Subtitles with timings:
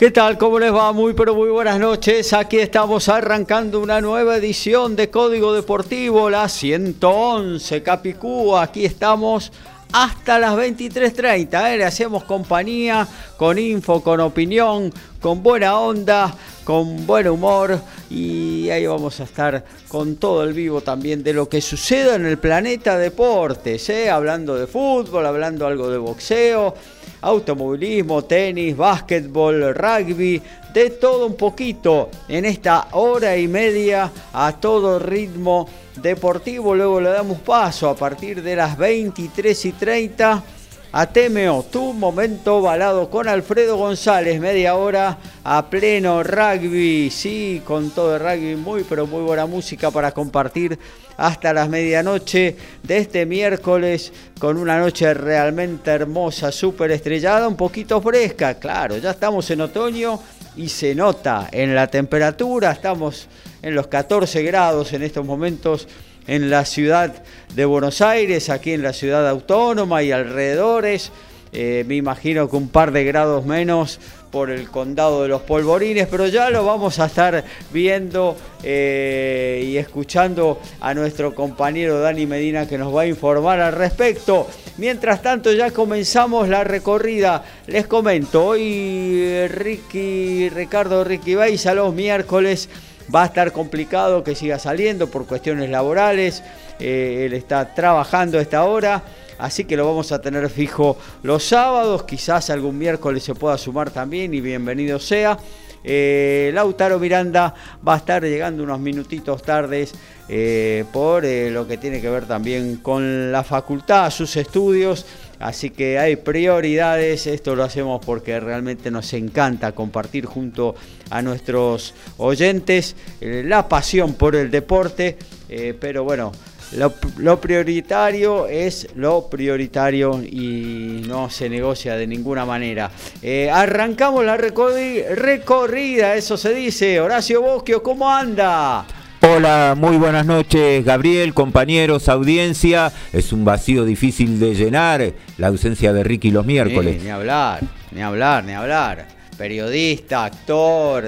[0.00, 0.38] ¿Qué tal?
[0.38, 0.94] ¿Cómo les va?
[0.94, 2.32] Muy pero muy buenas noches.
[2.32, 8.56] Aquí estamos arrancando una nueva edición de Código Deportivo, la 111 Capicú.
[8.56, 9.52] Aquí estamos
[9.92, 11.74] hasta las 23.30.
[11.74, 11.76] ¿eh?
[11.76, 13.06] Le hacemos compañía
[13.36, 14.90] con info, con opinión,
[15.20, 16.34] con buena onda,
[16.64, 17.78] con buen humor
[18.08, 22.24] y ahí vamos a estar con todo el vivo también de lo que suceda en
[22.24, 24.08] el planeta deportes, ¿eh?
[24.08, 26.74] hablando de fútbol, hablando algo de boxeo
[27.20, 34.98] automovilismo, tenis, básquetbol, rugby, de todo un poquito en esta hora y media a todo
[34.98, 36.74] ritmo deportivo.
[36.74, 40.44] Luego le damos paso a partir de las 23 y 30
[40.92, 47.90] a TMO, tu momento balado con Alfredo González, media hora a pleno rugby, sí, con
[47.90, 50.76] todo el rugby, muy pero muy buena música para compartir
[51.16, 58.00] hasta las medianoche de este miércoles con una noche realmente hermosa, súper estrellada, un poquito
[58.00, 60.20] fresca, claro, ya estamos en otoño
[60.56, 63.28] y se nota en la temperatura, estamos
[63.62, 65.86] en los 14 grados en estos momentos
[66.26, 67.22] en la ciudad
[67.54, 71.12] de Buenos Aires, aquí en la ciudad autónoma y alrededores.
[71.52, 73.98] Eh, me imagino que un par de grados menos
[74.30, 79.76] por el condado de los polvorines, pero ya lo vamos a estar viendo eh, y
[79.76, 84.46] escuchando a nuestro compañero Dani Medina que nos va a informar al respecto.
[84.78, 87.44] Mientras tanto ya comenzamos la recorrida.
[87.66, 92.68] Les comento, hoy Ricky, Ricardo Ricky a los miércoles
[93.12, 96.44] Va a estar complicado que siga saliendo por cuestiones laborales.
[96.78, 99.02] Eh, él está trabajando a esta hora.
[99.40, 102.04] Así que lo vamos a tener fijo los sábados.
[102.04, 105.38] Quizás algún miércoles se pueda sumar también y bienvenido sea.
[105.82, 107.54] Eh, Lautaro Miranda
[107.86, 109.94] va a estar llegando unos minutitos tardes
[110.28, 115.06] eh, por lo que tiene que ver también con la facultad, sus estudios.
[115.40, 120.74] Así que hay prioridades, esto lo hacemos porque realmente nos encanta compartir junto
[121.08, 125.16] a nuestros oyentes eh, la pasión por el deporte,
[125.48, 126.30] eh, pero bueno,
[126.72, 132.90] lo, prioritario es lo prioritario y no se negocia de ninguna manera.
[133.22, 137.00] Eh, arrancamos la recorrida, eso se dice.
[137.00, 138.86] Horacio Bosquio, ¿cómo anda?
[139.22, 142.90] Hola, muy buenas noches Gabriel, compañeros, audiencia.
[143.12, 147.02] Es un vacío difícil de llenar la ausencia de Ricky los miércoles.
[147.02, 147.60] ni hablar,
[147.90, 149.06] ni hablar, ni hablar.
[149.36, 151.04] Periodista, actor,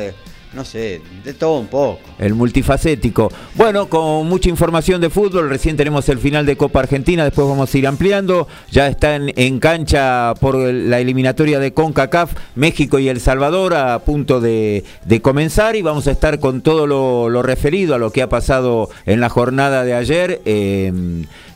[0.54, 2.00] no sé, de todo un poco.
[2.18, 3.32] El multifacético.
[3.54, 7.72] Bueno, con mucha información de fútbol, recién tenemos el final de Copa Argentina, después vamos
[7.74, 8.46] a ir ampliando.
[8.70, 14.40] Ya están en cancha por la eliminatoria de CONCACAF, México y El Salvador a punto
[14.40, 14.84] de,
[15.22, 19.20] comenzar y vamos a estar con todo lo, referido a lo que ha pasado en
[19.20, 20.86] la jornada de ayer, eh,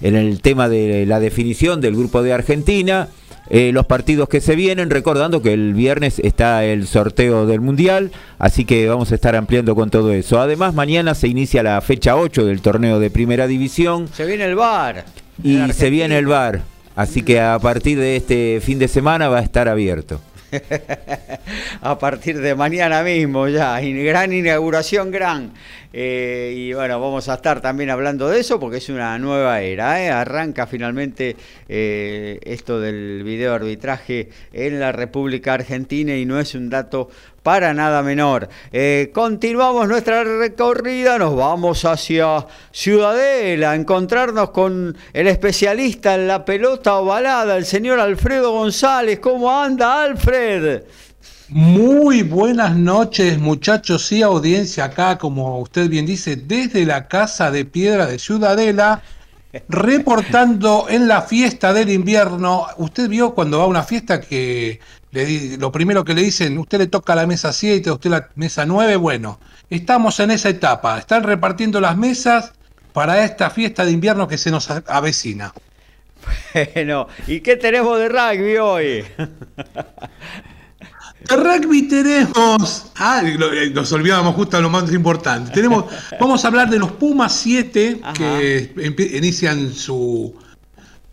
[0.00, 3.08] en el tema de la definición del grupo de Argentina.
[3.48, 8.10] Eh, los partidos que se vienen, recordando que el viernes está el sorteo del Mundial,
[8.38, 10.40] así que vamos a estar ampliando con todo eso.
[10.40, 14.08] Además, mañana se inicia la fecha 8 del torneo de Primera División.
[14.12, 15.04] Se viene el bar.
[15.42, 16.62] Y se viene el bar,
[16.94, 20.18] así que a partir de este fin de semana va a estar abierto.
[21.80, 25.52] a partir de mañana mismo ya, gran inauguración, gran.
[25.92, 30.03] Eh, y bueno, vamos a estar también hablando de eso porque es una nueva era.
[30.03, 30.10] ¿eh?
[30.10, 31.36] Arranca finalmente
[31.68, 37.09] eh, esto del video arbitraje en la República Argentina y no es un dato
[37.47, 38.48] para nada menor.
[39.13, 46.97] continuamos nuestra recorrida, nos vamos hacia Ciudadela, a encontrarnos con el especialista en la pelota
[46.97, 49.21] ovalada, el señor Alfredo González.
[49.21, 50.83] ¿Cómo anda, Alfred?
[51.51, 57.65] Muy buenas noches muchachos y audiencia acá, como usted bien dice, desde la Casa de
[57.65, 59.03] Piedra de Ciudadela,
[59.69, 62.66] reportando en la fiesta del invierno.
[62.78, 64.81] Usted vio cuando va a una fiesta que
[65.24, 68.66] le, lo primero que le dicen, usted le toca la mesa 7, usted la mesa
[68.66, 69.39] 9, bueno,
[69.71, 72.53] estamos en esa etapa, están repartiendo las mesas
[72.92, 75.53] para esta fiesta de invierno que se nos avecina.
[76.74, 79.04] Bueno, ¿y qué tenemos de rugby hoy?
[81.28, 82.92] De rugby tenemos.
[82.97, 83.22] Ah,
[83.72, 85.51] nos olvidábamos justo de lo más importante.
[85.53, 85.84] Tenemos,
[86.21, 88.72] vamos a hablar de los Pumas 7 que
[89.12, 90.34] inician su.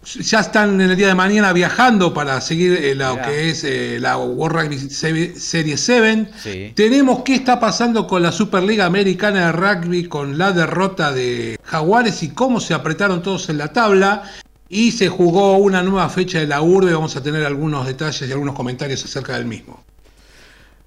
[0.03, 3.99] Ya están en el día de mañana viajando para seguir eh, lo que es eh,
[4.01, 6.73] la World Rugby Serie 7.
[6.75, 12.21] Tenemos qué está pasando con la Superliga Americana de Rugby con la derrota de Jaguares
[12.21, 14.23] y cómo se apretaron todos en la tabla.
[14.67, 16.93] Y se jugó una nueva fecha de la urbe.
[16.93, 19.85] Vamos a tener algunos detalles y algunos comentarios acerca del mismo.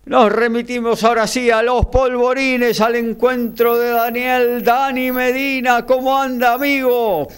[0.05, 5.87] Nos remitimos ahora sí a los polvorines, al encuentro de Daniel Dani Medina.
[5.87, 7.29] ¿Cómo anda, amigo?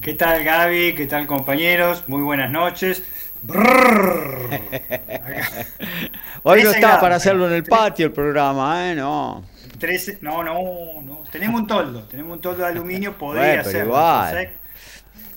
[0.00, 0.94] ¿Qué tal, Gaby?
[0.94, 2.04] ¿Qué tal, compañeros?
[2.06, 3.02] Muy buenas noches.
[6.44, 8.94] Hoy no está para hacerlo en el patio el programa, ¿eh?
[8.94, 9.42] No.
[10.20, 11.24] no, no, no.
[11.30, 13.86] Tenemos un toldo, tenemos un toldo de aluminio, podría ser.
[13.86, 14.50] Igual.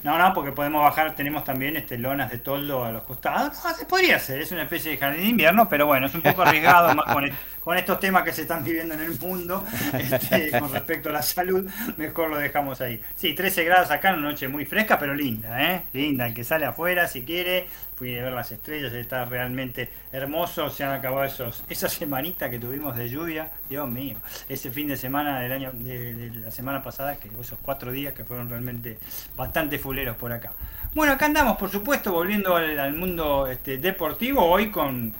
[0.04, 3.58] No, no, porque podemos bajar, tenemos también este, lonas de toldo a los costados.
[3.78, 6.44] se podría ser, es una especie de jardín de invierno, pero bueno, es un poco
[6.44, 7.30] arriesgado más con,
[7.68, 9.62] con estos temas que se están viviendo en el mundo
[9.94, 13.02] este, con respecto a la salud, mejor lo dejamos ahí.
[13.14, 15.82] Sí, 13 grados acá, una noche muy fresca, pero linda, ¿eh?
[15.92, 17.68] Linda, el que sale afuera si quiere,
[17.98, 22.96] puede ver las estrellas, está realmente hermoso, se han acabado esos, esa semanita que tuvimos
[22.96, 24.16] de lluvia, Dios mío,
[24.48, 28.24] ese fin de semana del año, de, la semana pasada, que esos cuatro días que
[28.24, 28.98] fueron realmente
[29.36, 30.54] bastante fuleros por acá.
[30.96, 35.14] Bueno, acá andamos, por supuesto, volviendo al, mundo este, deportivo, hoy con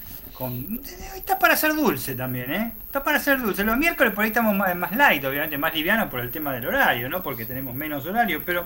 [1.16, 2.72] Está para ser dulce también, ¿eh?
[2.86, 3.64] Está para ser dulce.
[3.64, 6.66] Los miércoles por ahí estamos más, más light, obviamente, más liviano por el tema del
[6.66, 7.22] horario, ¿no?
[7.22, 8.64] Porque tenemos menos horario, pero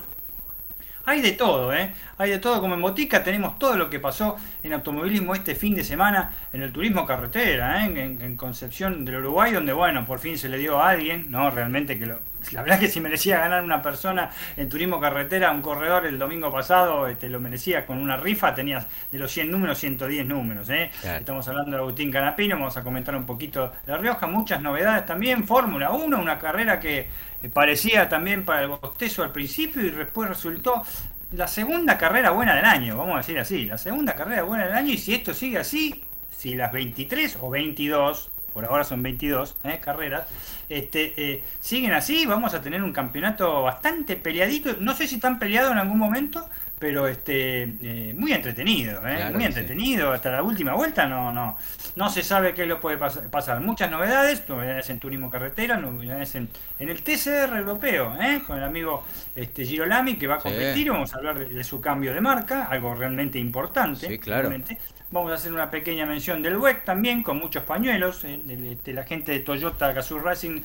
[1.04, 1.92] hay de todo, ¿eh?
[2.18, 2.60] Hay de todo.
[2.60, 6.62] Como en Botica tenemos todo lo que pasó en automovilismo este fin de semana en
[6.62, 8.16] el turismo carretera, ¿eh?
[8.20, 11.50] en, Concepción del Uruguay, donde, bueno, por fin se le dio a alguien, ¿no?
[11.50, 12.18] Realmente que lo,
[12.50, 16.18] la verdad es que si merecía ganar una persona en turismo carretera, un corredor el
[16.18, 20.68] domingo pasado este, lo merecía con una rifa, tenía de los 100 números 110 números.
[20.70, 20.90] ¿eh?
[21.02, 25.06] Estamos hablando de Agustín Canapino, vamos a comentar un poquito de La Rioja, muchas novedades
[25.06, 27.08] también, Fórmula 1, una carrera que
[27.48, 30.82] parecía también para el bostezo al principio y después resultó
[31.32, 34.74] la segunda carrera buena del año, vamos a decir así, la segunda carrera buena del
[34.74, 36.04] año y si esto sigue así,
[36.36, 39.80] si las 23 o 22 por ahora son 22 ¿eh?
[39.82, 40.26] carreras,
[40.68, 45.38] este, eh, siguen así, vamos a tener un campeonato bastante peleadito, no sé si tan
[45.38, 46.48] peleado en algún momento,
[46.82, 49.00] pero este eh, muy entretenido,
[49.32, 51.56] muy entretenido, hasta la última vuelta no, no,
[51.94, 53.60] no se sabe qué lo puede pasar.
[53.60, 56.48] Muchas novedades, novedades en turismo carretera, novedades en,
[56.80, 59.04] el TCR europeo, con el amigo
[59.36, 62.96] este, Girolami que va a competir, vamos a hablar de, su cambio de marca, algo
[62.96, 64.08] realmente importante.
[64.08, 64.50] Sí, claro.
[65.12, 68.24] Vamos a hacer una pequeña mención del WEC también, con muchos pañuelos.
[68.24, 68.40] Eh,
[68.72, 70.62] este, la gente de Toyota Gazoo Racing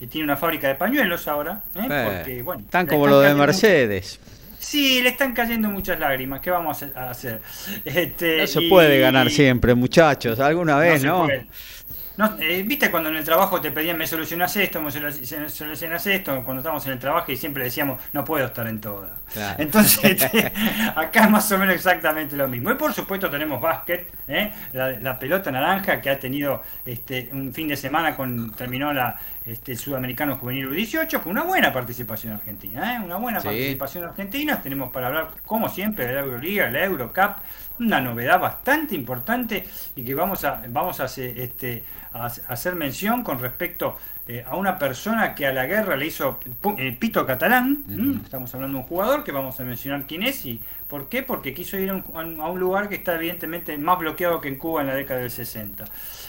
[0.00, 1.62] eh, tiene una fábrica de pañuelos ahora.
[1.76, 4.18] Eh, porque, bueno, Tan como lo de Mercedes.
[4.70, 6.40] Sí, le están cayendo muchas lágrimas.
[6.40, 7.42] ¿Qué vamos a hacer?
[7.84, 10.38] Este, no se puede ganar siempre, muchachos.
[10.38, 11.26] Alguna vez, ¿no?
[12.38, 16.44] Eh, ¿Viste cuando en el trabajo te pedían me solucionas esto, me solucionas esto?
[16.44, 19.10] Cuando estábamos en el trabajo y siempre decíamos no puedo estar en todas.
[19.58, 20.52] Entonces, este,
[20.94, 22.70] acá es más o menos exactamente lo mismo.
[22.70, 24.52] Y por supuesto tenemos básquet, ¿eh?
[24.72, 29.76] la, pelota naranja que ha tenido este, un fin de semana con terminó la este,
[29.76, 32.96] Sudamericano Juvenil 18 con una buena participación argentina.
[32.96, 33.00] ¿eh?
[33.04, 34.60] Una buena participación argentina.
[34.62, 37.36] Tenemos para hablar, como siempre, de la Euroliga, la Eurocup
[37.80, 43.40] una novedad bastante importante y que vamos a, vamos a, este, a hacer mención con
[43.40, 43.96] respecto
[44.30, 46.38] eh, a una persona que a la guerra le hizo
[46.78, 47.82] eh, pito catalán.
[48.22, 51.52] Estamos hablando de un jugador que vamos a mencionar quién es y por qué, porque
[51.52, 54.94] quiso ir a un, lugar que está evidentemente más bloqueado que en Cuba en la
[54.94, 55.84] década del 60.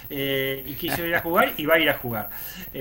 [0.10, 2.32] Eh, y quiso ir a jugar y va a ir a jugar.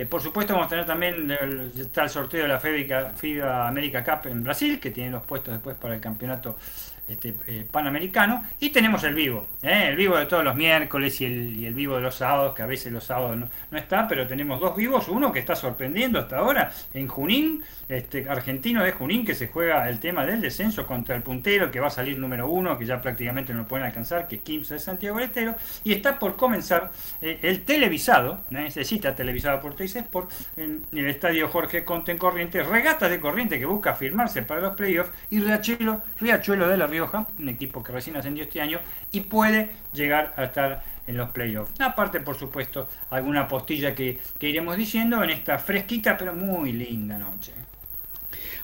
[0.09, 1.31] por supuesto vamos a tener también
[1.77, 5.53] está el sorteo de la FIBA, FIBA América Cup en Brasil, que tiene los puestos
[5.53, 6.57] después para el campeonato
[7.11, 8.45] este, eh, panamericano.
[8.61, 9.87] Y tenemos el vivo, ¿eh?
[9.89, 12.93] el vivo de todos los miércoles y el, vivo de los sábados, que a veces
[12.93, 16.73] los sábados no, no, está, pero tenemos dos vivos, uno que está sorprendiendo hasta ahora
[16.95, 21.23] en Junín, este, argentino de Junín, que se juega el tema del descenso contra el
[21.23, 24.37] puntero, que va a salir número uno, que ya prácticamente no lo pueden alcanzar, que
[24.37, 29.61] es Kimsa de Santiago del Estero, y está por comenzar eh, el televisado, necesita televisado
[29.61, 33.95] por Teis por en, el estadio Jorge Conte en Corrientes, regata de Corriente que busca
[33.95, 38.45] firmarse para los playoffs, y Riachuelo, Riachuelo de la Rioja, un equipo que recién ascendió
[38.45, 38.81] este año,
[39.13, 41.81] y puede llegar a estar en los playoffs.
[41.81, 47.19] Aparte, por supuesto, alguna postilla que, que iremos diciendo en esta fresquita pero muy linda
[47.19, 47.53] noche.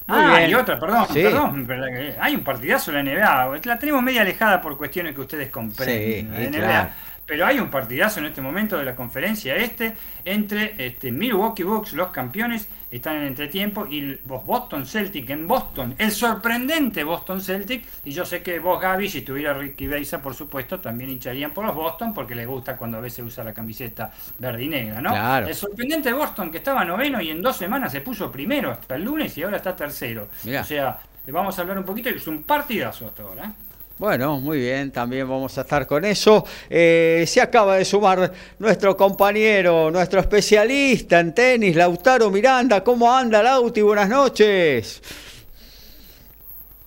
[0.08, 4.60] Ah, y otra, perdón, perdón, hay un partidazo en la NBA, la tenemos media alejada
[4.60, 6.32] por cuestiones que ustedes comprenden.
[6.32, 6.90] la NBA,
[7.26, 11.92] pero hay un partidazo en este momento de la conferencia este entre este, Milwaukee Bucks,
[11.94, 17.84] los campeones, están en entretiempo, y los Boston Celtic en Boston, el sorprendente Boston Celtic,
[18.04, 21.64] y yo sé que vos Gaby, si estuviera Ricky Beisa, por supuesto, también hincharían por
[21.64, 25.14] los Boston, porque les gusta cuando a veces usa la camiseta verde y negra, ¿no?
[25.38, 29.04] El sorprendente Boston que estaba noveno y en dos semanas se puso primero hasta el
[29.04, 30.28] lunes y ahora está tercero.
[30.60, 33.44] O sea, vamos a hablar un poquito, es un partidazo hasta ahora.
[33.44, 33.65] ¿eh?
[33.98, 36.44] Bueno, muy bien, también vamos a estar con eso.
[36.68, 42.84] Eh, se acaba de sumar nuestro compañero, nuestro especialista en tenis, Lautaro Miranda.
[42.84, 43.80] ¿Cómo anda, Lauti?
[43.80, 45.02] Buenas noches.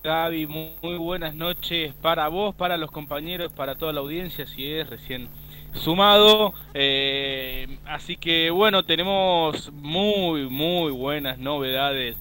[0.04, 4.88] Gaby, muy, buenas noches para vos, para los compañeros, para toda la audiencia, si es
[4.88, 5.28] recién
[5.74, 6.54] sumado.
[6.74, 12.16] Eh, así que bueno, tenemos muy, muy buenas novedades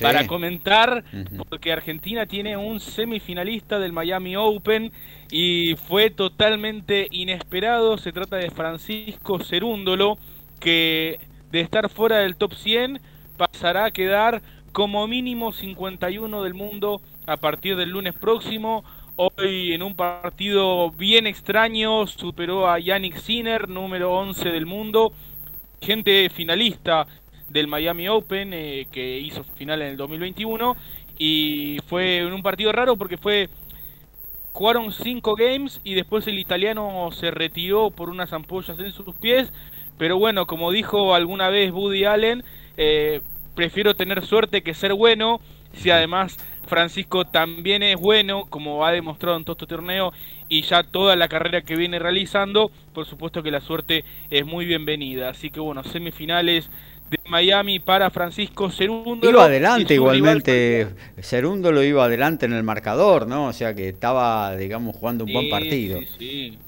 [0.00, 1.04] para comentar,
[1.48, 4.92] porque Argentina tiene un semifinalista del Miami Open
[5.30, 7.98] y fue totalmente inesperado.
[7.98, 10.18] Se trata de Francisco Cerúndolo,
[10.60, 13.00] que de estar fuera del top 100
[13.36, 18.84] pasará a quedar como mínimo 51 del mundo a partir del lunes próximo.
[19.16, 25.12] Hoy en un partido bien extraño superó a Yannick Sinner, número 11 del mundo,
[25.80, 27.06] gente finalista
[27.48, 30.76] del Miami Open, eh, que hizo final en el 2021.
[31.18, 33.48] Y fue en un partido raro porque fue.
[34.52, 39.52] Jugaron cinco games y después el italiano se retiró por unas ampollas en sus pies.
[39.98, 42.42] Pero bueno, como dijo alguna vez Woody Allen,
[42.76, 43.20] eh,
[43.54, 45.40] prefiero tener suerte que ser bueno.
[45.74, 46.38] Si además
[46.68, 50.12] Francisco también es bueno, como ha demostrado en todo este torneo
[50.48, 54.66] y ya toda la carrera que viene realizando, por supuesto que la suerte es muy
[54.66, 55.30] bienvenida.
[55.30, 56.70] Así que bueno, semifinales
[57.10, 59.30] de Miami para Francisco Cerúndolo.
[59.30, 60.88] Iba adelante igualmente,
[61.20, 63.46] Cerúndolo lo iba adelante en el marcador, ¿no?
[63.46, 66.00] O sea que estaba, digamos, jugando un buen partido.
[66.18, 66.58] Sí,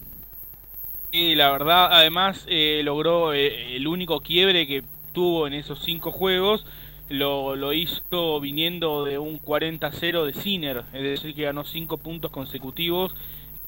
[1.13, 1.35] sí.
[1.35, 6.65] la verdad, además eh, logró eh, el único quiebre que tuvo en esos cinco juegos,
[7.09, 12.31] lo, lo hizo viniendo de un 40-0 de Sinner, es decir, que ganó cinco puntos
[12.31, 13.15] consecutivos,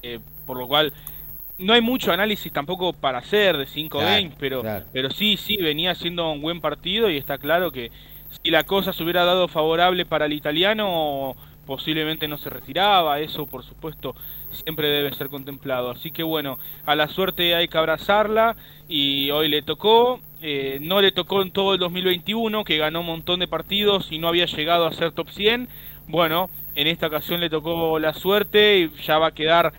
[0.03, 0.93] eh, por lo cual
[1.59, 5.95] no hay mucho análisis tampoco para hacer de 5 games, pero, pero sí, sí, venía
[5.95, 7.91] siendo un buen partido y está claro que
[8.43, 13.47] si la cosa se hubiera dado favorable para el italiano, posiblemente no se retiraba, eso
[13.47, 14.15] por supuesto
[14.51, 15.91] siempre debe ser contemplado.
[15.91, 18.57] Así que bueno, a la suerte hay que abrazarla
[18.89, 23.07] y hoy le tocó, eh, no le tocó en todo el 2021, que ganó un
[23.07, 25.69] montón de partidos y no había llegado a ser top 100.
[26.09, 29.73] Bueno, en esta ocasión le tocó la suerte y ya va a quedar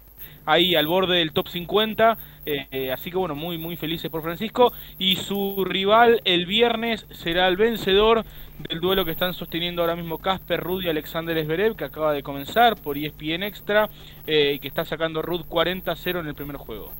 [0.45, 2.17] ahí al borde del top 50.
[2.45, 4.73] Eh, así que bueno, muy muy felices por Francisco.
[4.97, 8.25] Y su rival el viernes será el vencedor
[8.69, 12.23] del duelo que están sosteniendo ahora mismo Casper Rudd y Alexander Zverev, que acaba de
[12.23, 13.89] comenzar por ESPN Extra,
[14.27, 16.91] eh, y que está sacando Rudd 40-0 en el primer juego.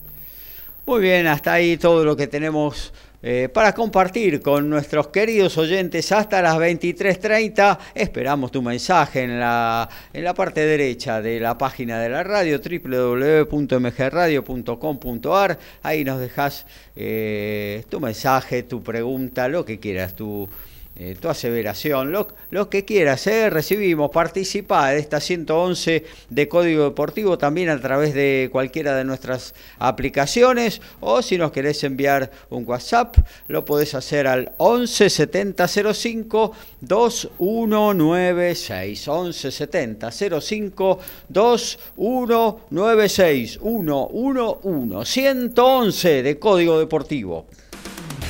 [0.85, 2.93] Muy bien, hasta ahí todo lo que tenemos
[3.25, 7.77] eh, para compartir con nuestros queridos oyentes hasta las 23.30.
[7.96, 12.60] Esperamos tu mensaje en la, en la parte derecha de la página de la radio,
[12.60, 15.58] www.mgradio.com.ar.
[15.84, 16.65] Ahí nos dejas
[16.98, 20.50] eh, tu mensaje, tu pregunta, lo que quieras, tu
[20.95, 26.83] eh, tu aseveración, lo, lo que quieras, eh, recibimos, participa de esta 111 de Código
[26.83, 32.63] Deportivo también a través de cualquiera de nuestras aplicaciones o si nos querés enviar un
[32.67, 46.21] WhatsApp, lo podés hacer al 11 70 05 2196 11 70 05 2196 111 111
[46.21, 47.47] de Código Deportivo.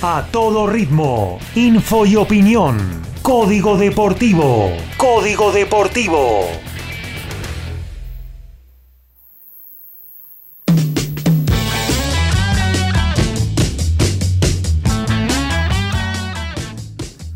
[0.06, 2.78] A todo ritmo, info y opinión.
[3.22, 4.70] Código Deportivo.
[4.98, 6.42] Código Deportivo.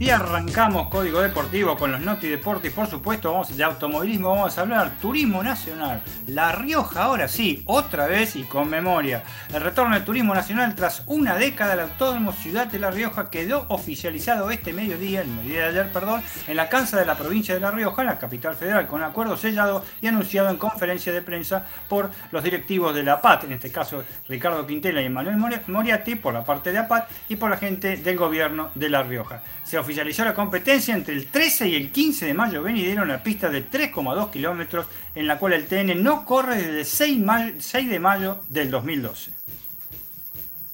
[0.10, 2.72] Arrancamos Código Deportivo con los Noti Deportes.
[2.72, 6.02] Por supuesto, vamos de automovilismo, vamos a hablar turismo nacional.
[6.28, 9.24] La Rioja, ahora sí, otra vez y con memoria.
[9.54, 13.66] El retorno del turismo nacional tras una década, el Autódromo Ciudad de La Rioja quedó
[13.68, 17.60] oficializado este mediodía, el mediodía de ayer, perdón, en la cancha de la provincia de
[17.60, 21.66] La Rioja, en la capital federal, con acuerdo sellado y anunciado en conferencia de prensa
[21.90, 25.38] por los directivos de la PAT, en este caso Ricardo Quintela y Manuel
[25.68, 29.42] Moriati, por la parte de APAT y por la gente del gobierno de La Rioja.
[29.64, 33.24] Se realizó la competencia entre el 13 y el 15 de mayo venidero en la
[33.24, 37.24] pista de 3,2 kilómetros, en la cual el TN no corre desde el 6,
[37.60, 39.37] 6 de mayo del 2012.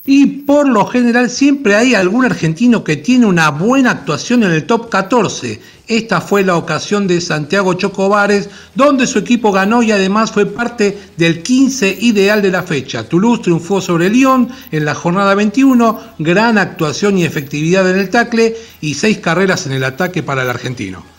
[0.05, 4.65] Y por lo general siempre hay algún argentino que tiene una buena actuación en el
[4.65, 5.62] top 14.
[5.88, 10.98] Esta fue la ocasión de Santiago Chocobares, donde su equipo ganó y además fue parte
[11.15, 13.07] del 15 ideal de la fecha.
[13.07, 18.57] Toulouse triunfó sobre Lyon en la jornada 21, gran actuación y efectividad en el tackle
[18.81, 21.12] y seis carreras en el ataque para el argentino.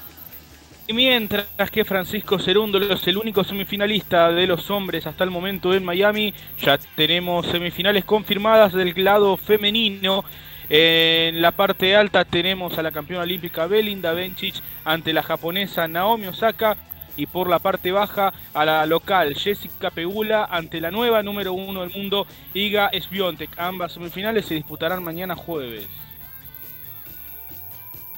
[0.86, 5.72] Y mientras que Francisco Cerúndolo es el único semifinalista de los hombres hasta el momento
[5.72, 10.24] en Miami, ya tenemos semifinales confirmadas del lado femenino.
[10.68, 16.26] En la parte alta tenemos a la campeona olímpica Belinda Bencic ante la japonesa Naomi
[16.26, 16.76] Osaka
[17.16, 21.80] y por la parte baja a la local Jessica Pegula ante la nueva número uno
[21.80, 23.58] del mundo Iga Swiatek.
[23.58, 25.88] Ambas semifinales se disputarán mañana jueves.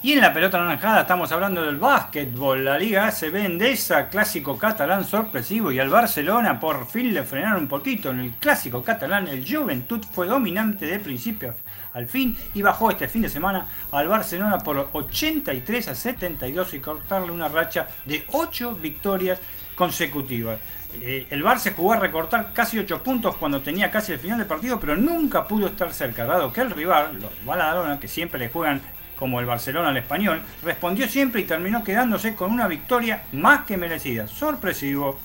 [0.03, 2.63] Y en la pelota naranjada estamos hablando del básquetbol.
[2.63, 5.71] La Liga ACB Endesa, clásico catalán sorpresivo.
[5.71, 8.11] Y al Barcelona por fin le frenaron un poquito.
[8.11, 11.55] En el clásico catalán, el Juventud fue dominante de principio
[11.93, 16.79] al fin y bajó este fin de semana al Barcelona por 83 a 72 y
[16.79, 19.39] cortarle una racha de 8 victorias
[19.73, 20.59] consecutivas.
[21.01, 24.47] Eh, el Barça jugó a recortar casi 8 puntos cuando tenía casi el final del
[24.47, 28.49] partido, pero nunca pudo estar cerca, dado que el rival, los Baladona, que siempre le
[28.49, 28.79] juegan
[29.17, 33.77] como el Barcelona al español, respondió siempre y terminó quedándose con una victoria más que
[33.77, 34.27] merecida.
[34.27, 35.19] Sorpresivo.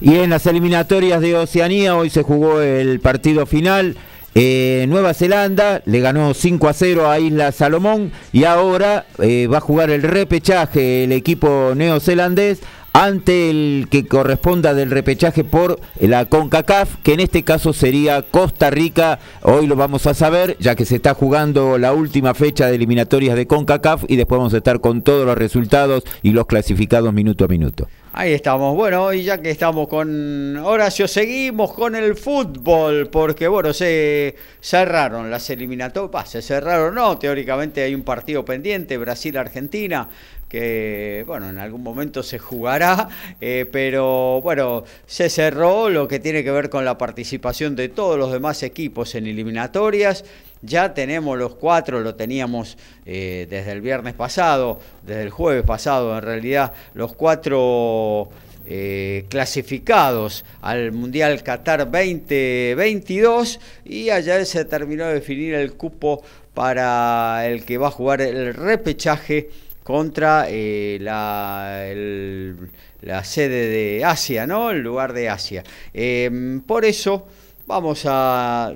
[0.00, 3.96] Y en las eliminatorias de Oceanía hoy se jugó el partido final.
[4.34, 9.58] Eh, Nueva Zelanda le ganó 5 a 0 a Isla Salomón y ahora eh, va
[9.58, 12.60] a jugar el repechaje el equipo neozelandés
[12.94, 18.70] ante el que corresponda del repechaje por la CONCACAF, que en este caso sería Costa
[18.70, 19.18] Rica.
[19.42, 23.34] Hoy lo vamos a saber, ya que se está jugando la última fecha de eliminatorias
[23.34, 27.44] de CONCACAF y después vamos a estar con todos los resultados y los clasificados minuto
[27.44, 27.88] a minuto.
[28.16, 28.76] Ahí estamos.
[28.76, 35.32] Bueno, y ya que estamos con Horacio, seguimos con el fútbol, porque bueno, se cerraron
[35.32, 40.08] las eliminatorias, se cerraron, no, teóricamente hay un partido pendiente, Brasil-Argentina,
[40.48, 43.08] que bueno, en algún momento se jugará,
[43.40, 48.18] eh, pero bueno, se cerró lo que tiene que ver con la participación de todos
[48.18, 50.24] los demás equipos en eliminatorias.
[50.62, 56.16] Ya tenemos los cuatro, lo teníamos eh, desde el viernes pasado, desde el jueves pasado
[56.16, 58.30] en realidad, los cuatro
[58.66, 66.22] eh, clasificados al Mundial Qatar 2022 y allá se terminó de definir el cupo
[66.54, 69.50] para el que va a jugar el repechaje
[69.84, 71.86] contra eh, la,
[73.02, 74.70] la, sede de Asia, ¿no?
[74.70, 75.62] El lugar de Asia.
[75.92, 77.28] Em, por eso
[77.66, 78.74] vamos a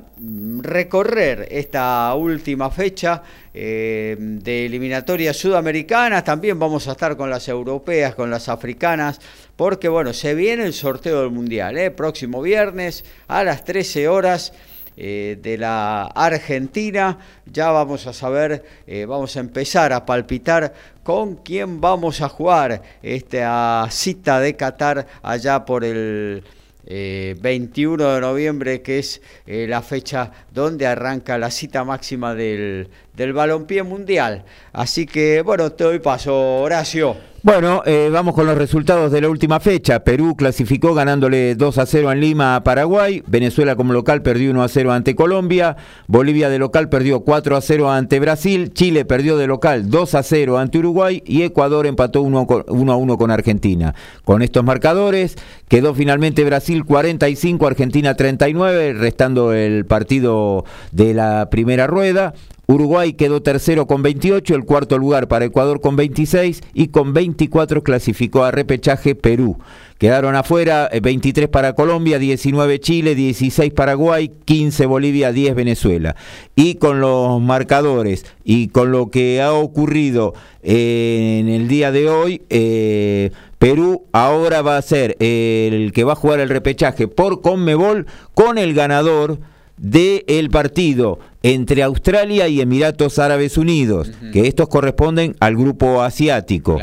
[0.61, 3.23] recorrer esta última fecha
[3.55, 6.25] em, de eliminatorias sudamericanas.
[6.25, 9.19] También vamos a estar con las europeas, con las africanas,
[9.57, 11.91] porque bueno, se viene el sorteo del Mundial, ¿eh?
[11.91, 14.53] próximo viernes a las 13 horas.
[15.01, 17.19] Eh, de la Argentina.
[17.47, 22.83] Ya vamos a saber, eh, vamos a empezar a palpitar con quién vamos a jugar
[23.01, 26.43] esta cita de Qatar allá por el
[26.85, 33.35] 21 eh, de noviembre, que es la fecha donde arranca la cita máxima del, del
[33.35, 34.45] balompié mundial.
[34.73, 37.17] Así que, bueno, te doy paso, Horacio.
[37.41, 40.03] Bueno, eh, vamos con los resultados de la última fecha.
[40.03, 43.23] Perú clasificó ganándole 2 a 0 en Lima a Paraguay.
[43.29, 45.77] Venezuela como local perdió 1 a 0 ante Colombia.
[46.09, 48.73] Bolivia de local perdió 4 a 0 ante Brasil.
[48.75, 51.23] Chile perdió de local 2 a 0 ante Uruguay.
[51.25, 52.47] Y Ecuador empató 1
[52.93, 53.95] a 1 con Argentina.
[54.25, 55.37] Con estos marcadores
[55.69, 62.35] quedó finalmente Brasil 45, Argentina 39, restando el partido de la primera rueda.
[62.71, 67.83] Uruguay quedó tercero con 28, el cuarto lugar para Ecuador con 26 y con 24
[67.83, 69.57] clasificó a repechaje Perú.
[69.97, 76.15] Quedaron afuera 23 eh, para Colombia, 19 Chile, 16 Paraguay, 15 Bolivia, 10 Venezuela.
[76.57, 82.11] Y con los marcadores y con lo que ha ocurrido eh, en el día de
[82.11, 87.41] hoy, eh, Perú ahora va a ser el que va a jugar el repechaje por
[87.41, 88.05] Conmebol
[88.35, 89.39] con el ganador
[89.79, 96.79] del partido entre Australia y Emiratos Árabes Unidos, que estos corresponden al grupo asiático.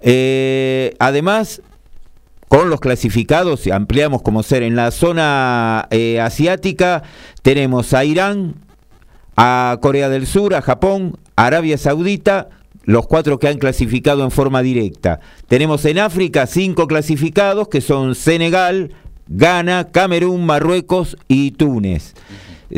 [0.00, 1.62] Eh, además,
[2.48, 7.02] con los clasificados, ampliamos como ser en la zona eh, asiática,
[7.42, 8.56] tenemos a Irán,
[9.36, 12.48] a Corea del Sur, a Japón, a Arabia Saudita,
[12.84, 15.20] los cuatro que han clasificado en forma directa.
[15.48, 18.92] Tenemos en África cinco clasificados que son Senegal,
[19.28, 22.14] Ghana, Camerún, Marruecos y Túnez.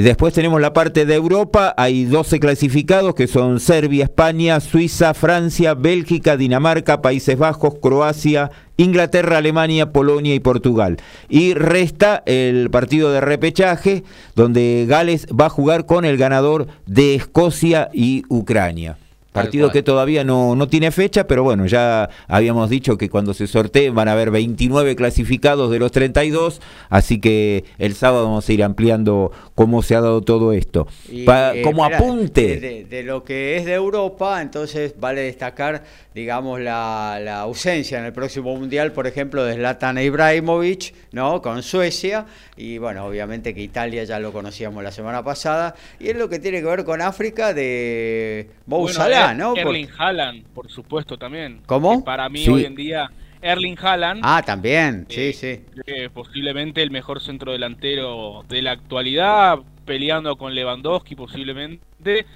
[0.02, 5.72] Después tenemos la parte de Europa, hay 12 clasificados que son Serbia, España, Suiza, Francia,
[5.72, 10.98] Bélgica, Dinamarca, Países Bajos, Croacia Inglaterra, Alemania, Polonia y Portugal.
[11.28, 14.04] Y resta el partido de repechaje,
[14.34, 18.98] donde Gales va a jugar con el ganador de Escocia y Ucrania.
[19.32, 23.46] Partido que todavía no, no tiene fecha, pero bueno, ya habíamos dicho que cuando se
[23.46, 28.52] sortee van a haber 29 clasificados de los 32, así que el sábado vamos a
[28.54, 30.86] ir ampliando cómo se ha dado todo esto.
[31.10, 32.84] Eh, como apunte.
[32.88, 35.82] De, lo que es de Europa, entonces vale destacar,
[36.14, 41.40] digamos, la, la, ausencia en el próximo Mundial, por ejemplo, de Zlatan Ibrahimovic, ¿no?
[41.40, 46.16] Con Suecia, y bueno, obviamente que Italia ya lo conocíamos la semana pasada, y es
[46.16, 51.62] lo que tiene que ver con África de Mo Erling Haaland, por supuesto, también.
[51.64, 52.04] ¿Cómo?
[52.04, 53.10] para mí hoy en día,
[53.46, 54.20] Erling Haaland.
[54.22, 56.08] Ah, también, sí, eh, sí.
[56.12, 62.26] posiblemente el mejor centro delantero de la actualidad, peleando con Lewandowski posiblemente,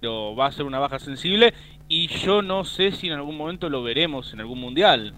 [0.00, 1.54] pero va a ser una baja sensible
[1.88, 5.14] y yo no sé si en algún momento lo veremos en algún mundial.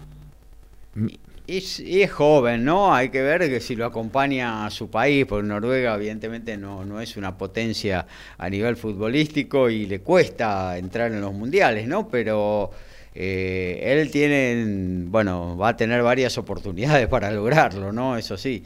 [1.47, 2.93] Y, es joven, ¿no?
[2.93, 7.01] Hay que ver que si lo acompaña a su país, porque Noruega evidentemente no, no
[7.01, 12.07] es una potencia a nivel futbolístico y le cuesta entrar en los mundiales, ¿no?
[12.07, 12.71] Pero
[13.13, 18.17] eh, él tiene, bueno, va a tener varias oportunidades para lograrlo, ¿no?
[18.17, 18.63] Eso sí,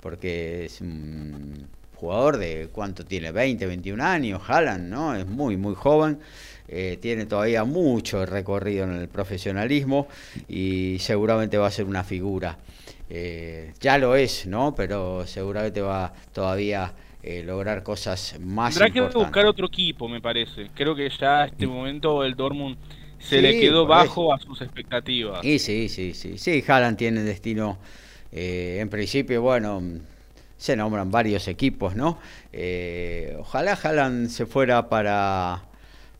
[0.00, 3.32] porque es un jugador de, ¿cuánto tiene?
[3.32, 5.14] 20, 21 años, Haaland, ¿no?
[5.14, 6.18] Es muy, muy joven.
[6.66, 10.08] Eh, tiene todavía mucho recorrido en el profesionalismo
[10.48, 12.58] y seguramente va a ser una figura.
[13.10, 14.74] Eh, ya lo es, ¿no?
[14.74, 20.70] Pero seguramente va todavía eh, lograr cosas más Tendrá que buscar otro equipo, me parece.
[20.74, 22.76] Creo que ya a este momento el Dortmund
[23.24, 25.44] se le quedó bajo a sus expectativas.
[25.44, 26.38] Y sí, sí, sí.
[26.38, 27.78] Sí, Haaland tiene destino,
[28.32, 29.82] en principio, bueno,
[30.56, 32.18] se nombran varios equipos, ¿no?
[33.38, 35.62] ojalá Haaland se fuera para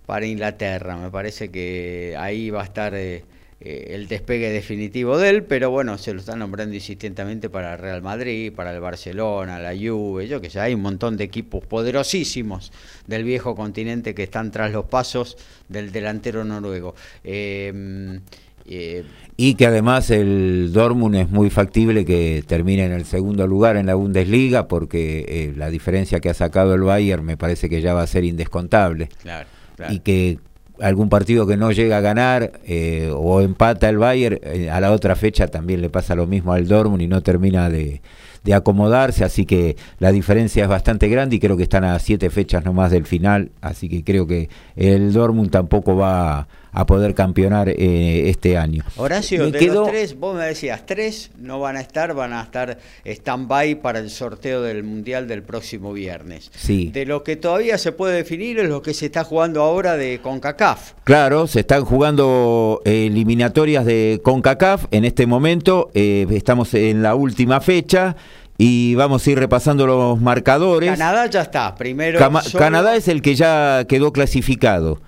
[0.07, 0.97] para Inglaterra.
[0.97, 3.25] Me parece que ahí va a estar eh, eh,
[3.65, 8.03] el despegue definitivo de él, pero bueno, se lo están nombrando insistentemente para el Real
[8.03, 12.73] Madrid, para el Barcelona, la Juve, yo que sé, hay un montón de equipos poderosísimos
[13.07, 15.37] del viejo continente que están tras los pasos
[15.69, 16.95] del delantero noruego.
[17.23, 18.21] Em,
[18.67, 19.05] eh,
[19.37, 23.87] y que además el Dortmund es muy factible que termine en el segundo lugar en
[23.87, 28.03] la Bundesliga porque la diferencia que ha sacado el Bayern me parece que ya va
[28.03, 29.09] a ser indescontable.
[29.21, 29.49] Claro
[29.89, 30.39] y que
[30.81, 34.93] algún partido que no llega a ganar eh, o empata el Bayern, eh, a la
[34.93, 38.03] otra fecha también le pasa lo mismo al Dortmund y no termina de,
[38.43, 42.31] de, acomodarse, así que la diferencia es bastante grande y creo que están a siete
[42.31, 47.69] fechas nomás del final, así que creo que el Dortmund tampoco va a poder campeonar
[47.69, 48.85] eh, este año.
[48.97, 52.79] Horacio, de los tres, vos me decías, tres no van a estar, van a estar
[53.05, 56.51] stand-by para el sorteo del Mundial del próximo viernes.
[56.55, 56.91] Sí.
[56.93, 60.21] De lo que todavía se puede definir es lo que se está jugando ahora de
[60.21, 60.95] CONCACAF.
[61.05, 67.15] Claro, se están jugando eh, eliminatorias de CONCACAF en este momento, eh, estamos en la
[67.15, 68.17] última fecha
[68.59, 70.91] y vamos a ir repasando los marcadores.
[70.91, 72.19] Canadá ya está, primero.
[72.57, 75.01] Canadá es el que ya quedó clasificado.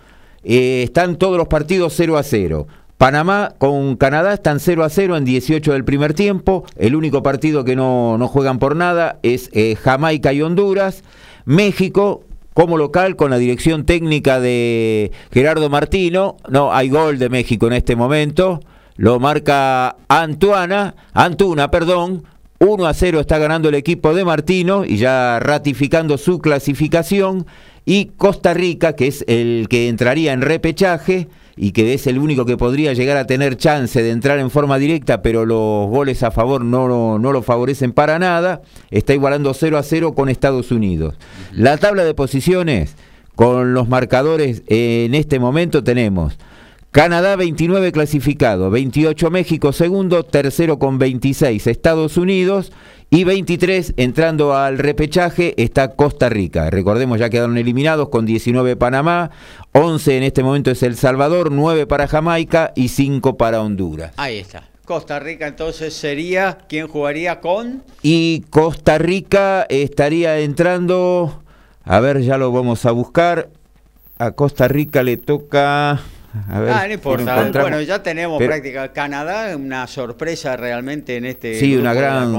[0.49, 2.69] Eh, están todos los partidos 0 a 0.
[2.99, 6.65] Panamá con Canadá están 0 a 0 en 18 del primer tiempo.
[6.77, 11.03] El único partido que no, juegan por nada es eh, Jamaica y Honduras.
[11.47, 12.23] México
[12.55, 16.37] como local con la dirección técnica de Gerardo Martino.
[16.49, 18.61] No hay gol de México en este momento.
[18.95, 22.23] Lo marca Antuana, Antuna, perdón.
[22.61, 27.47] 1 a 0 está ganando el equipo de Martino y ya ratificando su clasificación
[27.87, 32.45] y Costa Rica, que es el que entraría en repechaje y que es el único
[32.45, 36.33] que podría llegar a tener chance de entrar en forma directa, pero los goles a
[36.33, 41.15] favor no, no lo favorecen para nada, está igualando 0 a 0 con Estados Unidos.
[41.53, 42.97] La tabla de posiciones,
[43.37, 46.37] con los marcadores en este momento tenemos
[46.91, 52.73] Canadá 29 clasificado, 28 México segundo, tercero con 26 Estados Unidos
[53.11, 56.71] y 23 entrando al repechaje está Costa Rica.
[56.71, 59.31] Recordemos ya quedaron eliminados con 19 Panamá,
[59.73, 64.13] 11 en este momento es El Salvador, 9 para Jamaica y 5 para Honduras.
[64.17, 64.69] Ahí está.
[64.85, 67.83] Costa Rica entonces sería quien jugaría con...
[68.03, 71.43] Y Costa Rica estaría entrando,
[71.83, 73.51] a ver, ya lo vamos a buscar.
[74.19, 76.01] A Costa Rica le toca
[76.49, 77.51] ah, no importa.
[77.61, 78.93] Bueno, ya tenemos práctica.
[78.93, 81.59] Canadá, una sorpresa realmente en este.
[81.59, 82.35] Sí, una gran,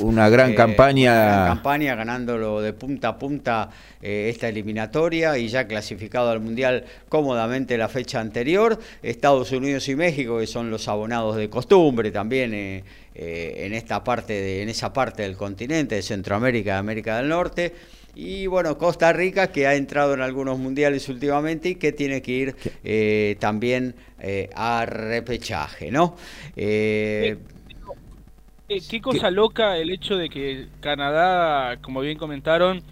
[0.00, 1.12] una gran campaña.
[1.12, 3.70] Una gran campaña ganándolo de punta a punta
[4.02, 8.78] eh, esta eliminatoria y ya clasificado al Mundial cómodamente la fecha anterior.
[9.02, 12.54] Estados Unidos y México, que son los abonados de costumbre también.
[12.54, 17.16] Eh, eh, en esta parte de, en esa parte del continente de Centroamérica y América
[17.16, 17.74] del Norte
[18.14, 22.32] Y bueno, Costa Rica que ha entrado en algunos mundiales últimamente y que tiene que
[22.32, 26.16] ir eh, también eh, a repechaje, ¿no?
[26.56, 27.38] Eh,
[28.68, 32.82] ¿Qué, cosa loca el hecho de que Canadá, como bien comentaron,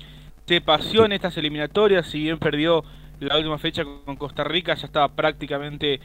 [0.46, 2.84] se pasió en estas eliminatorias, si bien perdió
[3.20, 6.00] la última fecha con Costa Rica, ya estaba prácticamente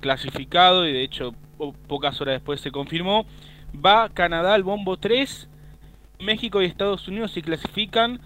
[0.00, 1.34] clasificado y de hecho
[1.86, 3.26] pocas horas después se confirmó.
[3.74, 5.48] Va Canadá al bombo 3,
[6.20, 8.20] México y Estados Unidos se clasifican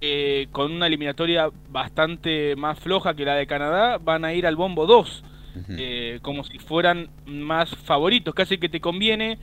[0.00, 4.54] eh, con una eliminatoria bastante más floja que la de Canadá, van a ir al
[4.54, 5.24] bombo 2,
[5.70, 8.34] eh, como si fueran más favoritos.
[8.34, 9.38] Casi que te conviene,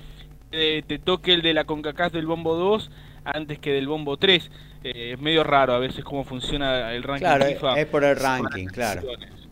[0.51, 2.91] eh, te toque el de la CONCACAF del bombo 2
[3.23, 4.51] antes que del bombo 3.
[4.83, 7.25] es medio raro a veces cómo funciona el ranking.
[7.25, 9.01] Claro, es por el ranking, claro.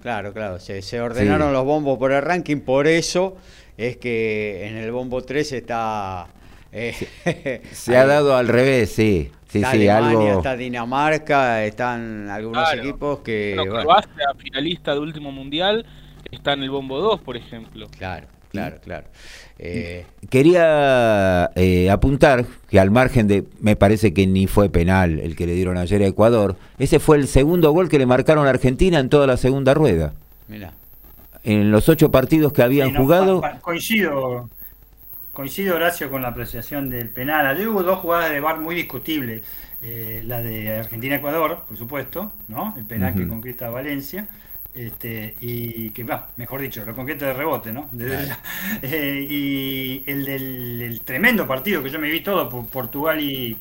[0.02, 3.38] Claro, claro, se, ordenaron los bombos por el ranking, por eso
[3.78, 6.28] es que en el bombo 3 está...
[7.72, 9.32] se ha dado al revés, sí.
[9.52, 13.54] Sí, está Alemania, está Dinamarca, están algunos equipos que...
[13.58, 15.86] Bueno, Croacia, finalista de último mundial,
[16.32, 17.90] está en el bombo 2, por ejemplo.
[17.98, 19.08] Claro, claro, claro.
[19.60, 25.36] Eh, Quería eh, apuntar que al margen de, me parece que ni fue penal el
[25.36, 28.52] que le dieron ayer a Ecuador, ese fue el segundo gol que le marcaron a
[28.52, 30.14] Argentina en toda la segunda rueda.
[30.48, 30.74] Mira.
[31.44, 33.42] En los ocho partidos que habían jugado...
[33.62, 34.50] Coincido,
[35.34, 37.48] coincido Horacio con la apreciación del penal.
[37.48, 39.44] Ayer hubo dos jugadas de bar muy discutibles.
[39.82, 42.76] Eh, la de Argentina-Ecuador, por supuesto, ¿no?
[42.78, 44.28] El penal que conquista Valencia.
[44.74, 47.90] Este, y que va, mejor dicho, lo conquista de rebote, ¿no?
[48.82, 53.58] Eh, y el del tremendo partido que yo me vi todo por Portugal y,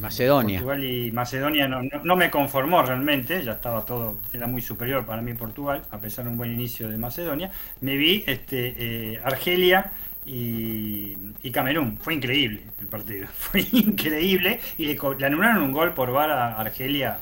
[0.00, 0.58] Macedonia.
[0.58, 5.22] Portugal y Macedonia no, no, me conformó realmente, ya estaba todo, era muy superior para
[5.22, 7.50] mí Portugal, a pesar de un buen inicio de Macedonia.
[7.80, 9.90] Me vi este, eh, Argelia
[10.24, 11.98] y, Camerún.
[11.98, 13.28] Fue increíble el partido.
[13.38, 14.60] Fue increíble.
[14.78, 17.18] Y le, anularon un gol por VAR a Argelia.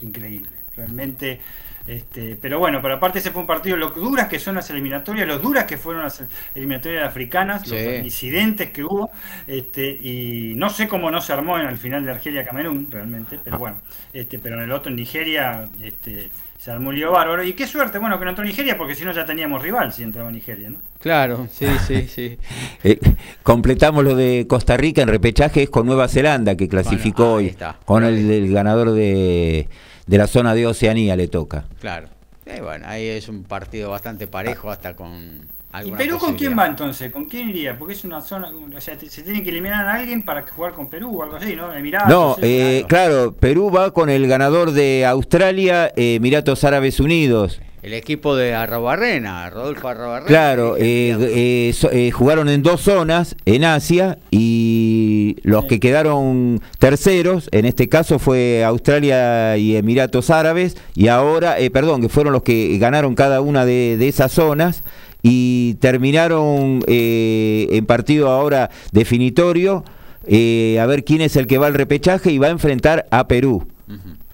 [0.00, 0.50] Increíble.
[0.76, 1.40] Realmente.
[1.86, 5.24] Este, pero bueno, pero aparte ese fue un partido, lo duras que son las eliminatorias,
[5.26, 6.20] lo duras que fueron las
[6.52, 9.12] eliminatorias africanas, los incidentes que hubo,
[9.46, 13.60] este, y no sé cómo no se armó en el final de Argelia-Camerún, realmente, pero
[13.60, 13.80] bueno,
[14.12, 17.42] este, pero en el otro en Nigeria, este, se armó bárbaro.
[17.44, 20.02] Y qué suerte, bueno, que no entró Nigeria, porque si no ya teníamos rival si
[20.02, 20.78] entraba Nigeria, ¿no?
[21.00, 22.38] Claro, sí, sí, sí.
[22.84, 22.98] Eh,
[23.42, 27.56] completamos lo de Costa Rica en repechaje, es con Nueva Zelanda, que clasificó hoy.
[27.84, 29.68] Con el, ganador de,
[30.06, 31.64] de, la zona de Oceanía le toca.
[31.80, 32.08] Claro.
[32.46, 35.48] Eh, bueno, ahí es un partido bastante parejo, hasta con
[35.84, 37.12] ¿Y Perú con quién va entonces?
[37.12, 37.78] ¿Con quién iría?
[37.78, 40.88] Porque es una zona, o sea, se tiene que eliminar a alguien para jugar con
[40.88, 41.72] Perú o algo así, ¿no?
[41.72, 43.32] Emiratos, no, eh, claro.
[43.32, 47.60] Perú va con el ganador de Australia, Emiratos Árabes Unidos.
[47.82, 50.26] El equipo de Arrobarrena, Rodolfo Arrobarrena.
[50.26, 57.64] Claro, eh, eh, jugaron en dos zonas en Asia y los que quedaron terceros, en
[57.64, 63.14] este caso fue Australia y Emiratos Árabes, y ahora, perdón, que fueron los que ganaron
[63.14, 64.82] cada una de, de esas zonas
[65.28, 69.82] y terminaron eh, en partido ahora definitorio
[70.24, 73.26] eh, a ver quién es el que va al repechaje y va a enfrentar a
[73.26, 73.66] Perú.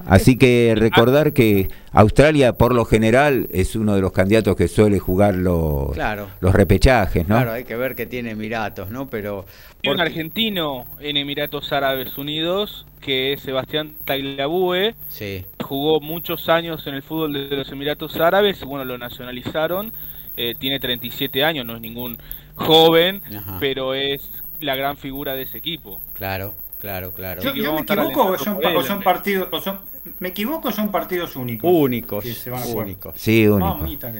[0.05, 4.99] Así que recordar que Australia por lo general es uno de los candidatos que suele
[4.99, 5.97] jugar los,
[6.41, 7.37] los repechajes, ¿no?
[7.37, 9.07] Claro, hay que ver que tiene Emiratos, ¿no?
[9.07, 9.47] Pero
[9.87, 14.95] un argentino en Emiratos Árabes Unidos que es Sebastián Tagliabue.
[15.09, 15.45] Sí.
[15.63, 19.93] Jugó muchos años en el fútbol de los Emiratos Árabes, bueno, lo nacionalizaron
[20.37, 22.19] eh, tiene 37 años, no es ningún
[22.55, 23.23] joven,
[23.61, 26.01] pero es la gran figura de ese equipo.
[26.15, 27.43] Claro, claro, claro.
[27.43, 29.49] Yo, me equivoco o son, partidos,
[30.19, 31.71] me equivoco son partidos únicos.
[31.71, 32.25] Únicos,
[32.75, 33.15] únicos.
[33.17, 34.11] Sí, únicos.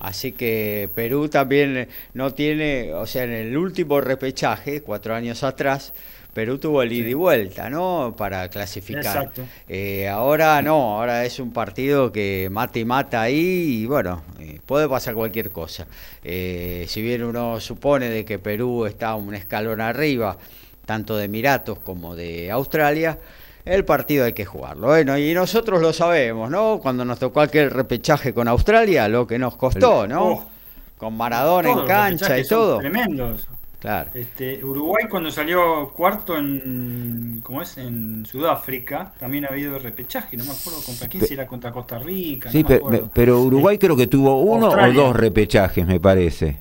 [0.00, 5.92] Así que Perú también no tiene, o sea, en el último repechaje, cuatro años atrás,
[6.38, 8.14] Perú tuvo el ida y vuelta, ¿no?
[8.16, 9.04] Para clasificar.
[9.04, 9.42] Exacto.
[9.68, 14.60] Eh, ahora no, ahora es un partido que mata y mata ahí y bueno, eh,
[14.64, 15.88] puede pasar cualquier cosa.
[16.22, 20.36] Eh, si bien uno supone de que Perú está un escalón arriba,
[20.86, 23.18] tanto de Emiratos como de Australia,
[23.64, 24.86] el partido hay que jugarlo.
[24.86, 26.78] Bueno, y nosotros lo sabemos, ¿no?
[26.80, 30.24] Cuando nos tocó aquel repechaje con Australia, lo que nos costó, ¿no?
[30.24, 30.50] Oh.
[30.98, 32.78] con Maradona en cancha y todo.
[32.78, 33.48] Tremendos.
[33.78, 34.10] Claro.
[34.12, 37.78] Este, Uruguay cuando salió cuarto en ¿cómo es?
[37.78, 41.98] en Sudáfrica, también ha habido repechaje, no me acuerdo contra quién si era contra Costa
[41.98, 42.50] Rica.
[42.50, 42.64] Sí,
[43.14, 46.58] pero, Uruguay creo que tuvo uno o dos repechajes, me parece.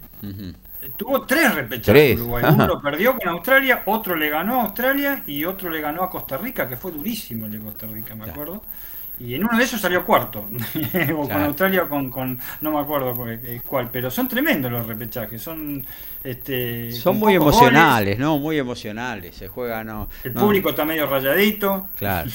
[0.96, 2.44] Tuvo tres repechajes Uruguay.
[2.54, 6.10] Uno lo perdió con Australia, otro le ganó a Australia y otro le ganó a
[6.10, 8.62] Costa Rica, que fue durísimo el de Costa Rica, me acuerdo.
[9.20, 10.48] Y en uno de esos salió cuarto,
[11.16, 13.14] o con Australia o con, no me acuerdo
[13.66, 15.86] cuál, pero son tremendos los repechajes, son
[16.24, 18.38] este, son muy emocionales, ¿no?
[18.38, 20.10] Muy emocionales, se juega, no.
[20.24, 22.30] El público está medio rayadito, claro,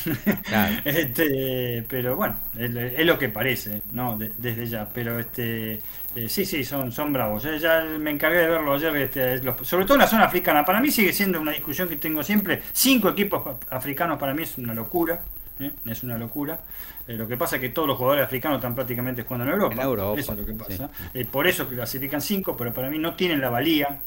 [0.85, 4.17] este, pero bueno, es, lo que parece, ¿no?
[4.17, 5.81] desde ya, pero este,
[6.15, 7.45] eh, sí, sí, son, son bravos.
[7.47, 10.65] Eh, ya me encargué de verlo ayer, este, sobre todo en la zona africana.
[10.65, 12.63] Para mí sigue siendo una discusión que tengo siempre.
[12.73, 15.23] Cinco equipos africanos para mí es una locura.
[15.61, 15.71] ¿Eh?
[15.87, 16.61] es una locura.
[17.07, 20.19] Eh, lo que pasa es que todos los jugadores africanos están prácticamente jugando en Europa.
[20.19, 20.91] eso es lo que pasa.
[21.13, 24.01] Eh, por eso clasifican cinco, pero para mí no tienen la valía,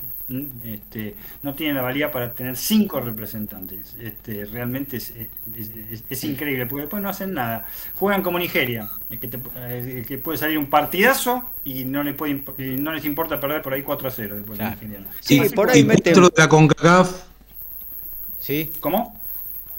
[0.64, 3.96] este, no tienen la valía para tener cinco representantes.
[4.00, 7.68] Este, realmente es, increíble, porque después no hacen nada.
[8.00, 12.42] Juegan como Nigeria, el que, puede salir un partidazo y no, le puede,
[12.80, 16.14] no les importa perder por ahí 4 a 0 después de Sí, por ahí mete...
[16.14, 17.24] de la CONCACAF.
[18.40, 18.72] ¿Sí?
[18.80, 19.20] ¿Cómo?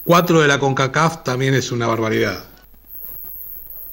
[0.07, 2.45] 4 de la CONCACAF también es una barbaridad.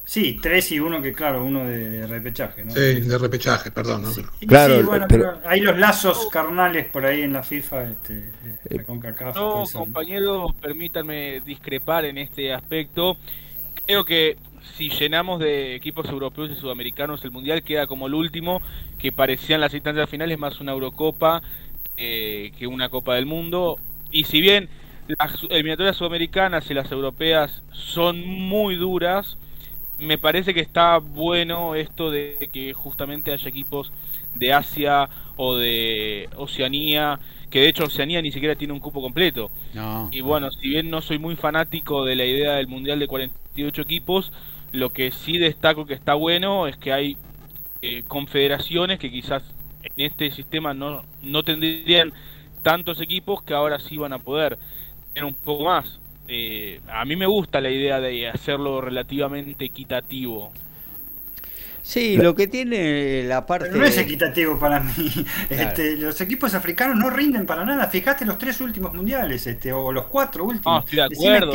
[0.05, 2.71] Sí, tres y uno que, claro, uno de, repechaje, ¿no?
[2.71, 4.03] Sí, de repechaje, perdón.
[4.47, 8.31] Claro, bueno, pero, hay los lazos carnales por ahí en la FIFA, este,
[8.69, 9.35] la eh, CONCACAF.
[9.35, 13.17] No, compañeros, permítanme discrepar en este aspecto.
[13.87, 14.37] Creo que
[14.77, 18.61] si llenamos de equipos europeos y sudamericanos, el Mundial queda como el último,
[18.99, 21.41] que parecían las instancias finales más una Eurocopa
[21.97, 23.79] eh, que una Copa del Mundo.
[24.11, 24.69] Y si bien
[25.19, 29.37] las eliminatorias sudamericanas y las europeas son muy duras.
[29.99, 33.91] Me parece que está bueno esto de que justamente haya equipos
[34.33, 39.51] de Asia o de Oceanía, que de hecho Oceanía ni siquiera tiene un cupo completo.
[40.11, 43.81] Y bueno, si bien no soy muy fanático de la idea del Mundial de 48
[43.81, 44.31] equipos,
[44.71, 47.17] lo que sí destaco que está bueno es que hay
[47.81, 49.43] eh, confederaciones que quizás
[49.83, 52.13] en este sistema no, no tendrían
[52.63, 54.57] tantos equipos que ahora sí van a poder
[55.21, 55.99] un poco más.
[56.27, 60.51] Eh, a mí me gusta la idea de hacerlo relativamente equitativo.
[61.83, 63.69] Sí, lo que tiene la parte.
[63.69, 64.93] no es equitativo para mí.
[65.49, 67.87] Este, los equipos africanos no rinden para nada.
[67.87, 70.89] Fíjate los tres últimos mundiales, este, o los cuatro últimos.
[70.89, 71.51] de acuerdo.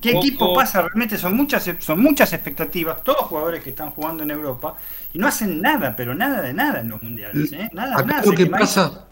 [0.00, 0.80] ¿qué, equipo, pasa?
[0.80, 3.02] Realmente son muchas, son muchas expectativas.
[3.04, 4.74] Todos jugadores que están jugando en Europa
[5.12, 7.52] y no hacen nada, pero nada de nada en los mundiales.
[7.52, 7.68] ¿eh?
[7.72, 8.22] Nada, nada.
[8.24, 9.06] Lo que pasa,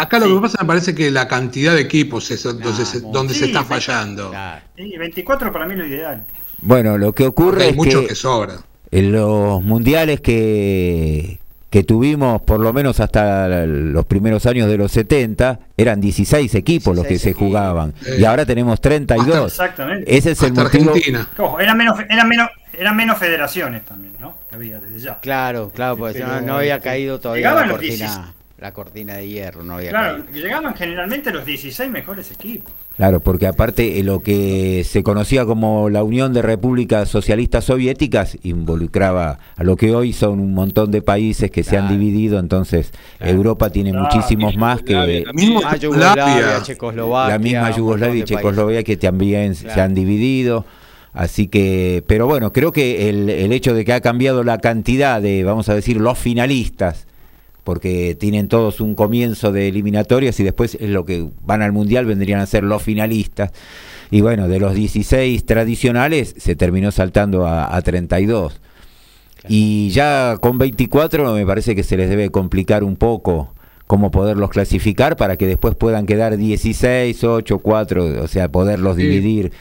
[0.00, 3.64] Acá lo que pasa me parece que la cantidad de equipos es donde, se, está
[3.64, 4.32] fallando.
[4.74, 6.24] Sí, 24 para mí lo ideal.
[6.62, 8.54] Bueno, lo que ocurre hay es mucho que, sobra.
[8.90, 14.90] En los mundiales que, que tuvimos, por lo menos hasta los primeros años de los
[14.90, 17.92] 70, eran 16 equipos los que se jugaban.
[18.18, 19.52] y ahora tenemos 32.
[19.52, 20.16] exactamente.
[20.16, 20.92] Ese es el motivo.
[20.92, 21.28] Argentina.
[21.60, 24.38] eran menos, eran menos, eran menos federaciones también, ¿no?
[24.48, 25.20] Que había desde ya.
[25.20, 29.64] Claro, claro, pues no, había caído todavía la cortina la cortina de hierro.
[29.64, 32.72] No había claro, llegaban generalmente los 16 mejores equipos.
[32.96, 38.36] Claro, porque aparte eh, lo que se conocía como la Unión de Repúblicas Socialistas Soviéticas
[38.42, 42.92] involucraba a lo que hoy son un montón de países que se han dividido, entonces
[43.18, 46.62] Europa tiene muchísimos más que la misma Yugoslavia,
[47.28, 50.66] la misma Yugoslavia y Checoslovaquia que también se han dividido.
[51.12, 55.20] Así que, pero bueno, creo que el, el hecho de que ha cambiado la cantidad
[55.20, 57.08] de, vamos a decir, los finalistas
[57.70, 62.04] porque tienen todos un comienzo de eliminatorias y después es lo que van al Mundial
[62.04, 63.52] vendrían a ser los finalistas.
[64.10, 68.60] Y bueno, de los 16 tradicionales se terminó saltando a, a 32.
[69.48, 73.54] Y ya con 24 me parece que se les debe complicar un poco
[73.86, 79.52] cómo poderlos clasificar para que después puedan quedar 16, 8, 4, o sea, poderlos dividir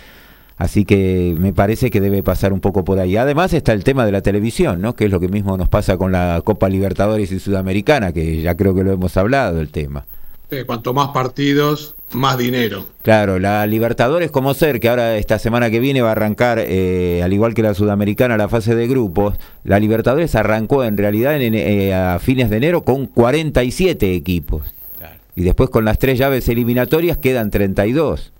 [0.59, 3.15] Así que me parece que debe pasar un poco por ahí.
[3.15, 4.93] Además está el tema de la televisión, ¿no?
[4.93, 8.55] Que es lo que mismo nos pasa con la Copa Libertadores y Sudamericana, que ya
[8.57, 10.05] creo que lo hemos hablado el tema.
[10.65, 12.87] cuanto más partidos, más dinero.
[13.03, 17.21] Claro, la Libertadores como ser, que ahora esta semana que viene va a arrancar, eh,
[17.23, 21.55] al igual que la Sudamericana, la fase de grupos, la Libertadores arrancó en realidad en,
[21.55, 24.63] eh, a fines de enero con 47 equipos.
[25.37, 28.33] Y después con las tres llaves eliminatorias quedan 32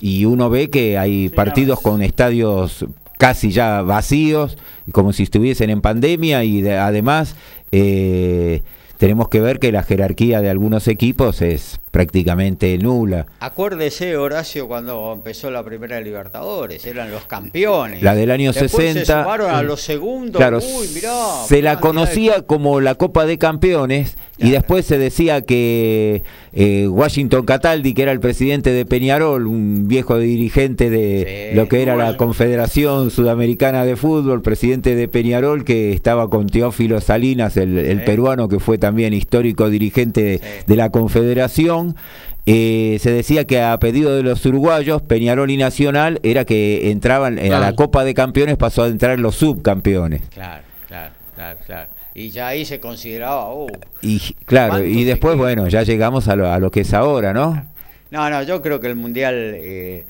[0.00, 2.86] y uno ve que hay partidos con estadios
[3.18, 4.56] casi ya vacíos,
[4.92, 7.36] como si estuviesen en pandemia y además
[7.70, 8.62] eh,
[8.96, 13.26] tenemos que ver que la jerarquía de algunos equipos es prácticamente nula.
[13.40, 18.02] Acuérdese, Horacio, cuando empezó la primera Libertadores, eran los campeones.
[18.02, 19.04] La del año 60.
[19.04, 20.64] Se a los segundos.
[21.46, 26.22] se la conocía como la Copa de Campeones Y después se decía que
[26.52, 31.82] eh, Washington Cataldi, que era el presidente de Peñarol, un viejo dirigente de lo que
[31.82, 38.02] era la Confederación Sudamericana de Fútbol, presidente de Peñarol, que estaba con Teófilo Salinas, el,
[38.04, 41.79] peruano que fue también histórico dirigente de la Confederación.
[42.46, 47.38] Eh, se decía que a pedido de los uruguayos, Peñarol y Nacional, era que entraban
[47.38, 50.22] a la Copa de Campeones, pasó a entrar los subcampeones.
[50.30, 53.46] Claro, claro, claro, claro y ya ahí se consideraba.
[53.48, 53.68] Oh,
[54.02, 57.66] y claro, y después, bueno, ya llegamos a lo, a lo, que es ahora, ¿no?
[58.10, 60.04] No, no, yo creo que el Mundial, eh,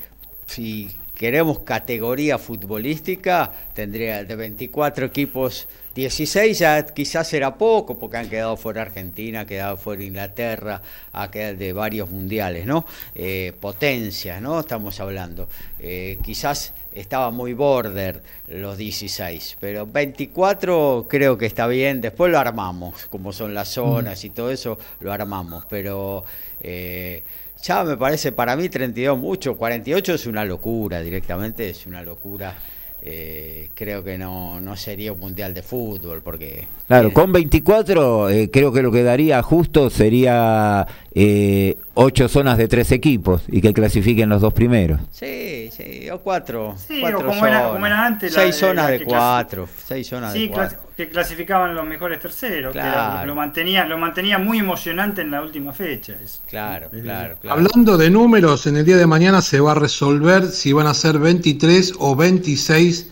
[0.47, 0.89] si
[1.21, 8.57] queremos categoría futbolística, tendría de 24 equipos, 16 ya quizás era poco, porque han quedado
[8.57, 10.81] fuera Argentina, ha quedado fuera Inglaterra,
[11.13, 12.87] ha quedado de varios mundiales, ¿no?
[13.13, 14.61] Eh, potencias, ¿no?
[14.61, 15.47] Estamos hablando.
[15.79, 22.39] Eh, quizás estaba muy border los 16, pero 24 creo que está bien, después lo
[22.39, 26.23] armamos, como son las zonas y todo eso, lo armamos, pero
[26.61, 27.21] eh,
[27.61, 32.55] ya me parece para mí 32 mucho, 48 es una locura, directamente es una locura.
[33.03, 38.51] Eh, creo que no, no sería un mundial de fútbol porque claro con 24 eh,
[38.53, 40.85] creo que lo que daría justo sería
[41.15, 44.99] eh, ocho zonas de tres equipos y que clasifiquen los dos primeros.
[45.11, 46.75] Sí, sí, o cuatro.
[46.77, 48.33] Sí, cuatro como, era, como, era, antes.
[48.33, 49.67] Seis zonas de cuatro.
[49.85, 50.79] Seis zonas de cuatro.
[50.95, 52.71] que clasificaban los mejores terceros.
[52.71, 53.25] Claro.
[53.25, 56.15] lo, mantenía, lo mantenía muy emocionante en la última fecha.
[56.47, 60.73] Claro, claro, Hablando de números, en el día de mañana se va a resolver si
[60.73, 63.11] van a ser 23 o 26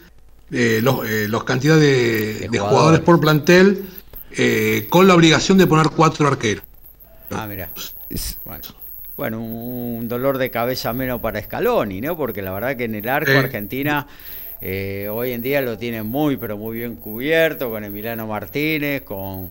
[0.51, 3.01] eh, los, eh, los cantidades de, jugadores.
[3.01, 3.85] por plantel
[4.31, 6.63] eh, con la obligación de poner cuatro arqueros.
[7.29, 7.69] Ah, mira.
[9.17, 9.41] Bueno.
[9.41, 12.15] un dolor de cabeza menos para Scaloni, ¿no?
[12.15, 14.07] Porque la verdad que en el arco Argentina
[14.61, 19.49] eh, hoy en día lo tiene muy, pero muy bien cubierto, con Emiliano Martínez, con,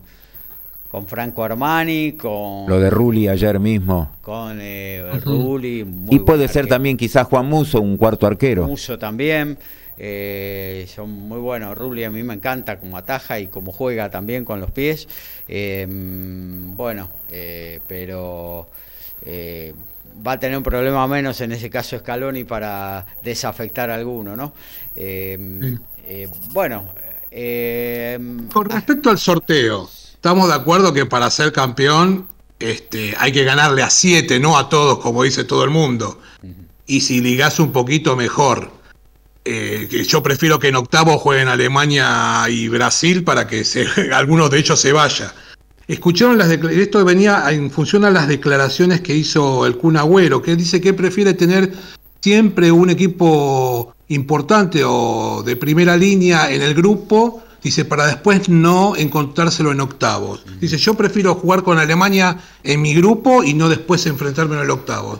[0.91, 2.67] con Franco Armani, con...
[2.67, 4.11] Lo de Rulli ayer mismo.
[4.21, 5.85] Con eh, Rulli.
[6.09, 8.67] y puede ser también quizás Juan Muso, un cuarto arquero.
[8.67, 9.57] Muso también.
[10.01, 11.77] Eh, son muy buenos.
[11.77, 15.09] Rulli a mí me encanta como ataja y como juega también con los pies.
[15.45, 18.69] Em, bueno, eh, pero
[19.25, 19.73] eh,
[20.25, 24.53] va a tener un problema menos en ese caso Scaloni para desafectar a alguno, ¿no?
[24.95, 25.77] Em,
[26.53, 26.93] bueno.
[27.29, 32.27] Em, con respecto al sorteo, estamos de acuerdo que para ser campeón
[32.57, 36.21] este, hay que ganarle a siete, no a todos, como dice todo el mundo.
[36.87, 38.78] Y si ligas un poquito mejor
[39.51, 44.51] eh, que yo prefiero que en octavo jueguen Alemania y Brasil para que se, algunos
[44.51, 45.33] de ellos se vaya.
[45.87, 50.55] Escucharon las esto venía en función a las declaraciones que hizo el Kun Agüero, que
[50.55, 51.73] dice que prefiere tener
[52.21, 58.95] siempre un equipo importante o de primera línea en el grupo, dice, para después no
[58.95, 60.43] encontrárselo en octavos.
[60.61, 64.69] Dice, yo prefiero jugar con Alemania en mi grupo y no después enfrentarme en el
[64.69, 65.19] octavo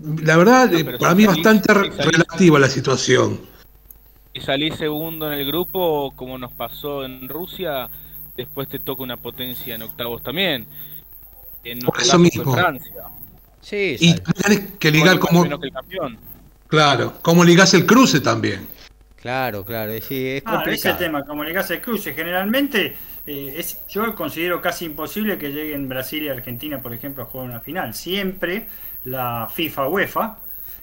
[0.00, 3.40] la verdad, eh, para mí es bastante relativa la situación.
[4.32, 7.88] Y salís segundo en el grupo, como nos pasó en Rusia,
[8.36, 10.66] después te toca una potencia en octavos también.
[11.64, 12.52] En Por eso mismo.
[12.52, 13.04] Francia.
[13.60, 15.44] Sí, y tienes que ligar como.
[16.68, 18.66] Claro, como ligás el cruce también.
[19.16, 22.14] Claro, claro, sí, es ah, ese tema, como ligás el cruce.
[22.14, 27.26] Generalmente, eh, es, yo considero casi imposible que lleguen Brasil y Argentina, por ejemplo, a
[27.26, 27.94] jugar una final.
[27.94, 28.68] Siempre
[29.06, 30.38] la FIFA UEFA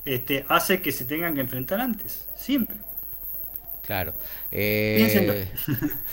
[0.05, 2.77] este, hace que se tengan que enfrentar antes, siempre.
[3.85, 4.13] Claro.
[4.49, 5.45] Eh,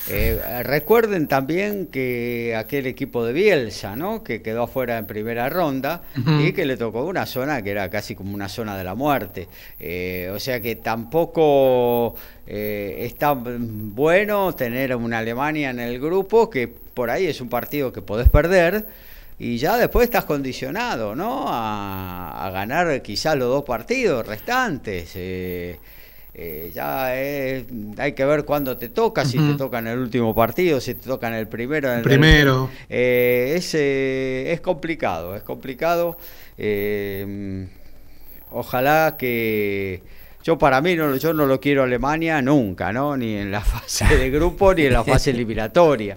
[0.09, 4.25] eh, recuerden también que aquel equipo de Bielsa, ¿no?
[4.25, 6.03] Que quedó afuera en primera ronda
[6.41, 9.47] y que le tocó una zona que era casi como una zona de la muerte.
[9.79, 17.09] Eh, o sea que tampoco está bueno tener una Alemania en el grupo, que por
[17.09, 18.85] ahí es un partido que podés perder
[19.43, 21.47] y ya después estás condicionado, ¿no?
[21.49, 25.13] A, ganar quizás los dos partidos restantes.
[25.15, 25.79] Eh,
[26.35, 30.79] eh, ya hay que ver cuándo te toca, si te toca en el último partido,
[30.79, 31.91] si te toca en el primero.
[31.91, 32.69] el primero.
[32.91, 36.19] Eh, es, es complicado, es complicado.
[38.51, 40.03] ojalá que
[40.43, 43.17] yo para mí no, yo no lo quiero Alemania nunca, ¿no?
[43.17, 46.17] Ni en la fase de grupo ni en la fase eliminatoria.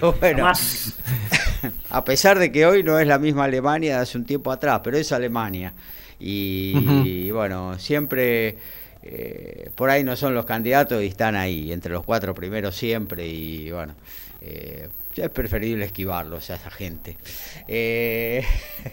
[0.00, 0.52] Pero bueno,
[1.90, 4.80] a pesar de que hoy no es la misma Alemania de hace un tiempo atrás,
[4.82, 5.72] pero es Alemania.
[6.20, 8.58] Y, bueno, siempre
[9.04, 13.24] eh, por ahí no son los candidatos y están ahí, entre los cuatro primeros siempre.
[13.28, 13.94] Y bueno,
[14.40, 17.16] eh, es preferible esquivarlos a esa gente.
[17.68, 18.44] Eh,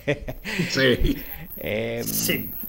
[0.69, 1.17] sí.
[2.03, 2.51] sí.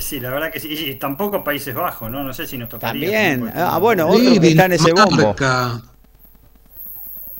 [0.00, 0.68] Sí, la verdad que sí.
[0.68, 2.22] Y tampoco Países Bajos, ¿no?
[2.22, 3.10] No sé si nos tocaría.
[3.10, 3.52] También.
[3.54, 5.34] Ah, bueno, otro que está en ese bombo.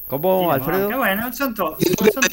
[0.08, 0.96] ¿Cómo, Alfredo?
[0.96, 1.78] Bueno, son todos.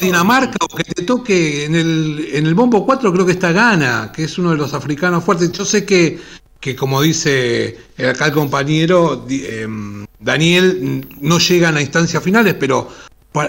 [0.00, 4.12] Dinamarca o que te toque en el, en el bombo 4, creo que está Ghana,
[4.14, 5.52] que es uno de los africanos fuertes.
[5.52, 6.18] Yo sé que,
[6.58, 12.88] que como dice acá el compañero em, Daniel, no llegan a instancias finales, pero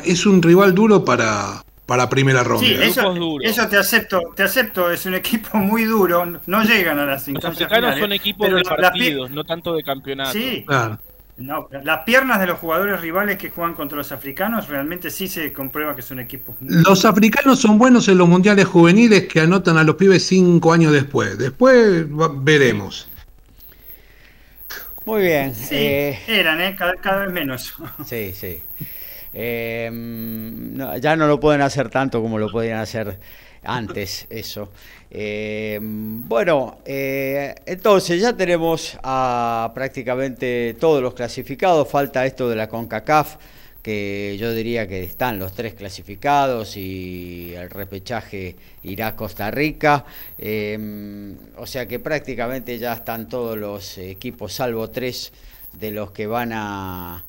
[0.04, 2.68] es un rival duro para, para primera ronda.
[2.68, 7.06] Sí, eso, eso, te acepto, te acepto, es un equipo muy duro, no llegan a
[7.06, 10.34] las instancias Los africanos son equipos de partidos, no tanto de campeonato.
[10.34, 11.00] Sí, claro.
[11.38, 15.54] No, las piernas de los jugadores rivales que juegan contra los africanos realmente sí se
[15.54, 16.56] comprueba que son equipos.
[16.62, 20.92] Los africanos son buenos en los mundiales juveniles que anotan a los pibes cinco años
[20.92, 21.38] después.
[21.38, 22.06] Después
[22.40, 23.08] veremos.
[25.06, 25.54] Muy bien.
[25.54, 26.76] Sí, eh, eran, ¿eh?
[26.76, 27.76] cada, vez menos.
[28.04, 28.60] Sí, sí.
[29.40, 29.92] Eh,
[31.00, 33.20] ya no lo pueden hacer tanto como lo podían hacer
[33.64, 34.70] antes, eso.
[35.12, 42.68] Eh, bueno, eh, entonces ya tenemos a prácticamente todos los clasificados, falta esto de la
[42.68, 43.36] CONCACAF,
[43.84, 50.04] que yo diría que están los tres clasificados y el repechaje irá a Costa Rica,
[50.40, 55.32] eh, o sea que prácticamente ya están todos los equipos, salvo tres
[55.74, 57.24] de los que van a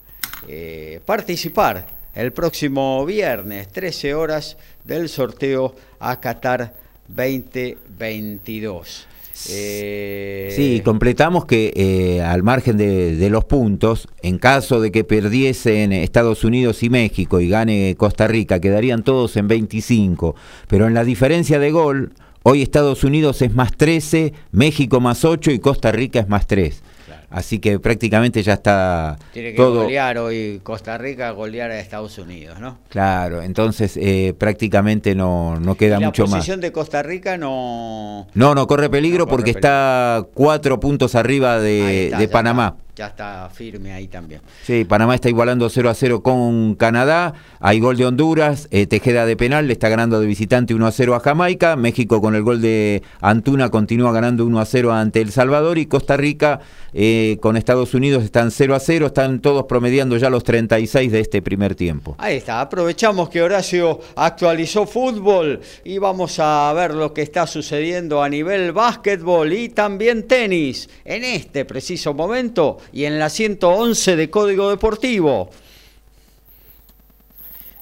[1.04, 6.74] participar el próximo viernes, 13 horas del sorteo a Qatar
[7.06, 9.06] 2022.
[9.50, 10.52] Eh...
[10.56, 16.42] Sí, completamos que eh, al margen de, los puntos, en caso de que perdiesen Estados
[16.42, 20.34] Unidos y México y gane Costa Rica, quedarían todos en 25,
[20.66, 25.52] pero en la diferencia de gol, hoy Estados Unidos es más 13, México más 8
[25.52, 26.82] y Costa Rica es más 3.
[27.30, 29.82] Así que prácticamente ya está Tiene que todo...
[29.82, 32.78] golear hoy Costa Rica, golear a Estados Unidos, ¿no?
[32.88, 36.30] Claro, entonces eh, prácticamente no, no queda mucho más.
[36.30, 38.26] La posición de Costa Rica no...
[38.32, 44.08] No, no corre peligro porque está cuatro puntos arriba de, Panamá ya está firme ahí
[44.08, 44.40] también.
[44.64, 49.24] Sí, Panamá está igualando 0 a 0 con Canadá, hay gol de Honduras, eh, Tejeda
[49.24, 52.42] de penal, le está ganando de visitante 1 a 0 a Jamaica, México con el
[52.42, 56.60] gol de Antuna continúa ganando 1 a 0 ante El Salvador y Costa Rica
[56.92, 61.20] eh, con Estados Unidos están 0 a 0, están todos promediando ya los 36 de
[61.20, 62.16] este primer tiempo.
[62.18, 68.22] Ahí está, aprovechamos que Horacio actualizó fútbol y vamos a ver lo que está sucediendo
[68.22, 74.30] a nivel básquetbol y también tenis en este preciso momento y en la 111 de
[74.30, 75.50] Código Deportivo.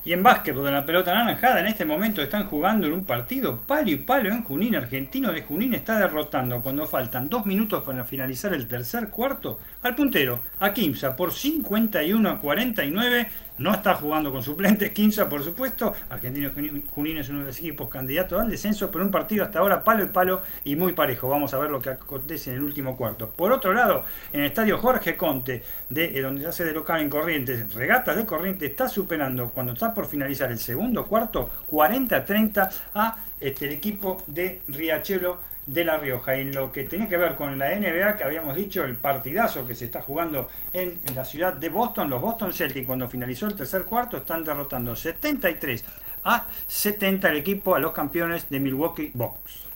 [0.06, 3.62] Y en básquetbol, en la pelota naranjada, en este momento están jugando en un partido
[3.66, 4.76] palo y palo en Junín.
[4.76, 9.96] Argentino de Junín está derrotando cuando faltan dos minutos para finalizar el tercer cuarto al
[9.96, 13.28] puntero, a Kimsa, por 51 a 49
[13.58, 16.50] no está jugando con suplentes, Quinza por supuesto, Argentino
[16.90, 20.04] Junín es uno de los equipos candidatos al descenso, pero un partido hasta ahora palo
[20.04, 23.30] y palo y muy parejo, vamos a ver lo que acontece en el último cuarto.
[23.30, 27.00] Por otro lado, en el estadio Jorge Conte, de, eh, donde se hace de local
[27.00, 32.70] en Corrientes, Regatas de Corrientes está superando, cuando está por finalizar el segundo cuarto, 40-30
[32.94, 36.36] a este, el equipo de Riachuelo de La Rioja.
[36.36, 39.74] En lo que tenía que ver con la NBA, que habíamos dicho, el partidazo que
[39.74, 43.84] se está jugando en, la ciudad de Boston, los Boston Celtics, cuando finalizó el tercer
[43.84, 45.84] cuarto, están derrotando 73
[46.24, 49.66] a 70 el equipo a los campeones de Milwaukee Bucks.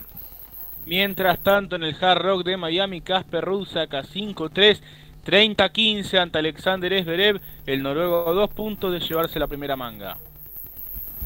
[0.85, 4.81] Mientras tanto, en el Hard Rock de Miami, Casper Ruud saca 5-3,
[5.25, 10.17] 30-15 ante Alexander Esberev, el noruego dos puntos de llevarse la primera manga.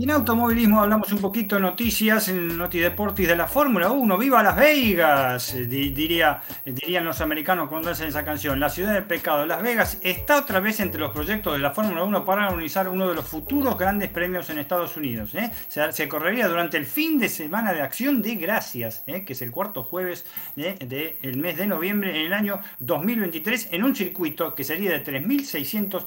[0.00, 4.16] Y en automovilismo hablamos un poquito de noticias en Noti Deportis de la Fórmula 1.
[4.16, 5.54] ¡Viva Las Vegas!
[5.68, 8.58] Diría, dirían los americanos cuando hacen esa canción.
[8.58, 9.44] La ciudad del pecado.
[9.44, 13.10] Las Vegas está otra vez entre los proyectos de la Fórmula 1 para organizar uno
[13.10, 15.34] de los futuros grandes premios en Estados Unidos.
[15.34, 15.52] ¿eh?
[15.68, 19.26] Se, correría durante el fin de semana de Acción de Gracias, ¿eh?
[19.26, 20.24] que es el cuarto jueves
[20.56, 26.06] del mes de noviembre en el año 2023, en un circuito que sería de 3.600,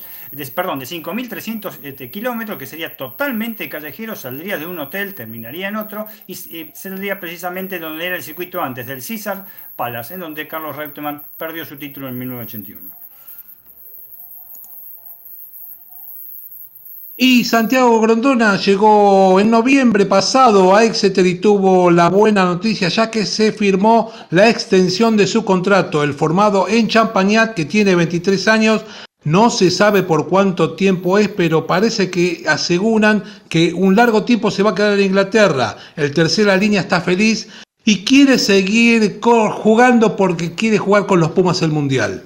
[0.55, 3.69] perdón, de 5.300 este, kilómetros, que sería totalmente
[4.15, 6.35] saldría de un hotel, terminaría en otro y,
[6.73, 11.65] saldría precisamente donde era el circuito antes, del César Palace, en donde Carlos Reutemann perdió
[11.65, 13.03] su título en 1981.
[17.15, 23.11] Y Santiago Grondona llegó en noviembre pasado a Exeter y tuvo la buena noticia ya
[23.11, 28.47] que se firmó la extensión de su contrato, el formado en Champagnat que tiene 23
[28.47, 28.85] años
[29.23, 34.51] no se sabe por cuánto tiempo es, pero parece que aseguran que un largo tiempo
[34.51, 35.77] se va a quedar en Inglaterra.
[35.95, 37.47] El tercera línea está feliz
[37.85, 42.23] y quiere seguir jugando porque quiere jugar con los Pumas el Mundial.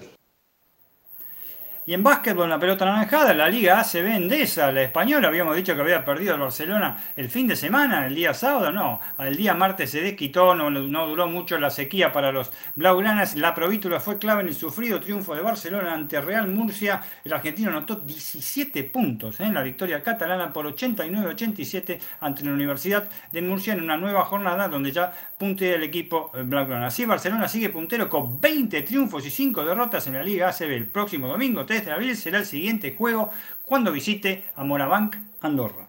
[1.87, 5.79] Y en básquetbol, la pelota naranjada, la Liga ACB Endesa, la española, habíamos dicho que
[5.79, 9.91] había perdido el Barcelona el fin de semana, el día sábado, no, el día martes
[9.91, 14.41] se desquitó, no, no duró mucho la sequía para los blaugranas, la provítula fue clave
[14.41, 19.45] en el sufrido triunfo de Barcelona ante Real Murcia, el argentino anotó 17 puntos ¿eh?
[19.45, 24.67] en la victoria catalana por 89-87 ante la Universidad de Murcia en una nueva jornada
[24.67, 26.87] donde ya puntea el equipo eh, blaugrana.
[26.87, 30.87] Así Barcelona sigue puntero con 20 triunfos y 5 derrotas en la Liga ACB el
[30.87, 33.29] próximo domingo de abril será el siguiente juego
[33.63, 35.87] cuando visite a Morabanc, Andorra.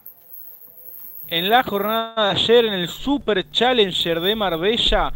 [1.29, 5.13] En la jornada de ayer en el Super Challenger de Marbella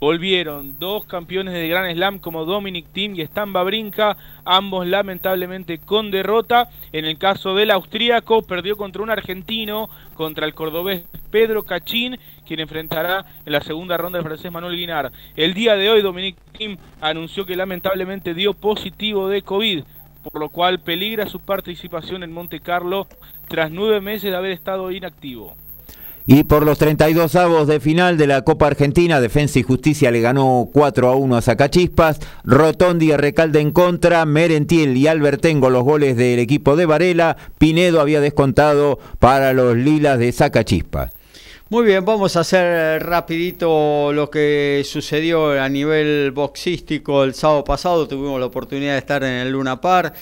[0.00, 4.16] volvieron dos campeones de Gran Slam como Dominic Thiem y Stan Brinca,
[4.46, 6.70] ambos lamentablemente con derrota.
[6.92, 12.60] En el caso del austríaco perdió contra un argentino, contra el cordobés Pedro Cachín, quien
[12.60, 15.12] enfrentará en la segunda ronda del francés Manuel Guinar.
[15.36, 19.84] El día de hoy Dominic Thiem anunció que lamentablemente dio positivo de COVID
[20.22, 23.06] por lo cual peligra su participación en Monte Carlo
[23.48, 25.56] tras nueve meses de haber estado inactivo.
[26.26, 30.20] Y por los 32 avos de final de la Copa Argentina, Defensa y Justicia le
[30.20, 35.82] ganó 4 a 1 a Zacachispas, Rotondi y Recalde en contra, Merentiel y Albertengo los
[35.82, 41.10] goles del equipo de Varela, Pinedo había descontado para los Lilas de Zacachispas.
[41.72, 48.08] Muy bien, vamos a hacer rapidito lo que sucedió a nivel boxístico el sábado pasado.
[48.08, 50.12] Tuvimos la oportunidad de estar en el Luna Par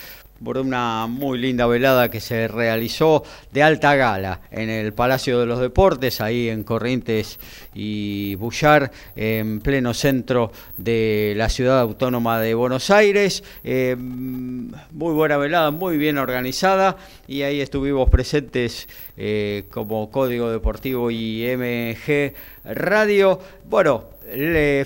[0.43, 5.47] por una muy linda velada que se realizó de alta gala en el Palacio de
[5.47, 7.39] los Deportes, ahí en Corrientes
[7.75, 13.43] y Bullar, en pleno centro de la ciudad autónoma de Buenos Aires.
[13.65, 21.11] Eh, muy buena velada, muy bien organizada y ahí estuvimos presentes eh, como Código Deportivo
[21.11, 22.35] y MG
[22.65, 23.41] Radio.
[23.69, 24.05] Bueno,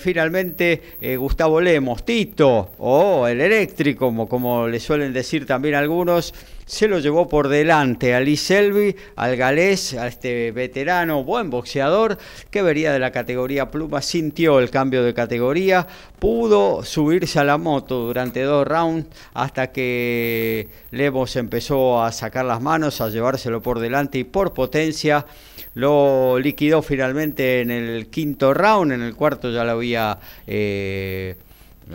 [0.01, 6.34] finalmente eh, Gustavo Lemos, Tito o el eléctrico, como, como le suelen decir también algunos,
[6.66, 12.18] se lo llevó por delante a Lee Selby, al galés, a este veterano, buen boxeador,
[12.51, 15.86] que vería de la categoría pluma, sintió el cambio de categoría,
[16.18, 22.62] pudo subirse a la moto durante dos rounds hasta que Lemos empezó a sacar las
[22.62, 25.26] manos, a llevárselo por delante y por potencia
[25.75, 30.18] lo liquidó finalmente en el quinto round, en el cuarto ya lo había...
[30.47, 31.37] Eh,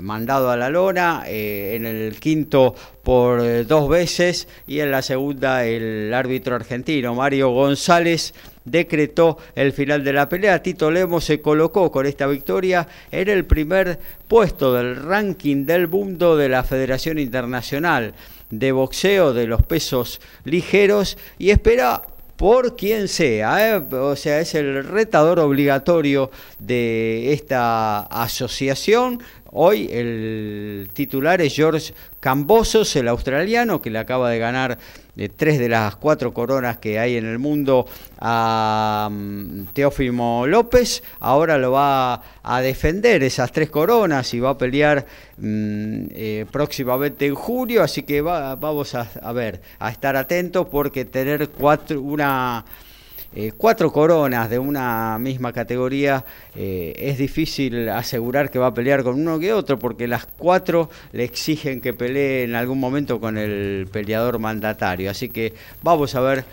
[0.02, 5.02] mandado a la lona, eh, en el quinto por eh, dos veces y en la
[5.02, 8.34] segunda el árbitro argentino Mario González
[8.66, 10.62] decretó el final de la pelea.
[10.62, 16.36] Tito Lemos se colocó con esta victoria en el primer puesto del ranking del mundo
[16.36, 18.14] de la Federación Internacional
[18.50, 22.02] de Boxeo de los Pesos Ligeros y espera
[22.38, 23.84] por quien sea, ¿eh?
[23.92, 26.30] o sea, es el retador obligatorio
[26.60, 29.22] de esta asociación.
[29.52, 34.78] Hoy el titular es George Cambosos, el australiano, que le acaba de ganar
[35.18, 37.88] de tres de las cuatro coronas que hay en el mundo
[38.20, 41.02] a mm, Teófimo López.
[41.20, 45.08] Ahora lo va a defender esas tres coronas y va a pelear
[45.38, 47.82] mm, eh, próximamente en julio.
[47.82, 52.64] Así que vamos a, a ver, a estar atentos porque tener cuatro, una
[53.40, 56.26] eh, cuatro coronas de una misma categoría,
[56.56, 60.90] eh, es difícil asegurar que va a pelear con uno que otro, porque las cuatro
[61.12, 65.12] le exigen que pelee en algún momento con el peleador mandatario.
[65.12, 66.46] Así que vamos a ver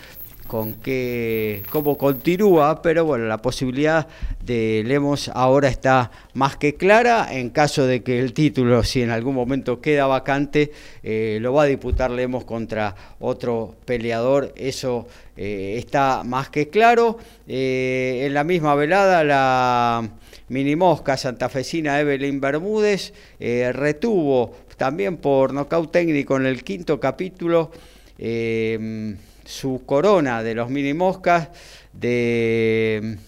[0.46, 4.06] con qué, cómo continúa, pero bueno, la posibilidad
[4.44, 7.28] de Lemos ahora está más que clara.
[7.30, 10.72] En caso de que el título, si en algún momento queda vacante,
[11.02, 14.52] eh, lo va a disputar Lemos contra otro peleador.
[14.56, 17.18] Eso eh, está más que claro.
[17.48, 20.08] Eh, en la misma velada, la
[20.48, 27.70] minimosca santafesina Evelyn Bermúdez retuvo también por nocaut técnico en el quinto capítulo
[29.44, 31.48] su corona de los mini moscas
[31.92, 33.18] de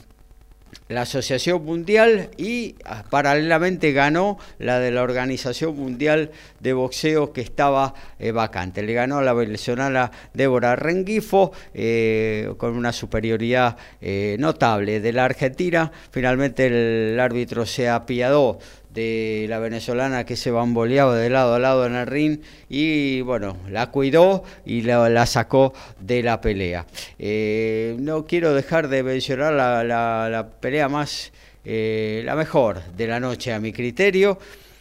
[0.88, 7.40] la Asociación Mundial y ah, paralelamente ganó la de la Organización Mundial de Boxeo que
[7.40, 8.82] estaba eh, vacante.
[8.82, 15.24] Le ganó a la venezolana Débora Rengifo eh, con una superioridad eh, notable de la
[15.24, 15.90] Argentina.
[16.10, 18.58] Finalmente el árbitro se apiadó
[18.96, 23.58] de la venezolana que se bamboleaba de lado a lado en el ring y bueno,
[23.68, 26.86] la cuidó y la, sacó de la pelea.
[27.18, 31.30] Eh, no quiero dejar de mencionar la, pelea más,
[31.64, 34.38] eh, la mejor de la noche a mi criterio.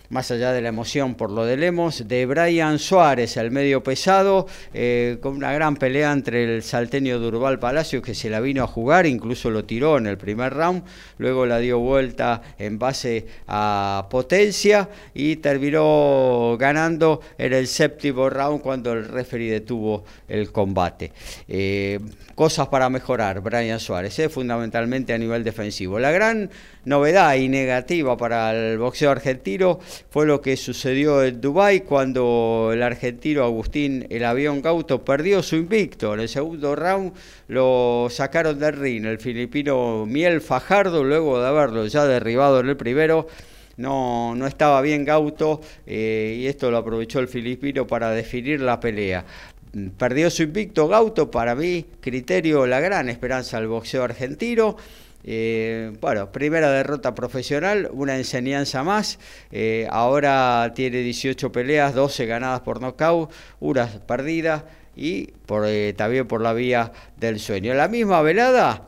[0.09, 4.47] Más allá de la emoción por lo de Lemos, de Brian Suárez, el medio pesado,
[4.73, 8.67] eh, con una gran pelea entre el salteño Durval Palacio, que se la vino a
[8.67, 10.83] jugar, incluso lo tiró en el primer round,
[11.17, 18.61] luego la dio vuelta en base a potencia y terminó ganando en el séptimo round
[18.61, 21.11] cuando el referee detuvo el combate.
[21.47, 21.99] Eh,
[22.35, 25.99] cosas para mejorar, Brian Suárez, eh, fundamentalmente a nivel defensivo.
[25.99, 26.49] La gran
[26.85, 29.79] novedad y negativa para el boxeo argentino
[30.09, 35.55] fue lo que sucedió en Dubái cuando el argentino Agustín El Avión Gauto perdió su
[35.55, 36.13] invicto.
[36.13, 37.13] En el segundo round
[37.47, 42.77] lo sacaron del ring el filipino Miel Fajardo luego de haberlo ya derribado en el
[42.77, 43.27] primero.
[43.77, 48.79] No, no estaba bien Gauto eh, y esto lo aprovechó el filipino para definir la
[48.79, 49.25] pelea
[49.97, 54.77] perdió su invicto Gauto, para mí, criterio, la gran esperanza del boxeo argentino.
[55.27, 59.17] Eh, bueno, primera derrota profesional, una enseñanza más.
[59.51, 64.65] Eh, ahora tiene 18 peleas, 12 ganadas por nocaut, una perdida
[64.95, 67.71] y por, eh, también por la vía del sueño.
[67.71, 68.87] En la misma velada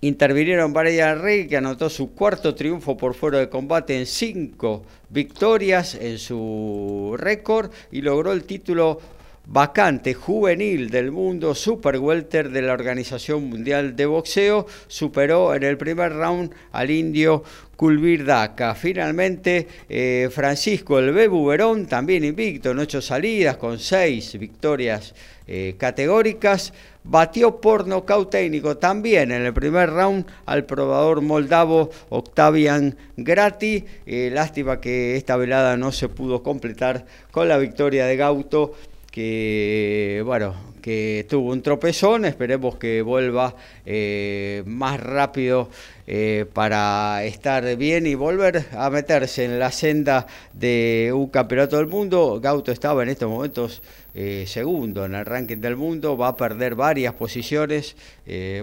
[0.00, 5.94] intervinieron Varela Rey, que anotó su cuarto triunfo por fuera de combate en cinco victorias
[5.94, 9.00] en su récord y logró el título
[9.46, 15.76] vacante juvenil del mundo super welter de la Organización Mundial de Boxeo, superó en el
[15.76, 17.42] primer round al indio
[17.76, 18.74] Kulvir Daka.
[18.74, 25.14] Finalmente, eh, Francisco El Bebu Verón, también invicto en ocho salidas, con seis victorias
[25.48, 26.72] eh, categóricas,
[27.02, 33.84] batió por nocaut técnico también en el primer round al probador moldavo Octavian Grati.
[34.06, 38.74] Eh, lástima que esta velada no se pudo completar con la victoria de Gauto
[39.12, 43.54] que bueno, que tuvo un tropezón, esperemos que vuelva
[43.84, 45.68] eh, más rápido
[46.06, 51.86] eh, para estar bien y volver a meterse en la senda de un campeonato del
[51.86, 52.40] mundo.
[52.42, 53.82] Gauto estaba en estos momentos
[54.14, 57.94] eh, segundo en el ranking del mundo, va a perder varias posiciones,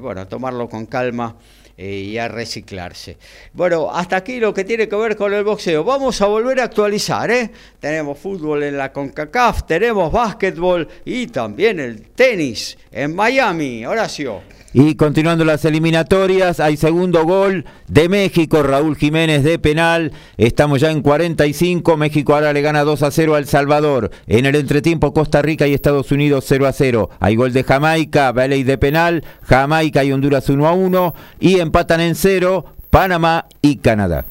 [0.02, 1.36] bueno, tomarlo con calma
[1.80, 3.17] y a reciclarse.
[3.53, 5.84] Bueno, hasta aquí lo que tiene que ver con el boxeo.
[5.84, 7.49] Vamos a volver a actualizar, ¿eh?
[7.80, 13.86] Tenemos fútbol en la CONCACAF, tenemos básquetbol y también el tenis en Miami.
[13.86, 14.59] Horacio.
[14.72, 20.11] Y continuando las eliminatorias, hay segundo gol de México, Raúl Jiménez de penal.
[20.38, 21.97] Estamos ya en 45.
[21.97, 24.11] México ahora le gana 2 a 0 al Salvador.
[24.28, 27.09] En el entretiempo, Costa Rica y Estados Unidos 0 a 0.
[27.20, 29.24] Hay gol de Jamaica, Valley de penal.
[29.41, 31.15] Jamaica y Honduras 1 a 1.
[31.39, 34.26] Y empatan en 0 Panamá y Canadá.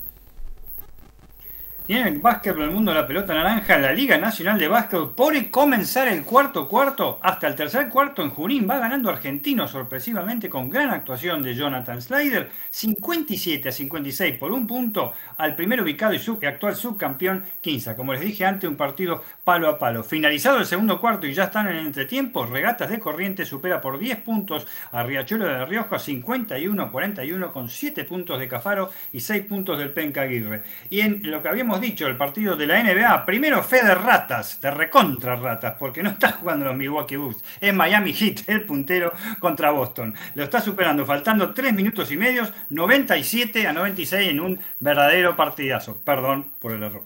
[1.91, 6.07] En el básquetbol del mundo la pelota naranja, la Liga Nacional de Básquetbol por comenzar
[6.09, 8.68] el cuarto cuarto hasta el tercer cuarto en Junín.
[8.68, 14.66] Va ganando Argentino sorpresivamente con gran actuación de Jonathan Slider, 57 a 56 por un
[14.66, 17.97] punto al primer ubicado y, sub, actual subcampeón Quinza.
[17.97, 20.05] Como les dije antes, un partido palo a palo.
[20.05, 24.18] Finalizado el segundo cuarto y ya están en entretiempo, Regatas de Corrientes supera por 10
[24.18, 29.47] puntos a Riachuelo de Rioja, 51 a 41 con 7 puntos de Cafaro y 6
[29.47, 30.64] puntos del Penca Aguirre.
[30.91, 34.70] Y en lo que habíamos dicho, el partido de la NBA, primero fe ratas, de
[34.70, 39.70] recontra ratas, porque no está jugando los Milwaukee Bucks, es Miami Heat, el puntero contra
[39.70, 40.14] Boston.
[40.35, 46.01] Lo está superando, faltando 3 minutos y medios, 97 a 96 en un verdadero partidazo.
[46.05, 47.03] Perdón por el error.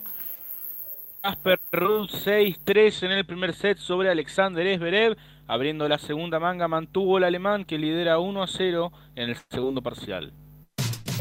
[1.23, 5.17] Asper Ruth 6-3 en el primer set sobre Alexander Esberev.
[5.47, 10.33] Abriendo la segunda manga mantuvo el alemán que lidera 1 0 en el segundo parcial.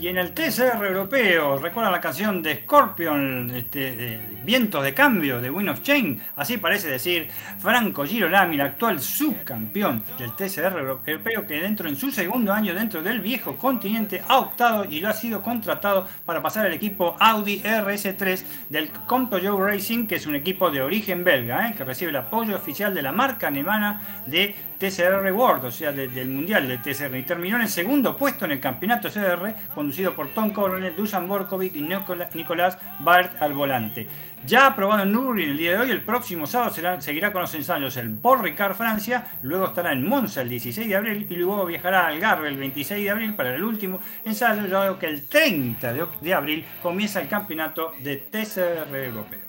[0.00, 5.50] Y en el TCR europeo, ¿recuerdan la canción de Scorpion, este, Vientos de Cambio, de
[5.50, 6.22] Win of Chain?
[6.36, 7.28] Así parece decir
[7.58, 13.02] Franco Girolami, el actual subcampeón del TCR europeo, que dentro en su segundo año dentro
[13.02, 17.60] del viejo continente ha optado y lo ha sido contratado para pasar al equipo Audi
[17.60, 21.74] RS3 del Comto Joe Racing, que es un equipo de origen belga, ¿eh?
[21.76, 26.28] que recibe el apoyo oficial de la marca alemana de TCR World, o sea, del
[26.28, 27.16] Mundial de TCR.
[27.16, 31.28] Y terminó en el segundo puesto en el campeonato CR conducido por Tom Coronel, Dusan
[31.28, 34.06] Borkovic y Nicolás Bart al volante.
[34.46, 37.96] Ya aprobado en Nürburgring el día de hoy, el próximo sábado seguirá con los ensayos
[37.96, 42.06] en Paul Ricard, Francia, luego estará en Monza el 16 de abril y luego viajará
[42.06, 46.34] al Algarve el 26 de abril para el último ensayo, luego que el 30 de
[46.34, 49.47] abril comienza el campeonato de TCR europeo.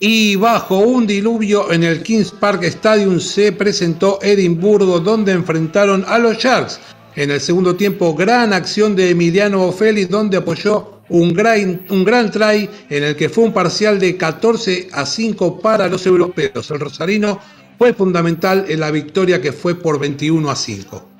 [0.00, 6.18] Y bajo un diluvio en el Kings Park Stadium se presentó Edimburgo donde enfrentaron a
[6.18, 6.80] los Sharks
[7.16, 12.30] En el segundo tiempo, gran acción de Emiliano Félix, donde apoyó un gran, un gran
[12.30, 16.70] try en el que fue un parcial de 14 a 5 para los europeos.
[16.70, 17.38] El rosarino
[17.78, 21.13] fue fundamental en la victoria que fue por 21 a 5.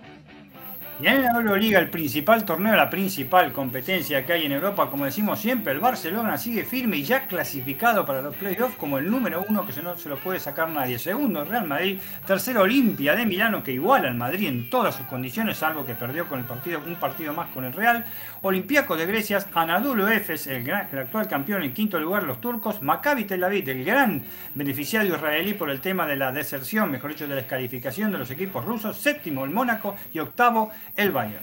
[1.01, 5.05] Y en la Euroliga, el principal torneo, la principal competencia que hay en Europa, como
[5.05, 9.45] decimos siempre, el Barcelona sigue firme y ya clasificado para los playoffs como el número
[9.49, 11.01] uno que no se lo puede sacar nadie.
[11.01, 11.99] Segundo, Real Madrid.
[12.25, 16.29] Tercero, Olimpia de Milano, que iguala al Madrid en todas sus condiciones, salvo que perdió
[16.29, 18.05] con el partido, un partido más con el Real.
[18.47, 22.83] Olimpiaco de Grecia, Anadolu Efes, el, el actual campeón en quinto lugar, los turcos.
[22.83, 24.23] Maccabi Tel Aviv, el gran
[24.55, 28.31] beneficiario israelí por el tema de la deserción, mejor dicho, de la descalificación de los
[28.31, 28.99] equipos rusos.
[28.99, 29.97] Séptimo, el Mónaco.
[30.13, 31.43] Y octavo, el Bayern.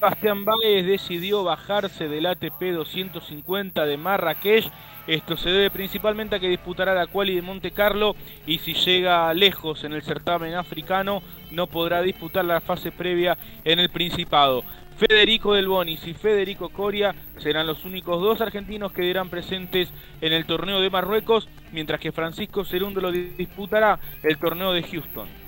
[0.00, 4.70] Bastián Báez decidió bajarse del ATP 250 de Marrakech.
[5.06, 8.14] Esto se debe principalmente a que disputará la quali de Monte Carlo
[8.46, 13.80] y si llega lejos en el certamen africano no podrá disputar la fase previa en
[13.80, 14.62] el Principado.
[14.96, 19.88] Federico Del Bonis y Federico Coria serán los únicos dos argentinos que dirán presentes
[20.20, 25.41] en el torneo de Marruecos, mientras que Francisco Cerundo lo disputará el torneo de Houston.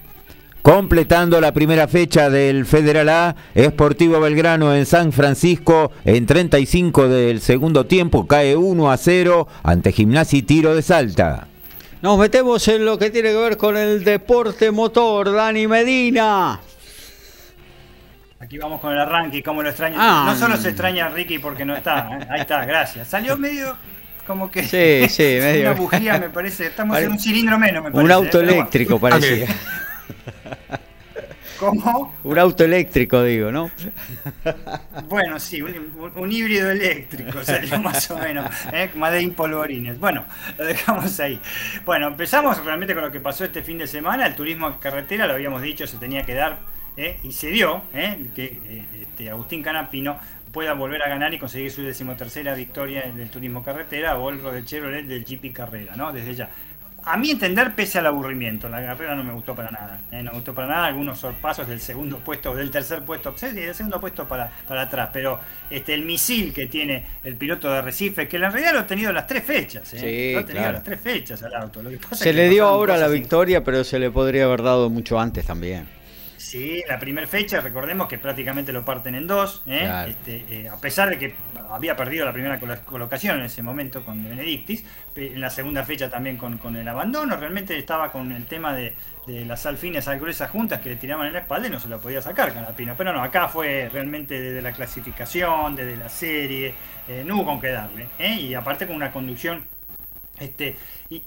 [0.65, 7.43] Completando la primera fecha del Federal A, Esportivo Belgrano en San Francisco en 35 del
[7.43, 11.49] segundo tiempo cae 1 a 0 ante Gimnasia y Tiro de Salta.
[12.01, 16.59] Nos metemos en lo que tiene que ver con el deporte motor, Dani Medina.
[18.41, 19.97] Aquí vamos con el arranque, como lo extraña.
[19.99, 20.25] Ah.
[20.29, 22.27] No solo se extraña a Ricky porque no está, ¿eh?
[22.31, 23.07] ahí está, gracias.
[23.09, 23.77] Salió medio
[24.27, 25.73] como que sí, sí, medio.
[25.73, 28.05] una bujía me parece, estamos en un cilindro menos me parece.
[28.07, 28.45] Un auto ¿eh?
[28.45, 29.47] eléctrico parecía.
[31.59, 32.15] ¿Cómo?
[32.25, 33.71] Un auto eléctrico, digo, ¿no?
[35.09, 38.91] Bueno, sí, un, híbrido eléctrico sería más o menos, ¿eh?
[38.97, 39.99] más de impolvorines.
[39.99, 40.25] Bueno,
[40.59, 41.41] lo dejamos ahí.
[41.85, 44.27] Bueno, empezamos realmente con lo que pasó este fin de semana.
[44.27, 46.59] El turismo en carretera, lo habíamos dicho, se tenía que dar
[46.97, 47.19] ¿eh?
[47.23, 48.27] y se dio ¿eh?
[48.35, 50.19] que eh, este, Agustín Canapino
[50.53, 54.65] pueda volver a ganar y conseguir su decimotercera victoria del turismo carretera o el del
[54.65, 56.13] Chevrolet del GP Carrera, ¿no?
[56.13, 56.49] Desde ya
[57.07, 60.01] a mi entender, pese al aburrimiento, la carrera no me gustó para nada.
[60.11, 60.23] ¿eh?
[60.23, 63.75] No me gustó para nada algunos sorpasos del segundo puesto, del tercer puesto, sí, del
[63.75, 65.11] segundo puesto para, para atrás.
[65.13, 65.39] Pero
[65.71, 69.13] este el misil que tiene el piloto de Recife, que en realidad lo ha tenido
[69.13, 69.93] las tres fechas.
[69.95, 70.33] ¿eh?
[70.35, 71.83] lo ha tenido las tres fechas al auto.
[72.13, 75.87] se le dio ahora la victoria, pero se le podría haber dado mucho antes también.
[76.55, 79.91] Sí, la primera fecha, recordemos que prácticamente lo parten en dos, ¿eh?
[80.07, 81.35] este, eh, a pesar de que
[81.69, 84.85] había perdido la primera colocación en ese momento con Benedictis,
[85.17, 88.95] en la segunda fecha también con, el abandono, realmente estaba con el tema de,
[89.27, 91.99] las alfines al gruesas juntas que le tiraban en la espalda y no se lo
[91.99, 96.73] podía sacar Canapino, pero no, acá fue realmente desde la clasificación, desde la serie,
[97.09, 99.65] eh, no hubo con qué darle, y aparte con una conducción
[100.39, 100.77] este,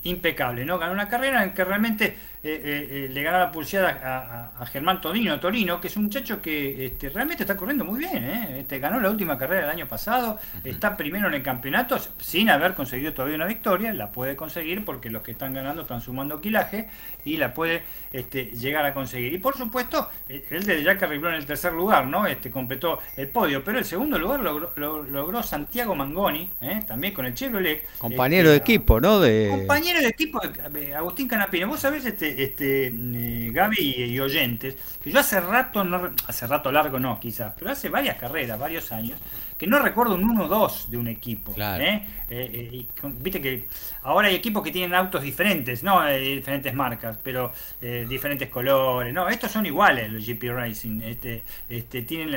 [0.03, 0.77] impecable, ¿no?
[0.79, 5.01] Ganó una carrera en que realmente eh, eh, eh, le ganó la pulseada a, Germán
[5.01, 8.23] Todino, Torino, que es un muchacho que este, realmente está corriendo muy bien.
[8.23, 12.73] Este, ganó la última carrera del año pasado, está primero en el campeonato sin haber
[12.73, 16.89] conseguido todavía una victoria, la puede conseguir porque los que están ganando están sumando quilaje
[17.25, 19.33] y la puede este, llegar a conseguir.
[19.33, 22.27] Y por supuesto, él desde ya que arregló en el tercer lugar, ¿no?
[22.27, 26.51] Este, completó el podio, pero el segundo lugar lo, logró Santiago Mangoni,
[26.87, 27.83] también con el Chevrolet.
[27.97, 29.19] Compañero de equipo, ¿no?
[29.19, 29.66] De...
[29.67, 30.39] Compañero de equipo
[30.71, 31.67] de Agustín Canapino.
[31.67, 36.71] Vos sabés, este, este, eh, Gaby y, oyentes, que yo hace rato, no, hace rato
[36.71, 39.19] largo no quizás, pero hace varias carreras, varios años,
[39.57, 41.53] que no recuerdo un 1-2 de un equipo.
[41.57, 42.07] ¿eh?
[42.29, 42.85] Eh,
[43.19, 43.67] viste que
[44.03, 47.51] ahora hay equipos que tienen autos diferentes, no diferentes marcas, pero
[47.81, 49.13] diferentes colores.
[49.13, 51.01] No, estos son iguales los GP Racing.
[51.01, 52.31] Este, este, tienen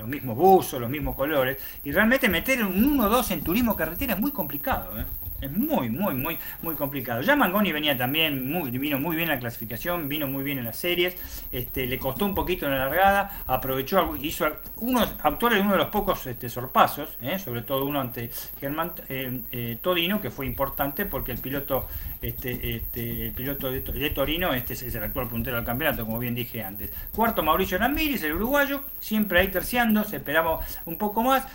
[0.00, 1.58] los mismos buzos, los mismos colores.
[1.84, 4.98] Y realmente meter un 1-2 en turismo carretera es muy complicado.
[4.98, 5.04] ¿eh?
[5.40, 7.22] Es muy, muy, muy, muy complicado.
[7.22, 10.76] Ya Mangoni venía también, vino muy bien en la clasificación, vino muy bien en las
[10.76, 11.16] series,
[11.50, 15.88] este, le costó un poquito en la largada, aprovechó, hizo unos autores uno de los
[15.88, 17.38] pocos este, sorpasos, ¿eh?
[17.38, 21.86] sobre todo uno ante Germán eh, eh, Todino, que fue importante porque el piloto,
[22.20, 23.80] este, este, el piloto de,
[24.10, 26.90] Torino este es el actual puntero del campeonato, como bien dije antes.
[27.14, 31.46] Cuarto Mauricio Ramírez, el uruguayo, siempre ahí terciando, se esperaba un poco más.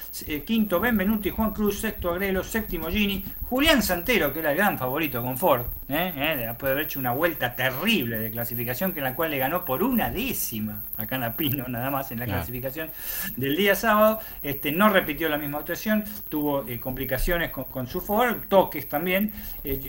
[0.45, 5.21] quinto Benvenuti, Juan Cruz, sexto Agrelo, séptimo Gini, Julián Santero, que era el gran favorito
[5.21, 6.13] con Ford, ¿eh?
[6.15, 6.35] ¿Eh?
[6.37, 9.65] después de haber hecho una vuelta terrible de clasificación, que en la cual le ganó
[9.65, 12.89] por una décima a Canapino, nada más en la clasificación
[13.35, 18.45] del día sábado, este, no repitió la misma actuación, tuvo eh, complicaciones con, su Ford,
[18.49, 19.31] toques también,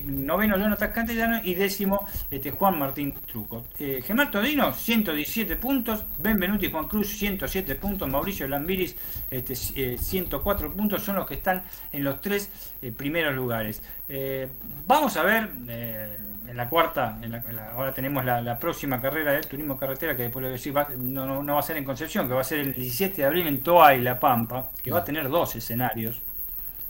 [0.07, 3.65] noveno Jonathan Cantellano y décimo este, Juan Martín Truco.
[3.77, 8.97] Gemar Todino, 117 puntos, Benvenuti y Juan Cruz, 107 puntos, Mauricio Lambiris,
[9.31, 11.63] este, 104 puntos, son los que están
[11.93, 12.51] en los tres
[12.93, 13.83] primeros lugares.
[14.09, 14.49] Eh,
[14.87, 16.17] vamos a ver eh,
[16.49, 17.19] en la cuarta,
[17.75, 21.61] ahora tenemos la, próxima carrera del turismo carretera que después lo decir, no, no, va
[21.61, 24.01] a ser en Concepción, que va a ser el 17 de abril en Toa y
[24.01, 26.23] La Pampa, que va a tener dos escenarios.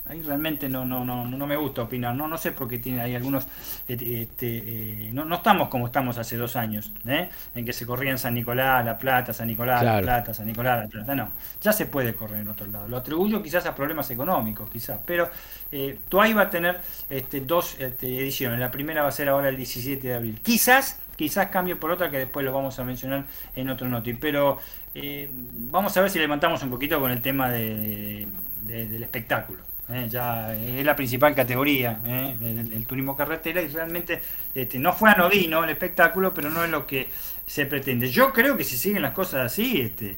[0.08, 3.00] Ahí realmente no, no, no, no me gusta opinar, no, no sé por qué tiene
[3.00, 3.46] ahí algunos,
[3.88, 7.28] este, este no, no estamos como estamos hace dos años, ¿eh?
[7.54, 10.84] en que se corría en San Nicolás, La Plata, San Nicolás, La Plata, San Nicolás,
[10.84, 11.30] La Plata, no,
[11.60, 15.28] ya se puede correr en otro lado, lo atribuyo quizás a problemas económicos, quizás, pero
[15.72, 16.80] eh, Tuay va a tener
[17.10, 21.00] este, dos este, ediciones, la primera va a ser ahora el 17 de abril, quizás
[21.16, 23.24] quizás cambie por otra que después lo vamos a mencionar
[23.56, 24.12] en otro noti.
[24.12, 24.58] Pero
[24.94, 28.28] eh, vamos a ver si levantamos un poquito con el tema de,
[28.62, 29.62] del espectáculo.
[29.88, 34.20] Eh, ya es la principal categoría eh, del, turismo carretera y realmente
[34.52, 37.08] este, no fue anodino el espectáculo, pero no es lo que
[37.46, 38.10] se pretende.
[38.10, 40.16] Yo creo que si siguen las cosas así, este,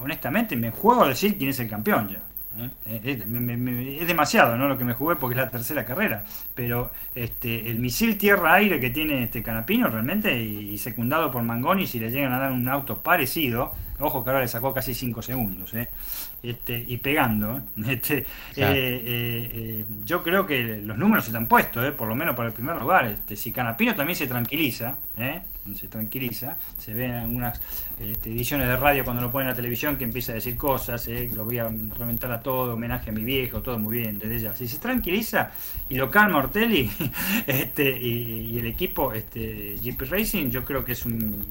[0.00, 2.22] honestamente me juego a decir quién es el campeón ya.
[2.58, 2.70] ¿eh?
[3.04, 4.66] Es, demasiado ¿no?
[4.66, 6.24] lo que me jugué porque es la tercera carrera,
[6.54, 11.98] pero este, el misil tierra-aire que tiene este Canapino realmente y, secundado por Mangoni, si
[11.98, 15.74] le llegan a dar un auto parecido, ojo que ahora le sacó casi 5 segundos,
[15.74, 15.88] ¿eh?
[16.42, 17.62] Este, y pegando.
[17.86, 18.24] Este, eh,
[18.56, 23.06] eh, yo creo que los números están puestos, por lo menos para el primer lugar.
[23.06, 24.96] Este, si Canapino también se tranquiliza,
[25.74, 27.60] se tranquiliza, se ven algunas
[27.98, 31.08] este, ediciones de radio cuando lo ponen en la televisión que empieza a decir cosas,
[31.32, 34.54] lo voy a reventar a todo, homenaje a mi viejo, todo muy bien, desde ya.
[34.54, 35.52] Si se tranquiliza
[35.88, 36.90] y lo calma Ortelli
[37.46, 41.44] este, y, el equipo este, GP Racing, yo creo que es un,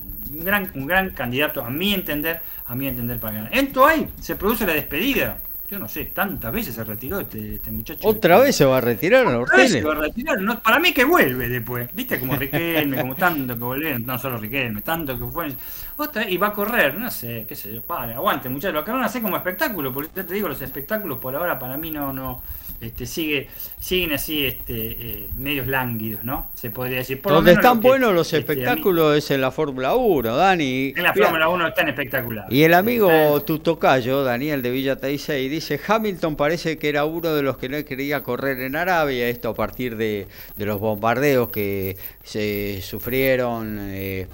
[0.44, 3.58] gran, un gran candidato, a mi entender, a mi entender para ganar.
[3.58, 5.40] En Toay se produce la despedida.
[5.68, 8.08] Yo no sé, tantas veces se retiró este, este muchacho.
[8.08, 10.38] ¿Otra vez se va a retirar ¿Otra vez se va a retirar?
[10.62, 11.90] para mí que vuelve después.
[11.92, 12.20] ¿Viste?
[12.20, 15.52] Como Riquelme, como tanto que volvió, no solo Riquelme, tanto que fue.
[15.98, 17.82] Otra y va a correr, no sé, qué sé yo.
[17.88, 18.76] Vale, aguante, muchachos.
[18.76, 21.90] Lo acaban de hacer como espectáculo, porque te digo, los espectáculos por ahora para mí
[21.90, 22.44] no, no,
[22.88, 23.48] este, sigue,
[23.80, 26.48] siguen así este, eh, medios lánguidos, ¿no?
[26.54, 27.22] Se podría decir.
[27.22, 30.94] Por Donde están buenos los este, espectáculos es en la Fórmula 1, Dani.
[30.96, 32.52] En la Fórmula 1 están espectaculares.
[32.52, 37.42] Y el amigo Tutocayo, Daniel de Villa y dice, Hamilton parece que era uno de
[37.42, 40.28] los que no quería correr en Arabia, esto a partir de,
[40.58, 43.80] los bombardeos que se sufrieron.
[43.92, 44.28] Eh,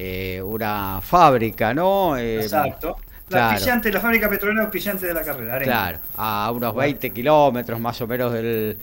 [0.00, 2.16] eh, una fábrica, ¿no?
[2.16, 2.96] Exacto.
[3.30, 5.58] La, la fábrica petrolera auspiciante de la carrera.
[5.60, 8.76] Claro, a unos 20 kilómetros más o menos del,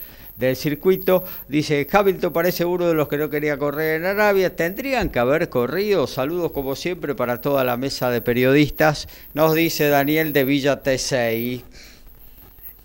[0.54, 1.24] circuito.
[1.48, 4.54] Dice, Hamilton parece uno de los que no quería correr en Arabia.
[4.54, 6.06] Tendrían que haber corrido.
[6.06, 9.08] Saludos como siempre para toda la mesa de periodistas.
[9.34, 11.62] Nos dice Daniel de Villa T6.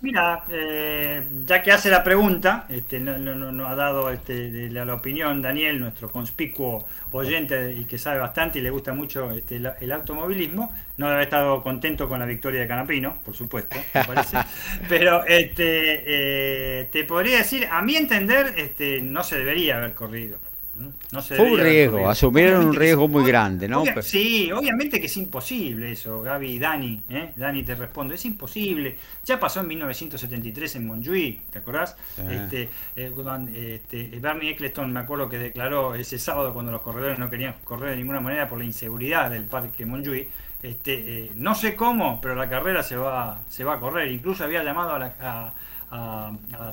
[0.02, 5.40] Mira, eh, ya que hace la pregunta, este, no, no, ha dado este, la, opinión
[5.40, 10.74] Daniel, nuestro conspicuo oyente y que sabe bastante y le gusta mucho este, el, automovilismo,
[10.96, 14.38] no debe haber estado contento con la victoria de Canapino, por supuesto, me parece.
[14.88, 20.36] Pero este, eh, te podría decir, a mi entender, este, no se debería haber corrido.
[21.20, 23.84] Fue un riesgo, asumieron un riesgo muy grande, ¿no?
[24.00, 27.32] sí, obviamente que es imposible eso, Gaby y Dani, ¿eh?
[27.36, 28.96] Dani te responde, es imposible.
[29.24, 31.96] Ya pasó en 1973 en Montjuic, ¿te acordás?
[32.16, 33.12] Este, eh,
[33.74, 37.90] este, Bernie Eccleston me acuerdo que declaró ese sábado cuando los corredores no querían correr
[37.90, 40.28] de ninguna manera por la inseguridad del parque Montjuic.
[40.62, 44.10] Este, eh, no sé cómo, pero la carrera se va, se va a correr.
[44.10, 45.52] Incluso había llamado a,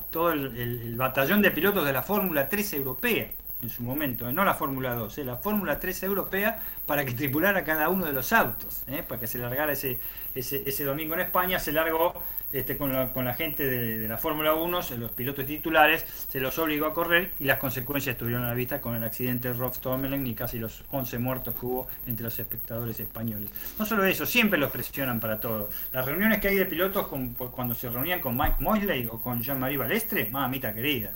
[0.09, 3.27] todo el, batallón de pilotos de la Fórmula 3 europea
[3.61, 7.89] en su momento, no la Fórmula 2, la Fórmula 3 europea para que tripulara cada
[7.89, 9.03] uno de los autos, ¿eh?
[9.07, 9.99] para que se largara ese,
[10.33, 14.53] ese, domingo en España, se largó este, con, la, con la gente de, la Fórmula
[14.53, 18.53] 1, los pilotos titulares, se los obligó a correr y las consecuencias estuvieron a la
[18.53, 22.23] vista con el accidente de Rob Stommelen y casi los 11 muertos que hubo entre
[22.23, 23.49] los espectadores españoles.
[23.77, 25.69] No solo eso, siempre los presionan para todo.
[25.91, 27.07] Las reuniones que hay de pilotos
[27.51, 31.11] cuando se reunían con Mike Mosley o con Jean-Marie Balestre, mamita querida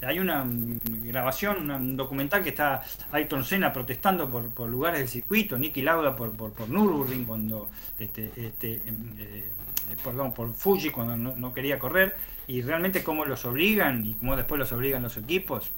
[0.00, 5.82] hay una grabación, un documental que está Ayrton Senna protestando por, lugares del circuito, Nicky
[5.82, 7.68] Lauda por, por, por Nürburgring cuando
[7.98, 12.14] este, este em, eh, perdón, por Fuji cuando no, quería correr
[12.46, 15.70] y realmente cómo los obligan y cómo después los obligan los equipos.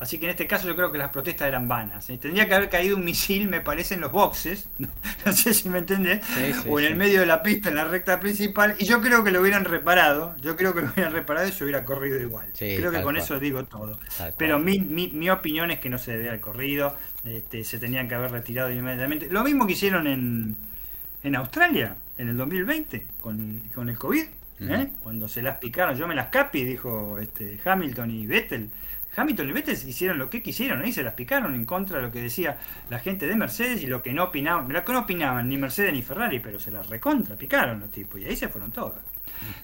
[0.00, 2.08] Así que en este caso yo creo que las protestas eran vanas.
[2.10, 2.18] ¿eh?
[2.18, 5.78] Tendría que haber caído un misil, me parece, en los boxes, no sé si me
[5.78, 6.24] entendés,
[6.68, 9.32] o en el medio de la pista, en la recta principal, y yo creo que
[9.32, 12.52] lo hubieran reparado, yo creo que lo hubieran reparado y se hubiera corrido igual.
[12.56, 13.98] creo que con eso digo todo.
[14.36, 18.08] Pero mi, mi, mi, opinión es que no se debe haber corrido, este, se tenían
[18.08, 19.28] que haber retirado inmediatamente.
[19.30, 20.56] Lo mismo que hicieron en,
[21.24, 24.24] en Australia, en el 2020, con, con el COVID.
[24.60, 24.88] ¿eh?
[25.02, 28.70] Cuando se las picaron, yo me las capi, dijo este Hamilton y Vettel
[29.18, 32.12] Hamilton y Vettel hicieron lo que quisieron, ahí se las picaron en contra de lo
[32.12, 32.58] que decía
[32.90, 35.92] la gente de Mercedes y lo que no opinaban, lo que no opinaban ni Mercedes
[35.92, 39.00] ni Ferrari, pero se las recontra picaron los tipos y ahí se fueron todas.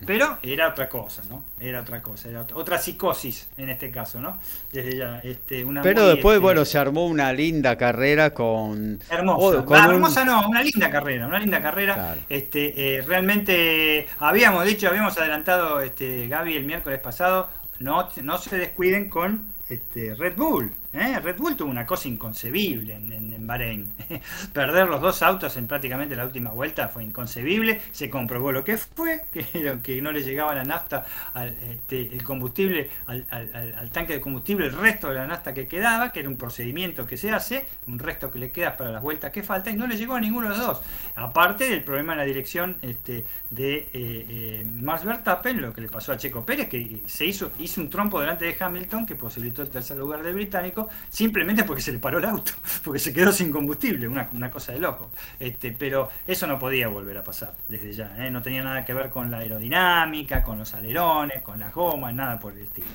[0.07, 1.45] Pero era otra cosa, ¿no?
[1.59, 4.39] Era otra cosa, era otra, psicosis en este caso, ¿no?
[4.71, 9.01] Desde ya, este, una Pero después, este, bueno, se armó una linda carrera con...
[9.11, 12.17] Hermosa, ah, hermosa no, una linda carrera, una linda carrera.
[12.29, 17.49] Este, eh, realmente habíamos dicho, habíamos adelantado, este, Gaby, el miércoles pasado,
[17.85, 20.73] no, no se descuiden con este, Red Bull.
[20.95, 21.19] ¿Eh?
[21.21, 23.93] Red Bull tuvo una cosa inconcebible en, Bahrein.
[24.53, 27.81] Perder los dos autos en prácticamente la última vuelta fue inconcebible.
[27.93, 32.23] Se comprobó lo que fue, que, que no le llegaba la nafta, al, este, el
[32.23, 36.37] combustible, al, tanque de combustible, el resto de la nafta que quedaba, que era un
[36.37, 39.77] procedimiento que se hace, un resto que le queda para las vueltas que faltan, y
[39.77, 40.83] no le llegó a ninguno de los dos.
[41.17, 46.13] Aparte del problema en la dirección este, de eh, eh, Verstappen, lo que le pasó
[46.13, 49.69] a Checo Pérez, que se hizo, hizo un trompo delante de Hamilton que posibilitó el
[49.69, 52.53] tercer lugar del británico simplemente porque se le paró el auto,
[52.85, 55.11] porque se quedó sin combustible, una, cosa de loco.
[55.39, 58.31] Este, pero eso no podía volver a pasar desde ya, ¿eh?
[58.31, 62.39] no tenía nada que ver con la aerodinámica, con los alerones, con las gomas, nada
[62.39, 62.89] por el estilo.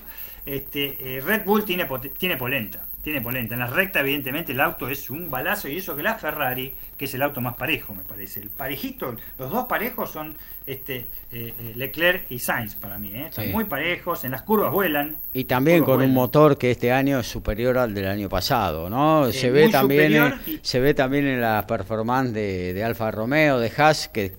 [0.46, 1.88] Este, eh, Red Bull tiene,
[2.18, 3.54] tiene polenta, tiene polenta.
[3.54, 7.06] En la recta, evidentemente, el auto es un balazo y eso que la Ferrari, que
[7.06, 8.41] es el auto más parejo, me parece.
[8.41, 10.36] El parejito, los dos parejos son
[10.66, 10.97] este
[11.32, 13.12] eh, eh, Leclerc y Sainz para mí.
[13.14, 13.30] ¿eh?
[13.32, 15.18] Son muy parejos, en las curvas vuelan.
[15.34, 19.32] Y también con un motor que este año es superior al del año pasado, ¿no?
[19.32, 24.34] se ve también se ve también en la performance de, Alfa Romeo, de Haas, que,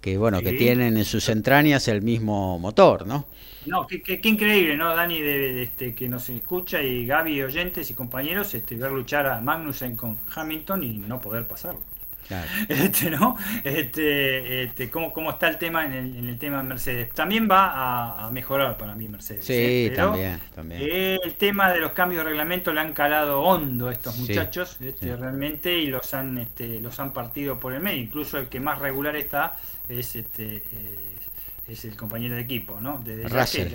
[0.00, 3.26] que bueno, que tienen en sus entrañas el mismo motor, ¿no?
[3.66, 8.54] No, qué, increíble, ¿no, Dani, de, este, que nos escucha y Gaby, oyentes y compañeros,
[8.54, 11.80] este, ver luchar a Magnussen con Hamilton y no poder pasarlo.
[12.68, 13.36] Este, ¿no?
[13.64, 17.12] Este, este, ¿cómo, ¿Cómo está el tema en el, en el tema de Mercedes?
[17.12, 19.44] También va a, mejorar para mí Mercedes.
[19.44, 19.92] Sí, ¿eh?
[19.96, 20.82] también, también.
[20.82, 25.16] El tema de los cambios de reglamento le han calado hondo a estos muchachos, este,
[25.16, 28.02] realmente, y los han, este, los han partido por el medio.
[28.02, 29.56] Incluso el que más regular está
[29.88, 30.62] es este.
[30.70, 31.07] Eh,
[31.68, 32.98] es el compañero de equipo, ¿no?
[32.98, 33.68] De, Russell.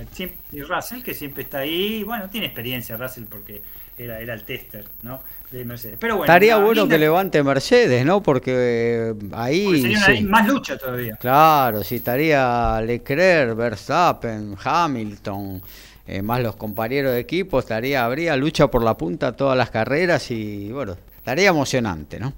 [0.51, 3.61] y Russell, que siempre está ahí, bueno, tiene experiencia Russell porque
[3.97, 5.21] era, era el tester, ¿no?
[5.51, 5.97] De Mercedes.
[5.99, 8.23] Pero bueno, Estaría bueno que levante Mercedes, ¿no?
[8.23, 9.95] Porque eh, ahí...
[9.95, 11.15] sería más lucha todavía.
[11.17, 15.61] Claro, si estaría Leclerc, Verstappen, Hamilton,
[16.07, 20.31] eh, más los compañeros de equipo, estaría, habría lucha por la punta todas las carreras
[20.31, 22.33] y bueno, estaría emocionante, ¿no?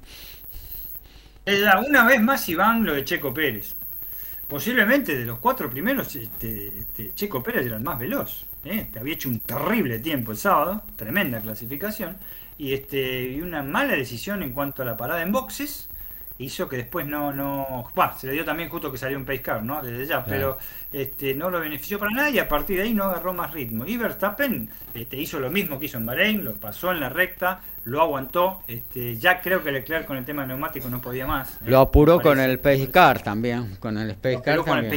[1.87, 3.75] Una vez más, Iván, lo de Checo Pérez
[4.47, 8.45] posiblemente de los cuatro primeros, este, este, Checo Pérez era el más veloz.
[8.63, 8.89] ¿eh?
[8.99, 12.17] Había hecho un terrible tiempo el sábado, tremenda clasificación,
[12.57, 15.89] y, este, y una mala decisión en cuanto a la parada en boxes
[16.37, 19.63] hizo que después no, no, se le dio también justo que salió un pace car,
[19.63, 19.81] ¿no?
[19.81, 20.57] Desde ya, pero
[20.91, 23.85] este, no lo benefició para nada y a partir de ahí no agarró más ritmo.
[23.85, 27.61] Y Verstappen este, hizo lo mismo que hizo en Bahrein, lo pasó en la recta,
[27.85, 31.55] lo aguantó, este, ya creo que Leclerc con el tema neumático no podía más.
[31.55, 31.65] ¿eh?
[31.67, 34.41] Lo apuró con el pace car también, con el pace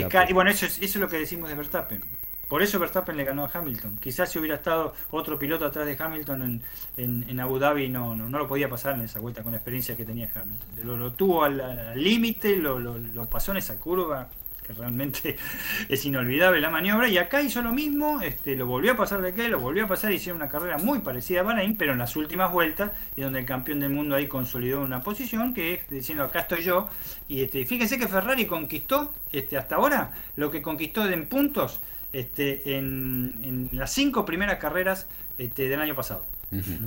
[0.09, 0.29] car.
[0.29, 2.18] y bueno, eso es, eso es lo que decimos de Verstappen.
[2.49, 3.99] Por eso Verstappen le ganó a Hamilton.
[3.99, 6.63] Quizás si hubiera estado otro piloto atrás de Hamilton
[6.97, 10.31] en, Abu Dhabi no, lo podía pasar en esa vuelta con la experiencia que tenía
[10.35, 10.99] Hamilton.
[10.99, 14.29] Lo, tuvo al límite, lo, pasó en esa curva,
[14.67, 15.37] que realmente
[15.91, 17.07] es inolvidable la maniobra.
[17.09, 19.89] Y acá hizo lo mismo, este, lo volvió a pasar de qué, lo volvió a
[19.89, 23.41] pasar, hicieron una carrera muy parecida a Bahrein, pero en las últimas vueltas, y donde
[23.41, 26.89] el campeón del mundo ahí consolidó una posición, que es diciendo acá estoy yo.
[27.29, 31.81] Y este, fíjense que Ferrari conquistó este, hasta ahora lo que conquistó en puntos
[32.13, 35.07] este, en, las cinco primeras carreras
[35.37, 36.25] este, del año pasado.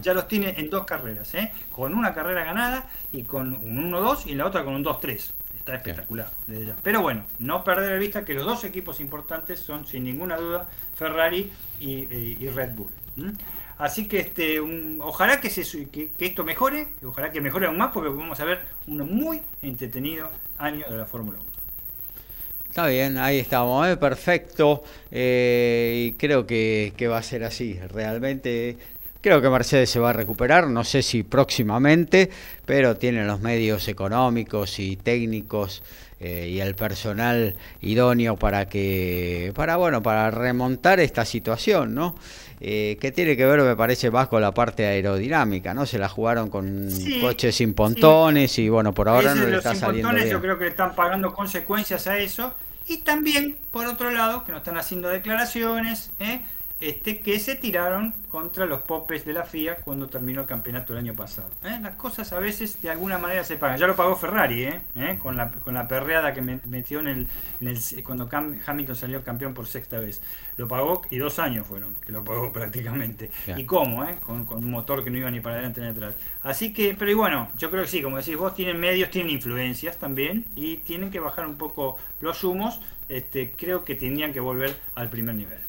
[0.01, 1.51] Ya los tiene en dos carreras, ¿eh?
[1.71, 5.33] con una carrera ganada y con un 1-2 y la otra con un 2-3.
[5.55, 6.31] Está espectacular.
[6.81, 10.67] Pero bueno, no perder de vista que los dos equipos importantes son sin ninguna duda
[10.95, 12.89] Ferrari y, Red Bull.
[13.77, 14.59] Así que este,
[14.99, 18.61] ojalá que, se, que, esto mejore, ojalá que mejore aún más porque vamos a ver
[18.87, 21.50] un muy entretenido año de la Fórmula 1.
[22.71, 23.97] Está bien, ahí estamos, ¿eh?
[23.97, 24.81] perfecto.
[25.11, 27.77] Eh, y creo que, va a ser así.
[27.89, 28.77] Realmente
[29.19, 32.29] creo que Mercedes se va a recuperar, no sé si próximamente,
[32.65, 35.83] pero tiene los medios económicos y técnicos
[36.21, 42.15] eh, y el personal idóneo para que, para bueno, para remontar esta situación, ¿no?
[42.61, 45.85] Que tiene que ver, me parece, más con la parte aerodinámica, ¿no?
[45.85, 46.89] Se la jugaron con
[47.19, 50.29] coches sin pontones y bueno, por ahora no le está saliendo bien.
[50.29, 52.53] Yo creo que están pagando consecuencias a eso.
[52.87, 56.41] Y también, por otro lado, que nos están haciendo declaraciones, ¿eh?
[56.81, 60.99] Este, que se tiraron contra los popes de la FIA cuando terminó el campeonato el
[60.99, 61.49] año pasado.
[61.63, 61.77] ¿eh?
[61.81, 63.77] Las cosas a veces de alguna manera se pagan.
[63.77, 64.81] Ya lo pagó Ferrari, ¿eh?
[64.95, 65.19] ¿Eh?
[65.21, 67.27] Con, la, con la perreada que metió en el,
[67.59, 68.27] en el cuando
[68.65, 70.21] Hamilton salió campeón por sexta vez.
[70.57, 73.29] Lo pagó y dos años fueron que lo pagó prácticamente.
[73.55, 74.03] ¿Y cómo?
[74.03, 74.17] ¿eh?
[74.25, 76.15] Con, con, un motor que no iba ni para adelante ni atrás.
[76.41, 79.31] Así que, pero y bueno, yo creo que sí, como decís vos, tienen medios, tienen
[79.31, 82.79] influencias también y tienen que bajar un poco los humos.
[83.07, 85.59] Este, creo que tendrían que volver al primer nivel.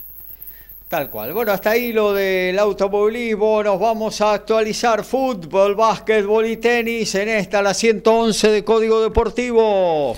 [0.92, 1.32] Tal cual.
[1.32, 3.62] Bueno, hasta ahí lo del automovilismo.
[3.62, 10.14] Nos vamos a actualizar fútbol, básquetbol y tenis en esta, la 111 de Código Deportivo.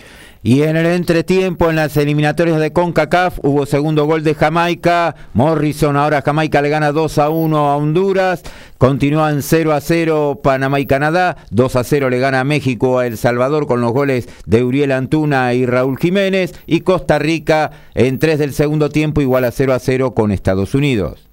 [0.46, 5.16] Y en el entretiempo, en las eliminatorias de CONCACAF, hubo segundo gol de Jamaica.
[5.32, 8.42] Morrison, ahora Jamaica le gana 2 a 1 a Honduras.
[8.76, 11.38] Continúan 0 a 0 Panamá y Canadá.
[11.50, 15.54] 2 a 0 le gana México a El Salvador con los goles de Uriel Antuna
[15.54, 16.52] y Raúl Jiménez.
[16.66, 20.74] Y Costa Rica en 3 del segundo tiempo, igual a 0 a 0 con Estados
[20.74, 21.23] Unidos.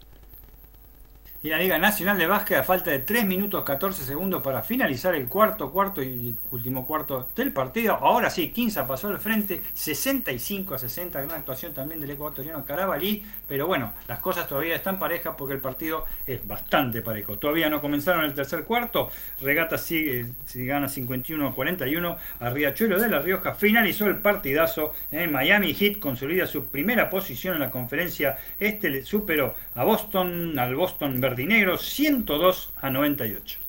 [1.43, 5.15] Y la Liga Nacional de Básquet a falta de 3 minutos 14 segundos para finalizar
[5.15, 7.95] el cuarto, cuarto y último cuarto del partido.
[7.95, 13.25] Ahora sí, 15 pasó al frente, 65 a 60, gran actuación también del ecuatoriano Carabalí.
[13.47, 17.39] Pero bueno, las cosas todavía están parejas porque el partido es bastante parejo.
[17.39, 19.09] Todavía no comenzaron el tercer cuarto.
[19.41, 23.55] Regata sigue, si gana 51 a 41 a Riachuelo de la Rioja.
[23.55, 24.93] Finalizó el partidazo.
[25.09, 28.37] en Miami Heat consolida su primera posición en la conferencia.
[28.59, 33.59] Este le superó a Boston, al Boston Dinero 102 a 98.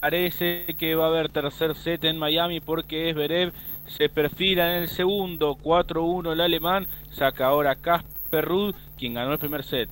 [0.00, 3.52] Parece que va a haber tercer set en Miami porque Esberev
[3.86, 9.38] se perfila en el segundo, 4-1 el alemán, saca ahora Casper Ruud, quien ganó el
[9.38, 9.88] primer set.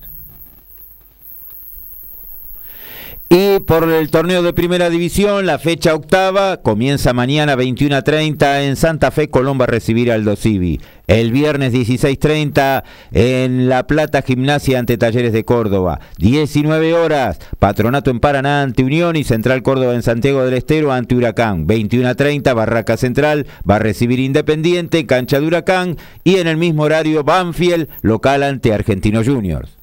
[3.35, 8.61] Y por el torneo de primera división, la fecha octava comienza mañana 21 a 30
[8.61, 10.79] en Santa Fe, Colomba a recibir al Dosivi.
[11.07, 15.99] El viernes 16.30 en La Plata Gimnasia ante Talleres de Córdoba.
[16.19, 21.15] 19 horas, Patronato en Paraná ante Unión y Central Córdoba en Santiago del Estero ante
[21.15, 21.65] Huracán.
[21.65, 25.97] 21 a 30, Barraca Central va a recibir Independiente, cancha de Huracán.
[26.23, 29.82] Y en el mismo horario, Banfield, local ante Argentino Juniors.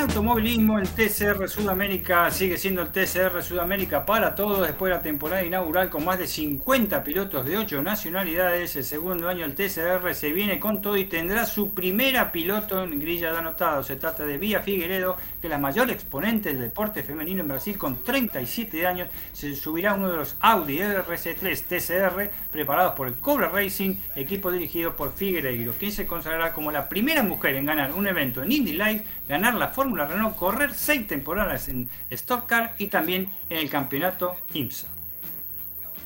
[0.00, 5.44] Automovilismo, el TCR Sudamérica sigue siendo el TCR Sudamérica para todos después de la temporada
[5.44, 8.76] inaugural con más de 50 pilotos de 8 nacionalidades.
[8.76, 12.98] El segundo año del TCR se viene con todo y tendrá su primera piloto en
[12.98, 13.82] grilla de anotado.
[13.82, 17.76] Se trata de Vía Figueredo, que es la mayor exponente del deporte femenino en Brasil
[17.76, 19.08] con 37 años.
[19.34, 24.96] Se subirá uno de los Audi RC3 TCR preparados por el Cobra Racing, equipo dirigido
[24.96, 28.72] por Figueiredo, quien se consagrará como la primera mujer en ganar un evento en Indy
[28.72, 33.70] Life, ganar la Fórmula Renault correr seis temporadas en Stock Car y también en el
[33.70, 34.88] campeonato IMSA.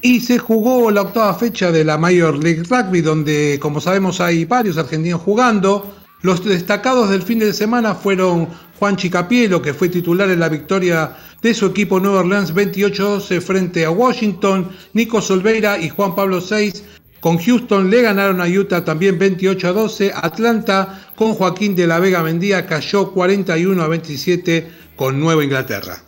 [0.03, 4.45] Y se jugó la octava fecha de la Major League Rugby, donde, como sabemos, hay
[4.45, 5.97] varios argentinos jugando.
[6.21, 8.49] Los destacados del fin de semana fueron
[8.79, 13.85] Juan Chicapielo, que fue titular en la victoria de su equipo Nueva Orleans 28-12 frente
[13.85, 16.85] a Washington, Nico Solveira y Juan Pablo 6
[17.25, 20.13] con Houston le ganaron a Utah también 28 a 12.
[20.15, 26.04] Atlanta con Joaquín de la Vega Mendía cayó 41 a 27 con Nueva Inglaterra.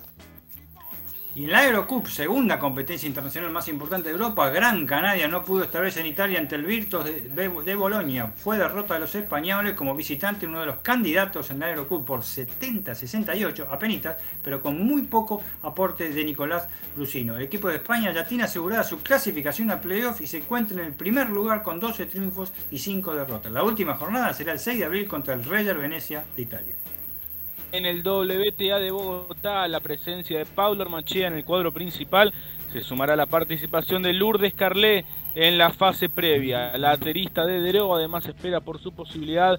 [1.36, 5.64] Y en la Eurocup, segunda competencia internacional más importante de Europa, Gran Canaria no pudo
[5.64, 8.32] esta vez en Italia ante el Virtus de, Bolonia.
[8.34, 12.20] Fue derrota de los españoles como visitante, uno de los candidatos en la Eurocup por
[12.20, 17.36] 70-68, apenas, pero con muy poco aporte de Nicolás Brusino.
[17.36, 20.86] El equipo de España ya tiene asegurada su clasificación a playoff y se encuentra en
[20.86, 23.52] el primer lugar con 12 triunfos y 5 derrotas.
[23.52, 26.76] La última jornada será el 6 de abril contra el Reyer Venecia de Italia
[27.72, 32.32] en el WTA de Bogotá, la presencia de Paulo Armachea en el cuadro principal.
[32.72, 36.76] Se sumará la participación de Lourdes Carlé en la fase previa.
[36.78, 39.58] La aterista de Dereo además espera por su posibilidad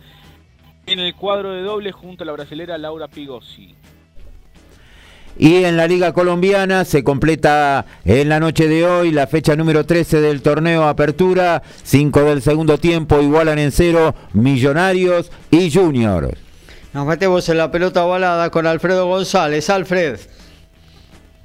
[0.86, 3.76] en el cuadro de doble junto a la brasilera Laura Pigosi.
[5.40, 9.86] Y en la Liga Colombiana se completa en la noche de hoy la fecha número
[9.86, 11.62] 13 del torneo Apertura.
[11.84, 16.47] 5 del segundo tiempo igualan en cero Millonarios y Juniors.
[16.98, 19.70] Nos metemos en la pelota balada con Alfredo González.
[19.70, 20.18] Alfred.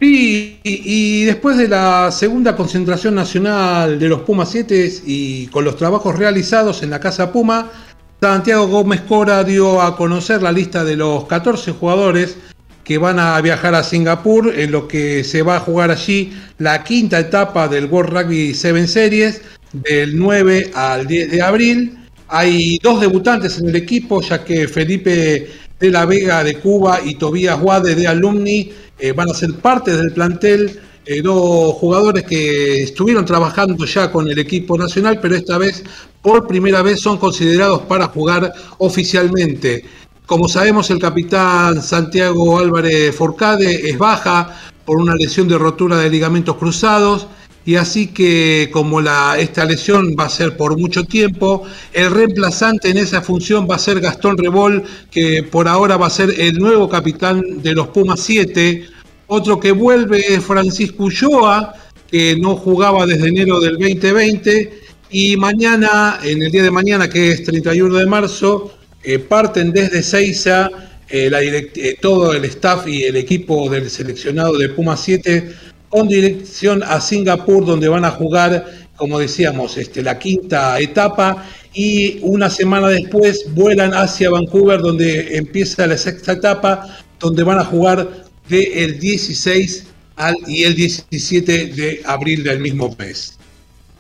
[0.00, 6.18] y, después de la segunda concentración nacional de los Pumas 7 y con los trabajos
[6.18, 7.70] realizados en la Casa Puma,
[8.18, 12.38] Santiago Gómez Cora dio a conocer la lista de los 14 jugadores
[12.82, 16.82] que van a viajar a Singapur, en lo que se va a jugar allí la
[16.82, 19.42] quinta etapa del World Rugby 7 Series,
[19.74, 22.01] del 9 al 10 de abril.
[22.34, 27.16] Hay dos debutantes en el equipo, ya que Felipe de la Vega de Cuba y
[27.16, 30.80] Tobías Guade de Alumni eh, van a ser parte del plantel.
[31.04, 35.84] Eh, dos jugadores que estuvieron trabajando ya con el equipo nacional, pero esta vez,
[36.22, 39.84] por primera vez, son considerados para jugar oficialmente.
[40.24, 46.08] Como sabemos, el capitán Santiago Álvarez Forcade es baja por una lesión de rotura de
[46.08, 47.26] ligamentos cruzados.
[47.64, 51.62] Y así que como la, esta lesión va a ser por mucho tiempo,
[51.92, 56.10] el reemplazante en esa función va a ser Gastón Rebol, que por ahora va a
[56.10, 58.84] ser el nuevo capitán de los Pumas 7.
[59.28, 61.74] Otro que vuelve es Francisco Ulloa,
[62.10, 64.80] que no jugaba desde enero del 2020.
[65.10, 68.72] Y mañana, en el día de mañana, que es 31 de marzo,
[69.04, 70.68] eh, parten desde Seiza
[71.08, 71.30] eh,
[71.76, 77.02] eh, todo el staff y el equipo del seleccionado de Puma 7 con dirección a
[77.02, 78.64] Singapur, donde van a jugar,
[78.96, 81.44] como decíamos, este, la quinta etapa
[81.74, 87.64] y una semana después vuelan hacia Vancouver, donde empieza la sexta etapa, donde van a
[87.66, 89.84] jugar del 16
[90.16, 93.38] al, y el 17 de abril del mismo mes.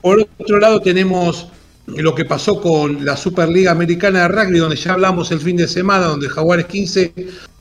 [0.00, 1.48] Por otro lado, tenemos
[1.88, 5.68] lo que pasó con la Superliga Americana de Rugby, donde ya hablamos el fin de
[5.68, 7.12] semana, donde Jaguares 15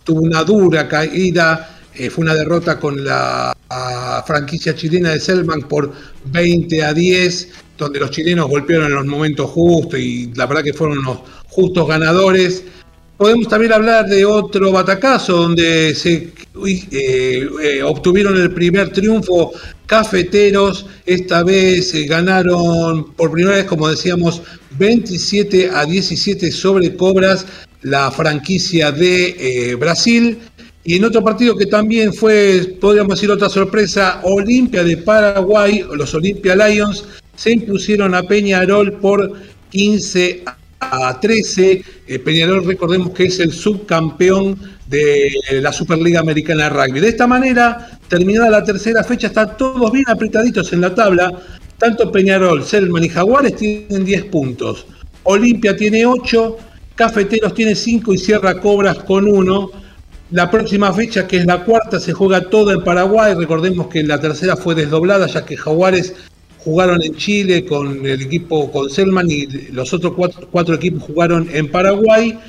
[0.05, 3.53] tuvo una dura caída, eh, fue una derrota con la
[4.25, 5.91] franquicia chilena de Selman por
[6.25, 10.73] 20 a 10, donde los chilenos golpearon en los momentos justos y la verdad que
[10.73, 12.63] fueron unos justos ganadores.
[13.17, 16.33] Podemos también hablar de otro batacazo donde se
[16.67, 19.51] eh, eh, obtuvieron el primer triunfo
[19.85, 20.87] cafeteros.
[21.05, 24.41] Esta vez eh, ganaron por primera vez, como decíamos,
[24.79, 27.45] 27 a 17 sobre Cobras,
[27.83, 30.39] la franquicia de Brasil.
[30.83, 36.13] Y en otro partido que también fue, podríamos decir, otra sorpresa, Olimpia de Paraguay, los
[36.13, 37.05] Olimpia Lions,
[37.35, 39.33] se impusieron a Peñarol por
[39.69, 41.83] 15 a a 13.
[42.07, 45.31] Eh, Peñarol, recordemos que es el subcampeón de
[45.61, 46.99] la Superliga Americana de Rugby.
[46.99, 51.31] De esta manera, terminada la tercera fecha, están todos bien apretaditos en la tabla.
[51.77, 54.85] Tanto Peñarol, Selman y Jaguares tienen 10 puntos.
[55.23, 56.57] Olimpia tiene 8,
[56.95, 59.71] Cafeteros tiene 5 y Sierra Cobras con 1.
[60.31, 63.33] La próxima fecha, que es la cuarta, se juega toda en Paraguay.
[63.33, 66.13] Recordemos que la tercera fue desdoblada, ya que Jaguares
[66.59, 70.13] jugaron en Chile con el equipo con Selman y los otros
[70.49, 72.39] cuatro, equipos jugaron en Paraguay.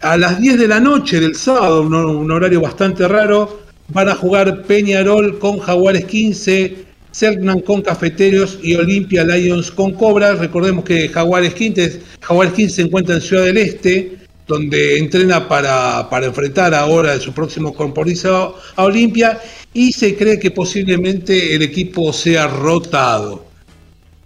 [0.00, 4.62] A las 10 de la noche del sábado, un, horario bastante raro, van a jugar
[4.62, 10.38] Peñarol con Jaguares 15, Selman con Cafeteros y Olimpia Lions con Cobras.
[10.38, 14.17] Recordemos que Jaguares 15, Jaguares 15 se encuentra en Ciudad del Este,
[14.48, 19.38] donde entrena para, para enfrentar ahora su próximo compromiso a Olimpia
[19.74, 23.44] y se cree que posiblemente el equipo sea rotado.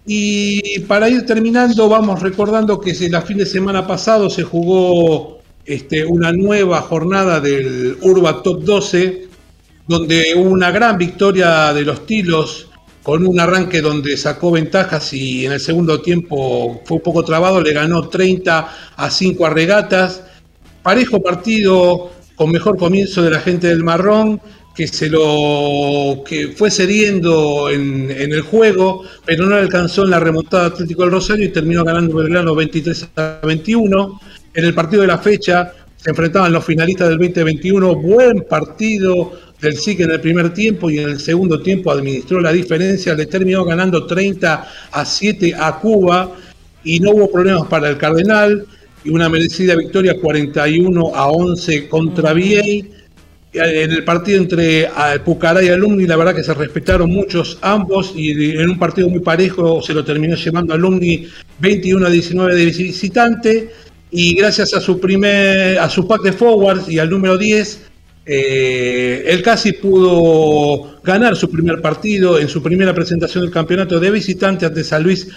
[0.06, 6.04] Y para ir terminando, vamos recordando que la fin de semana pasado se jugó este,
[6.04, 9.28] una nueva jornada del Urba Top 12,
[9.88, 12.68] donde hubo una gran victoria de los Tilos
[13.02, 17.60] con un arranque donde sacó ventajas y en el segundo tiempo fue un poco trabado,
[17.60, 20.22] le ganó 30 a 5 a Regatas.
[20.82, 24.40] Parejo partido con mejor comienzo de la gente del Marrón
[24.74, 30.66] que se lo que fue cediendo en, el juego, pero no alcanzó en la remontada
[30.66, 34.20] Atlético del Rosario y terminó ganando Belgrano 23 a 21.
[34.54, 39.32] En el partido de la fecha se enfrentaban los finalistas del 2021, buen partido
[39.62, 43.26] del SIC en el primer tiempo y en el segundo tiempo administró la diferencia, le
[43.26, 46.32] terminó ganando 30 a 7 a Cuba
[46.82, 48.66] y no hubo problemas para el Cardenal
[49.04, 52.90] y una merecida victoria 41 a 11 contra Viey.
[53.52, 54.88] En el partido entre
[55.24, 59.20] Pucará y Alumni, la verdad que se respetaron muchos ambos y en un partido muy
[59.20, 61.28] parejo se lo terminó llevando Alumni
[61.60, 63.70] 21 a 19 de visitante
[64.10, 67.91] y gracias a su primer a su pack de forwards y al número 10
[68.24, 74.10] eh, él casi pudo ganar su primer partido en su primera presentación del campeonato de
[74.12, 75.28] visitante ante San Luis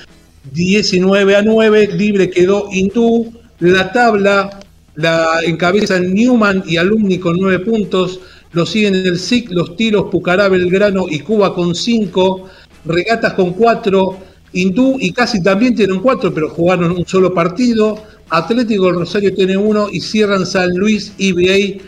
[0.53, 1.89] 19 a 9.
[1.93, 3.33] Libre quedó Hindú.
[3.59, 4.59] La tabla
[4.95, 8.19] la encabezan Newman y Alumni con 9 puntos.
[8.51, 12.49] Lo siguen el SIC, los Tiros, Pucará, Belgrano y Cuba con 5.
[12.85, 14.17] Regatas con 4.
[14.53, 18.01] Hindú y casi también tienen 4, pero jugaron un solo partido.
[18.29, 21.83] Atlético del Rosario tiene 1 y cierran San Luis, IBA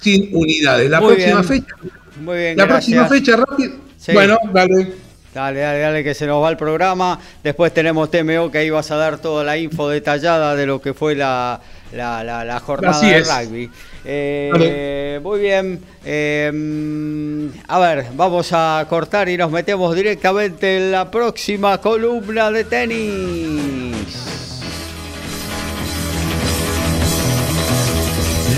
[0.00, 0.90] sin unidades.
[0.90, 1.74] La próxima fecha.
[2.20, 3.72] Muy bien, la próxima fecha, rápido.
[4.12, 5.08] Bueno, dale.
[5.34, 7.18] Dale, dale, dale, que se nos va el programa.
[7.44, 10.94] Después tenemos TMO, que ahí vas a dar toda la info detallada de lo que
[10.94, 11.60] fue la,
[11.92, 13.70] la, la, jornada de rugby.
[14.04, 15.80] Eh, muy bien.
[16.04, 22.50] Eh, mm, a ver, vamos a cortar y nos metemos directamente en la próxima columna
[22.50, 23.87] de tenis.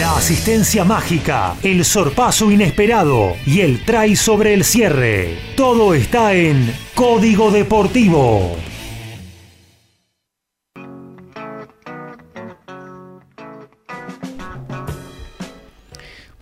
[0.00, 5.36] La asistencia mágica, el sorpaso inesperado y el try sobre el cierre.
[5.54, 8.56] Todo está en Código Deportivo.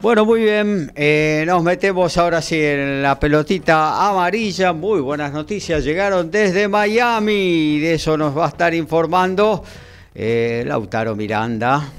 [0.01, 4.73] Bueno, muy bien, eh, nos metemos ahora sí en la pelotita amarilla.
[4.73, 7.81] Muy buenas noticias, llegaron desde Miami.
[7.81, 9.65] De eso nos va a estar informando
[10.15, 11.91] eh, Lautaro Miranda.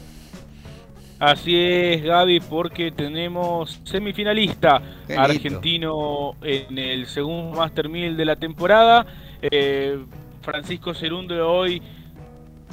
[1.20, 4.82] Así es, Gaby, porque tenemos semifinalista
[5.18, 9.06] argentino en el segundo Master 1000 de la temporada.
[9.42, 10.00] Eh,
[10.42, 11.82] Francisco Cerundo hoy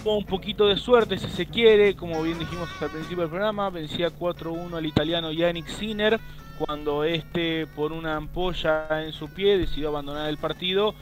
[0.01, 3.69] tuvo un poquito de suerte, si se quiere, como bien dijimos al principio del programa,
[3.69, 6.21] vencía 4-1 al italiano Yannick Sinner
[6.57, 10.95] cuando este por una ampolla en su pie decidió abandonar el partido.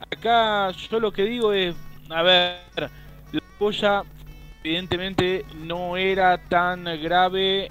[0.00, 1.76] Acá yo lo que digo es,
[2.08, 2.56] a ver,
[3.32, 4.02] la ampolla
[4.66, 7.70] evidentemente no era tan grave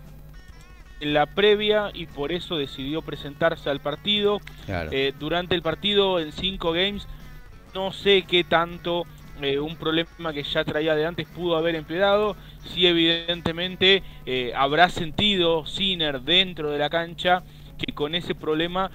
[1.02, 4.40] en la previa y por eso decidió presentarse al partido.
[4.68, 7.06] Eh, durante el partido en 5 games
[7.74, 9.04] no sé qué tanto
[9.42, 12.38] eh, un problema que ya traía de antes pudo haber empeorado.
[12.74, 17.44] Sí, evidentemente eh, habrá sentido Sinner dentro de la cancha
[17.78, 18.90] que con ese problema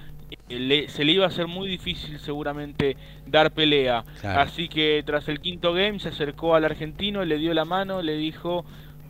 [0.47, 4.03] se le iba a hacer muy difícil seguramente dar pelea.
[4.23, 8.15] Así que tras el quinto game se acercó al argentino, le dio la mano, le
[8.15, 8.65] dijo,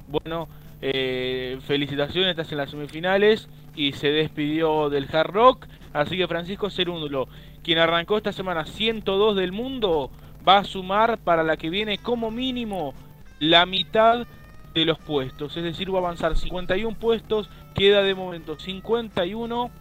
[0.08, 0.48] bueno,
[0.82, 5.68] eh, felicitaciones, estás en las semifinales y se despidió del hard rock.
[5.94, 7.28] Así que Francisco Cerúndulo,
[7.64, 10.12] quien arrancó esta semana 102 del mundo,
[10.48, 12.94] va a sumar para la que viene como mínimo
[13.40, 14.26] la mitad
[14.74, 15.58] de los puestos.
[15.58, 19.72] Es decir, va a avanzar 51 puestos, queda de momento 51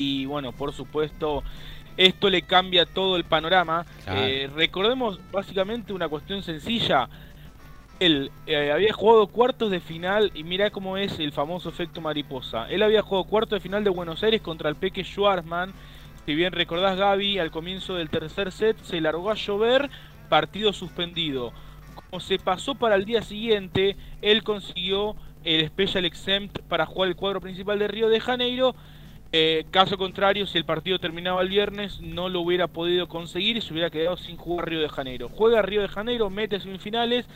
[0.00, 1.44] y bueno, por supuesto,
[1.98, 3.84] esto le cambia todo el panorama.
[4.08, 7.06] Eh, recordemos básicamente una cuestión sencilla.
[8.00, 12.66] Él eh, había jugado cuartos de final y mira cómo es el famoso efecto mariposa.
[12.70, 15.74] Él había jugado cuartos de final de Buenos Aires contra el Peque Schwarzman.
[16.24, 19.90] Si bien recordás Gaby, al comienzo del tercer set se largó a llover,
[20.30, 21.52] partido suspendido.
[21.94, 25.14] Como se pasó para el día siguiente, él consiguió
[25.44, 28.74] el Special Exempt para jugar el cuadro principal de Río de Janeiro
[29.32, 33.60] eh, caso contrario, si el partido terminaba el viernes, no lo hubiera podido conseguir y
[33.60, 35.28] se hubiera quedado sin jugar Río de Janeiro.
[35.28, 37.26] Juega Río de Janeiro, mete semifinales,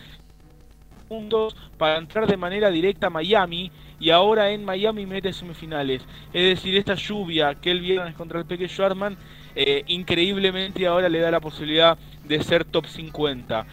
[1.09, 6.03] puntos para entrar de manera directa a Miami y ahora en Miami mete semifinales.
[6.33, 9.17] Es decir, esta lluvia que el viernes contra el Peque Schwarman,
[9.55, 13.67] eh, increíblemente ahora le da la posibilidad de ser top 50.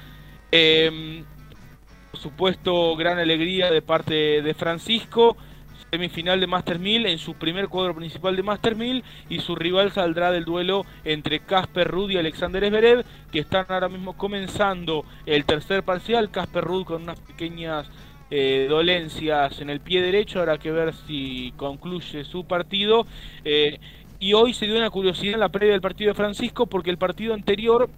[0.52, 1.26] Em,
[2.12, 5.38] por supuesto, gran alegría de parte de Francisco
[5.92, 9.92] semifinal de Master 1000 en su primer cuadro principal de Master 1000 y su rival
[9.92, 15.44] saldrá del duelo entre Casper Rudd y Alexander Zverev que están ahora mismo comenzando el
[15.44, 17.90] tercer parcial, Casper Rudd con unas pequeñas
[18.30, 23.06] eh, dolencias en el pie derecho, habrá que ver si concluye su partido.
[23.44, 23.78] Eh,
[24.18, 26.98] y hoy se dio una curiosidad en la previa del partido de Francisco porque el
[26.98, 27.90] partido anterior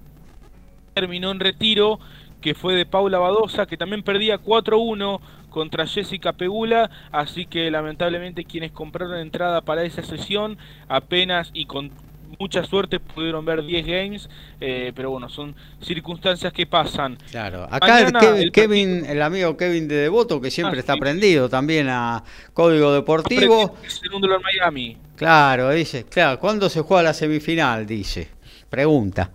[0.96, 2.00] terminó en retiro
[2.42, 5.20] que fue de Paula Badosa, que también perdía 4-1
[5.54, 10.58] contra Jessica Pegula, así que lamentablemente quienes compraron entrada para esa sesión
[10.90, 11.92] apenas y con
[12.40, 17.18] mucha suerte pudieron ver 10 games, eh, pero bueno, son circunstancias que pasan.
[17.30, 18.00] Claro, acá
[18.36, 22.24] el Kevin, el, amigo Kevin de Devoto, que siempre ah, está prendido también a
[22.54, 23.76] Código Deportivo.
[23.88, 24.98] Segundo en Miami.
[25.16, 27.86] Claro, dice, claro, ¿cuándo se juega la semifinal?
[27.86, 28.30] Dice,
[28.70, 29.30] pregunta.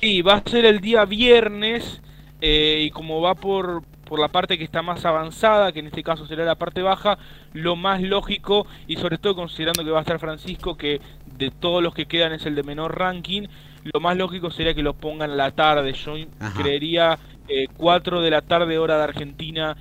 [0.00, 2.00] Sí, va a ser el día viernes
[2.40, 6.02] eh, y como va por, por la parte que está más avanzada, que en este
[6.02, 7.16] caso será la parte baja,
[7.52, 11.00] lo más lógico y sobre todo considerando que va a estar Francisco, que
[11.38, 13.46] de todos los que quedan es el de menor ranking,
[13.84, 15.92] lo más lógico sería que lo pongan a la tarde.
[15.92, 16.14] Yo
[16.60, 19.76] creería eh, 4 de la tarde hora de Argentina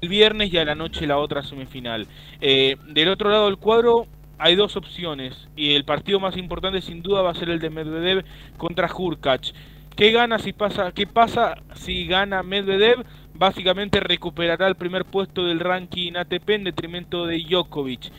[0.00, 2.06] el viernes y a la noche la otra semifinal.
[2.40, 4.06] Eh, del otro lado del cuadro
[4.38, 7.70] hay dos opciones y el partido más importante sin duda va a ser el de
[7.70, 8.24] Medvedev
[8.58, 9.52] contra Hurkacz.
[9.96, 10.92] ¿Qué gana si pasa?
[10.92, 13.04] ¿Qué pasa si gana Medvedev?
[13.34, 18.12] Básicamente recuperará el primer puesto del ranking ATP en detrimento de Djokovic.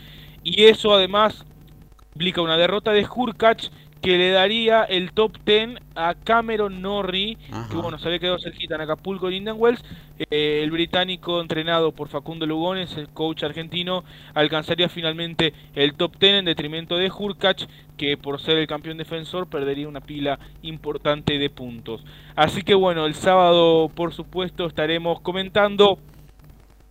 [0.43, 1.45] Y eso además
[2.13, 3.71] implica una derrota de Hurkacz
[4.03, 7.37] que le daría el top 10 a Cameron Norrie,
[7.69, 9.81] que bueno, se había quedado cerquita en Acapulco y Indian Wells.
[10.19, 14.03] Eh, el británico entrenado por Facundo Lugones, el coach argentino,
[14.33, 17.65] alcanzaría finalmente el top 10 en detrimento de Hurkacz,
[17.95, 22.03] que por ser el campeón defensor perdería una pila importante de puntos.
[22.35, 25.97] Así que bueno, el sábado por supuesto estaremos comentando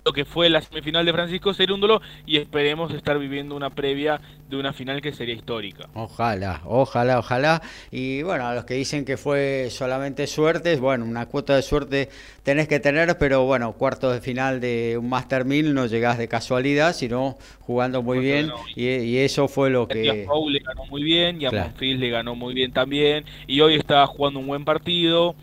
[0.04, 4.56] lo que fue la semifinal de Francisco Cerúndolo y esperemos estar viviendo una previa de
[4.56, 5.88] una final que sería histórica.
[5.94, 7.62] Ojalá, ojalá, ojalá.
[7.90, 12.08] Y bueno, a los que dicen que fue solamente suerte, bueno, una cuota de suerte
[12.42, 16.28] tenés que tener, pero bueno, cuartos de final de un Master 1000 no llegás de
[16.28, 20.24] casualidad, sino jugando muy bien y, eso fue lo que...
[20.24, 21.72] A Paul le ganó muy bien y a claro.
[21.78, 25.36] le ganó muy bien también y hoy estaba jugando un buen partido.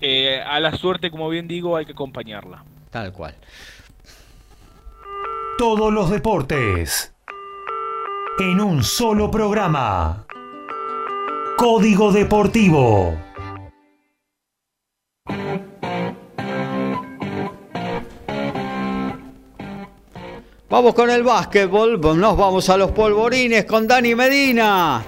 [0.00, 2.64] Eh, a la suerte, como bien digo, hay que acompañarla.
[2.90, 3.34] Tal cual
[5.62, 7.14] todos los deportes
[8.40, 10.26] en un solo programa.
[11.56, 13.16] Código Deportivo.
[20.68, 25.04] Vamos con el básquetbol, nos vamos a los polvorines con Dani Medina.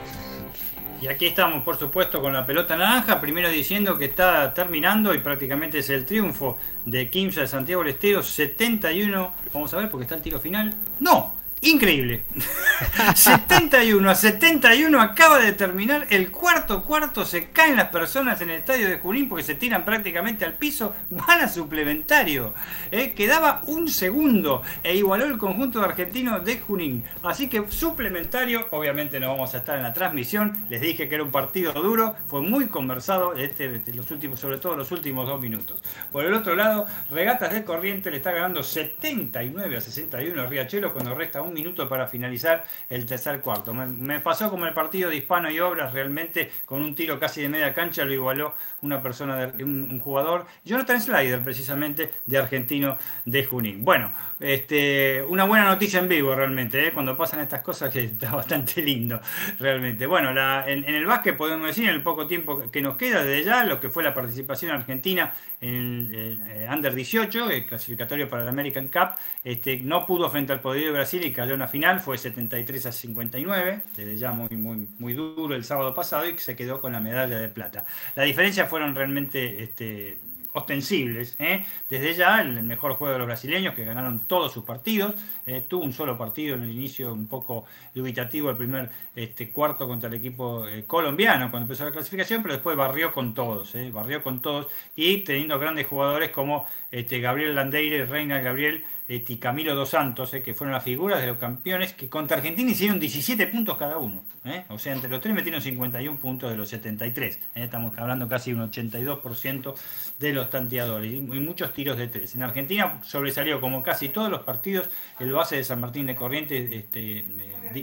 [1.04, 5.18] Y aquí estamos, por supuesto, con la pelota naranja, primero diciendo que está terminando y
[5.18, 6.56] prácticamente es el triunfo
[6.86, 10.72] de Kimsa de Santiago del Estero, 71, vamos a ver porque está el tiro final.
[11.00, 11.34] No,
[11.64, 12.24] Increíble.
[13.14, 17.24] 71 a 71 acaba de terminar el cuarto cuarto.
[17.24, 20.94] Se caen las personas en el estadio de Junín porque se tiran prácticamente al piso.
[21.08, 22.52] Van a suplementario.
[22.90, 27.04] Eh, quedaba un segundo e igualó el conjunto argentino de Junín.
[27.22, 28.66] Así que suplementario.
[28.70, 30.66] Obviamente no vamos a estar en la transmisión.
[30.68, 32.14] Les dije que era un partido duro.
[32.26, 35.82] Fue muy conversado este, este los últimos, sobre todo los últimos dos minutos.
[36.12, 40.92] Por el otro lado, Regatas del Corriente le está ganando 79 a 61 a Riachuelo
[40.92, 43.72] cuando resta un minuto para finalizar el tercer cuarto.
[43.72, 47.48] Me, pasó como el partido de Hispano y Obras, realmente con un tiro casi de
[47.48, 53.44] media cancha lo igualó una persona, de, un, jugador, Jonathan Slider precisamente, de Argentino de
[53.44, 53.84] Junín.
[53.84, 56.92] Bueno, este, una buena noticia en vivo realmente, ¿eh?
[56.92, 59.20] cuando pasan estas cosas que está bastante lindo
[59.58, 60.06] realmente.
[60.06, 60.30] Bueno,
[60.66, 63.80] en, el básquet podemos decir en el poco tiempo que nos queda desde ya, lo
[63.80, 68.88] que fue la participación argentina en el, eh, Under 18, el clasificatorio para el American
[68.88, 72.16] Cup, este, no pudo frente al poder de Brasil y cayó en la final, fue
[72.16, 76.80] 73 a 59, desde ya muy, muy, muy duro el sábado pasado y se quedó
[76.80, 77.84] con la medalla de plata.
[78.14, 80.18] La diferencia fueron realmente este,
[80.54, 81.36] ostensibles.
[81.38, 81.64] ¿eh?
[81.88, 85.14] Desde ya, el mejor juego de los brasileños, que ganaron todos sus partidos.
[85.46, 89.86] Eh, tuvo un solo partido en el inicio un poco dubitativo, el primer este, cuarto
[89.86, 94.22] contra el equipo eh, colombiano cuando empezó la clasificación, pero después barrió con todos, barrió
[94.22, 99.90] con todos y teniendo grandes jugadores como este, Gabriel Landeire, Reina Gabriel este, Camilo Dos
[99.90, 103.98] Santos, que fueron las figuras de los campeones, que contra Argentina hicieron 17 puntos cada
[103.98, 104.24] uno.
[104.68, 107.38] O sea, entre los tres metieron 51 puntos de los 73.
[107.54, 109.74] Estamos hablando casi un 82%
[110.18, 112.34] de los tanteadores y muchos tiros de tres.
[112.34, 116.70] En Argentina sobresalió como casi todos los partidos el base de San Martín de Corrientes,
[116.72, 117.24] este,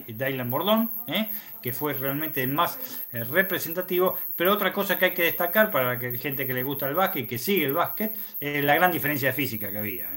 [0.08, 1.30] Dylan Bordón, ¿eh?
[1.62, 2.80] que fue realmente el más
[3.12, 4.18] eh, representativo.
[4.36, 7.26] Pero otra cosa que hay que destacar para la gente que le gusta el básquet
[7.26, 10.10] y que sigue el básquet, es la gran diferencia física que había.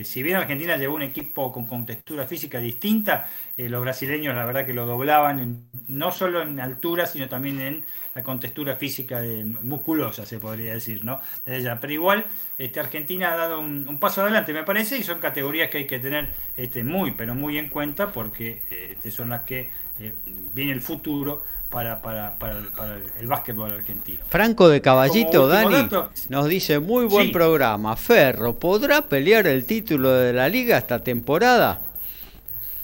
[0.00, 0.04] ¿Eh?
[0.04, 4.64] Si bien Argentina llevó un equipo con, con textura física distinta, los brasileños la verdad
[4.64, 10.26] que lo doblaban, no solo en altura, sino también en la contextura física de, musculosa,
[10.26, 11.20] se podría decir, ¿no?
[11.44, 12.26] Pero igual,
[12.58, 15.98] este, Argentina ha dado un, paso adelante, me parece, y son categorías que hay que
[15.98, 19.70] tener este, muy, pero muy en cuenta, porque este, son las que
[20.00, 20.14] eh,
[20.54, 24.18] viene el futuro para, para, para, el básquetbol argentino.
[24.28, 25.88] Franco de Caballito, Dani,
[26.28, 27.96] nos dice, muy buen programa.
[27.96, 31.80] Ferro, ¿podrá pelear el título de la liga esta temporada?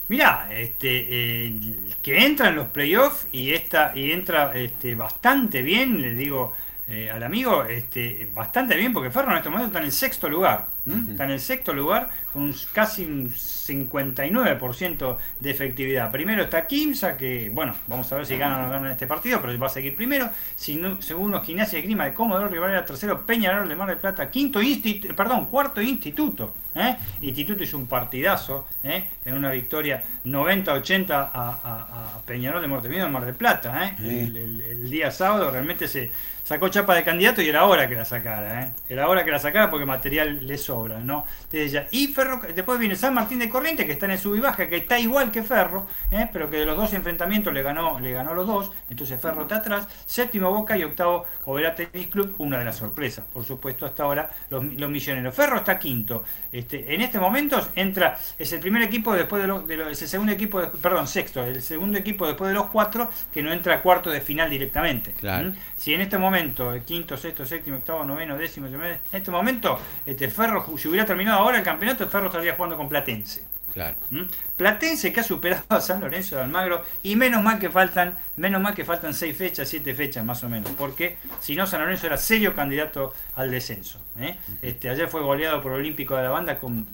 [0.07, 1.53] Mirá, este,
[2.01, 6.53] que entra en los playoffs y, esta, y entra este, bastante bien, le digo
[6.89, 10.29] eh, al amigo, este, bastante bien, porque Ferro en este momento está en el sexto
[10.29, 10.67] lugar.
[10.87, 16.09] Está en el sexto lugar con casi un 59% de efectividad.
[16.11, 19.41] Primero está Kimsa, que bueno, vamos a ver si gana o no gana este partido,
[19.41, 20.29] pero va a seguir primero.
[20.55, 24.61] Si segundo, Gimnasia de Grima de Comodoro Rivadavia, tercero Peñarol de Mar del Plata, quinto
[24.61, 26.53] instituto, perdón, cuarto Instituto.
[26.75, 26.95] ¿eh?
[27.21, 29.09] Instituto hizo un partidazo ¿eh?
[29.25, 33.85] en una victoria 90-80 a, Peñarol de Montevideo en Mar del Plata.
[33.85, 33.95] ¿eh?
[33.99, 36.11] El, día sábado realmente se
[36.47, 38.71] sacó chapa de candidato y era hora que la sacara.
[38.87, 40.99] Era hora que la sacara porque material le sobra.
[40.99, 41.25] ¿no?
[41.51, 41.87] Desde ya.
[41.91, 44.69] Y Ferro, después viene San Martín de Corriente, que está en el sub y baja,
[44.69, 46.29] que está igual que Ferro, ¿eh?
[46.31, 49.57] pero que de los dos enfrentamientos le ganó, le ganó los dos, entonces Ferro está
[49.57, 54.03] atrás, séptimo Boca y octavo Oberá Tennis Club, una de las sorpresas, por supuesto, hasta
[54.03, 55.35] ahora los, los milloneros.
[55.35, 56.23] Ferro está quinto.
[56.51, 60.07] Este, en este momento entra, es el primer equipo después de los, de es el
[60.07, 63.81] segundo equipo, perdón, sexto, el segundo equipo después de los cuatro que no entra a
[63.81, 65.11] cuarto de final directamente.
[65.11, 65.53] Claro.
[65.75, 70.29] Si en este momento, el quinto, sexto, séptimo, octavo, noveno, décimo, en este momento, este
[70.29, 73.56] Ferro, si hubiera terminado ahora el campeonato, Ferro estaría jugando con Platense.
[73.77, 73.95] Claro.
[74.09, 74.23] ¿Mm?
[74.55, 78.59] Platense que ha superado a San Lorenzo de Almagro y menos mal que faltan, menos
[78.59, 82.07] mal que faltan seis fechas, siete fechas más o menos, porque si no San Lorenzo
[82.07, 83.99] era serio candidato al descenso.
[84.17, 84.35] ¿eh?
[84.63, 86.87] Este, ayer fue goleado por Olímpico de la Banda con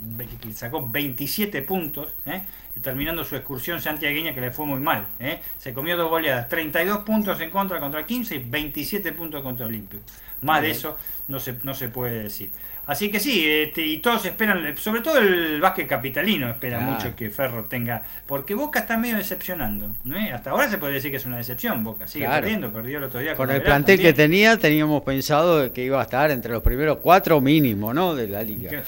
[0.53, 2.41] sacó 27 puntos, ¿eh?
[2.81, 5.07] terminando su excursión santiagueña que le fue muy mal.
[5.19, 5.39] ¿eh?
[5.57, 10.03] Se comió dos goleadas, 32 puntos en contra contra 15 y 27 puntos contra Olímpico.
[10.41, 10.97] Más de eso
[11.29, 12.51] no se, no se puede decir.
[12.85, 17.29] Así que sí, este, y todos esperan, sobre todo el básquet capitalino espera mucho que
[17.29, 19.95] Ferro tenga, porque Boca está medio decepcionando.
[20.03, 20.17] ¿no?
[20.33, 23.21] Hasta ahora se puede decir que es una decepción, Boca sigue perdiendo, perdió el otro
[23.21, 23.35] día.
[23.35, 27.39] Con, el plantel que tenía, teníamos pensado que iba a estar entre los primeros cuatro
[27.39, 28.15] mínimo ¿no?
[28.15, 28.83] de la liga.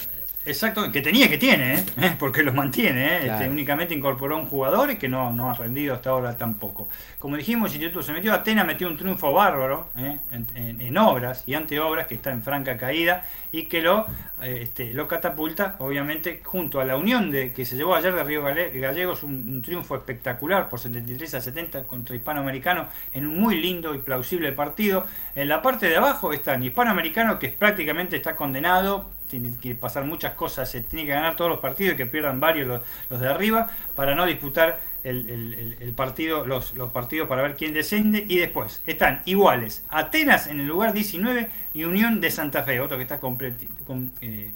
[0.46, 2.16] Exacto, que tenía que tiene, ¿eh?
[2.20, 3.18] porque los mantiene.
[3.18, 3.28] ¿eh?
[3.28, 6.88] Este, únicamente incorporó un jugador y que no, no ha rendido hasta ahora tampoco.
[7.18, 10.20] Como dijimos, el Instituto se metió, Atenas metió un triunfo bárbaro ¿eh?
[10.32, 14.06] en, obras y ante obras que está en franca caída y que lo,
[14.44, 18.44] este, lo catapulta, obviamente, junto a la unión de que se llevó ayer de Río
[18.44, 23.96] Gallegos, un, un triunfo espectacular por 73 a 70 contra Hispanoamericano en un muy lindo
[23.96, 25.08] y plausible partido.
[25.34, 30.06] En la parte de abajo está el Hispanoamericano, que prácticamente está condenado tiene que pasar
[30.06, 33.28] muchas cosas, se tiene que ganar todos los partidos y que pierdan varios los, de
[33.28, 38.26] arriba para no disputar el, partido, los, los, partidos para ver quién desciende.
[38.28, 42.98] Y después están iguales Atenas en el lugar 19 y Unión de Santa Fe, otro
[42.98, 43.20] que está
[44.22, 44.52] eh,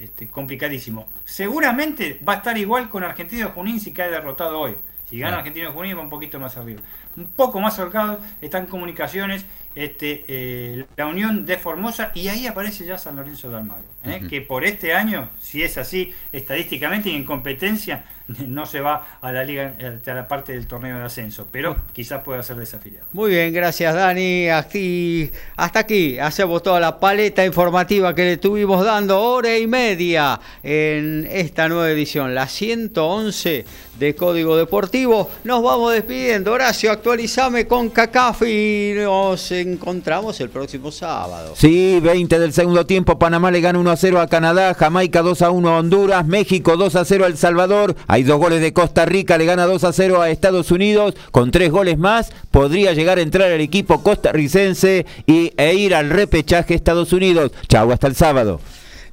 [0.00, 1.06] este, complicadísimo.
[1.24, 4.76] Seguramente va a estar igual con Argentino Junín si cae derrotado hoy.
[5.14, 6.80] Si gana Argentino Junín va un poquito más arriba.
[7.16, 12.84] Un poco más holgado están comunicaciones este, eh, la unión de Formosa y ahí aparece
[12.84, 14.22] ya San Lorenzo de Almagro, ¿eh?
[14.28, 18.04] que por este año, si es así estadísticamente y en competencia,
[18.46, 21.76] no se va a la liga, eh, a la parte del torneo de ascenso, pero
[21.92, 23.06] quizás pueda ser desafiliado.
[23.12, 24.48] Muy bien, gracias Dani.
[24.48, 30.40] Aquí, hasta aquí hacemos toda la paleta informativa que le estuvimos dando hora y media
[30.62, 33.64] en esta nueva edición, la 111
[33.98, 35.30] de Código Deportivo.
[35.44, 36.52] Nos vamos despidiendo.
[36.52, 41.54] Horacio, actualizame con CACAF y nos encontramos el próximo sábado.
[41.56, 43.18] Sí, 20 del segundo tiempo.
[43.18, 46.76] Panamá le gana 1 a 0 a Canadá, Jamaica 2 a 1 a Honduras, México
[46.76, 47.96] 2 a 0 a El Salvador.
[48.06, 51.14] Hay dos goles de Costa Rica, le gana 2 a 0 a Estados Unidos.
[51.30, 56.10] Con tres goles más, podría llegar a entrar el equipo costarricense y, e ir al
[56.10, 57.52] repechaje Estados Unidos.
[57.68, 58.60] Chau, hasta el sábado.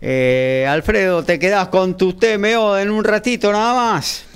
[0.01, 4.30] Eh, Alfredo, te quedas con tu TMO en un ratito nada más.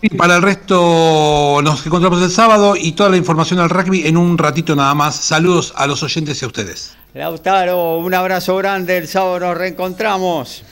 [0.00, 4.16] Y para el resto nos encontramos el sábado y toda la información al rugby en
[4.16, 5.16] un ratito nada más.
[5.16, 6.96] Saludos a los oyentes y a ustedes.
[7.14, 8.96] Lautaro, un abrazo grande.
[8.96, 10.62] El sábado nos reencontramos.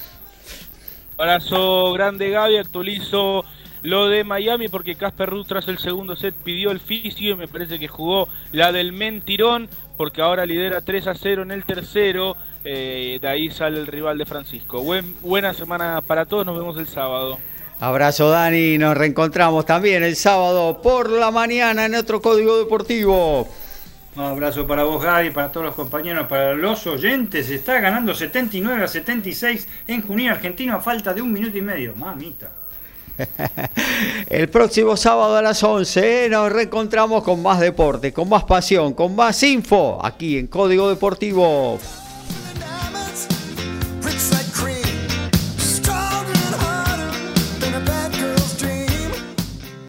[1.18, 2.58] Abrazo grande, Gaby.
[2.58, 3.44] Actualizo
[3.82, 7.48] lo de Miami porque Casper Ruth tras el segundo set pidió el fisio y me
[7.48, 12.36] parece que jugó la del mentirón porque ahora lidera 3 a 0 en el tercero.
[12.64, 14.84] Eh, de ahí sale el rival de Francisco.
[15.20, 16.46] buena semana para todos.
[16.46, 17.38] Nos vemos el sábado.
[17.78, 23.46] Abrazo Dani, nos reencontramos también el sábado por la mañana en otro código deportivo.
[24.16, 27.50] Un abrazo para vos, Gaby, para todos los compañeros, para los oyentes.
[27.50, 31.94] Está ganando 79 a 76 en Junín, Argentino, a falta de un minuto y medio.
[31.94, 32.50] Mamita.
[34.28, 36.28] El próximo sábado a las 11 ¿eh?
[36.30, 41.78] nos reencontramos con más deporte, con más pasión, con más info aquí en Código Deportivo.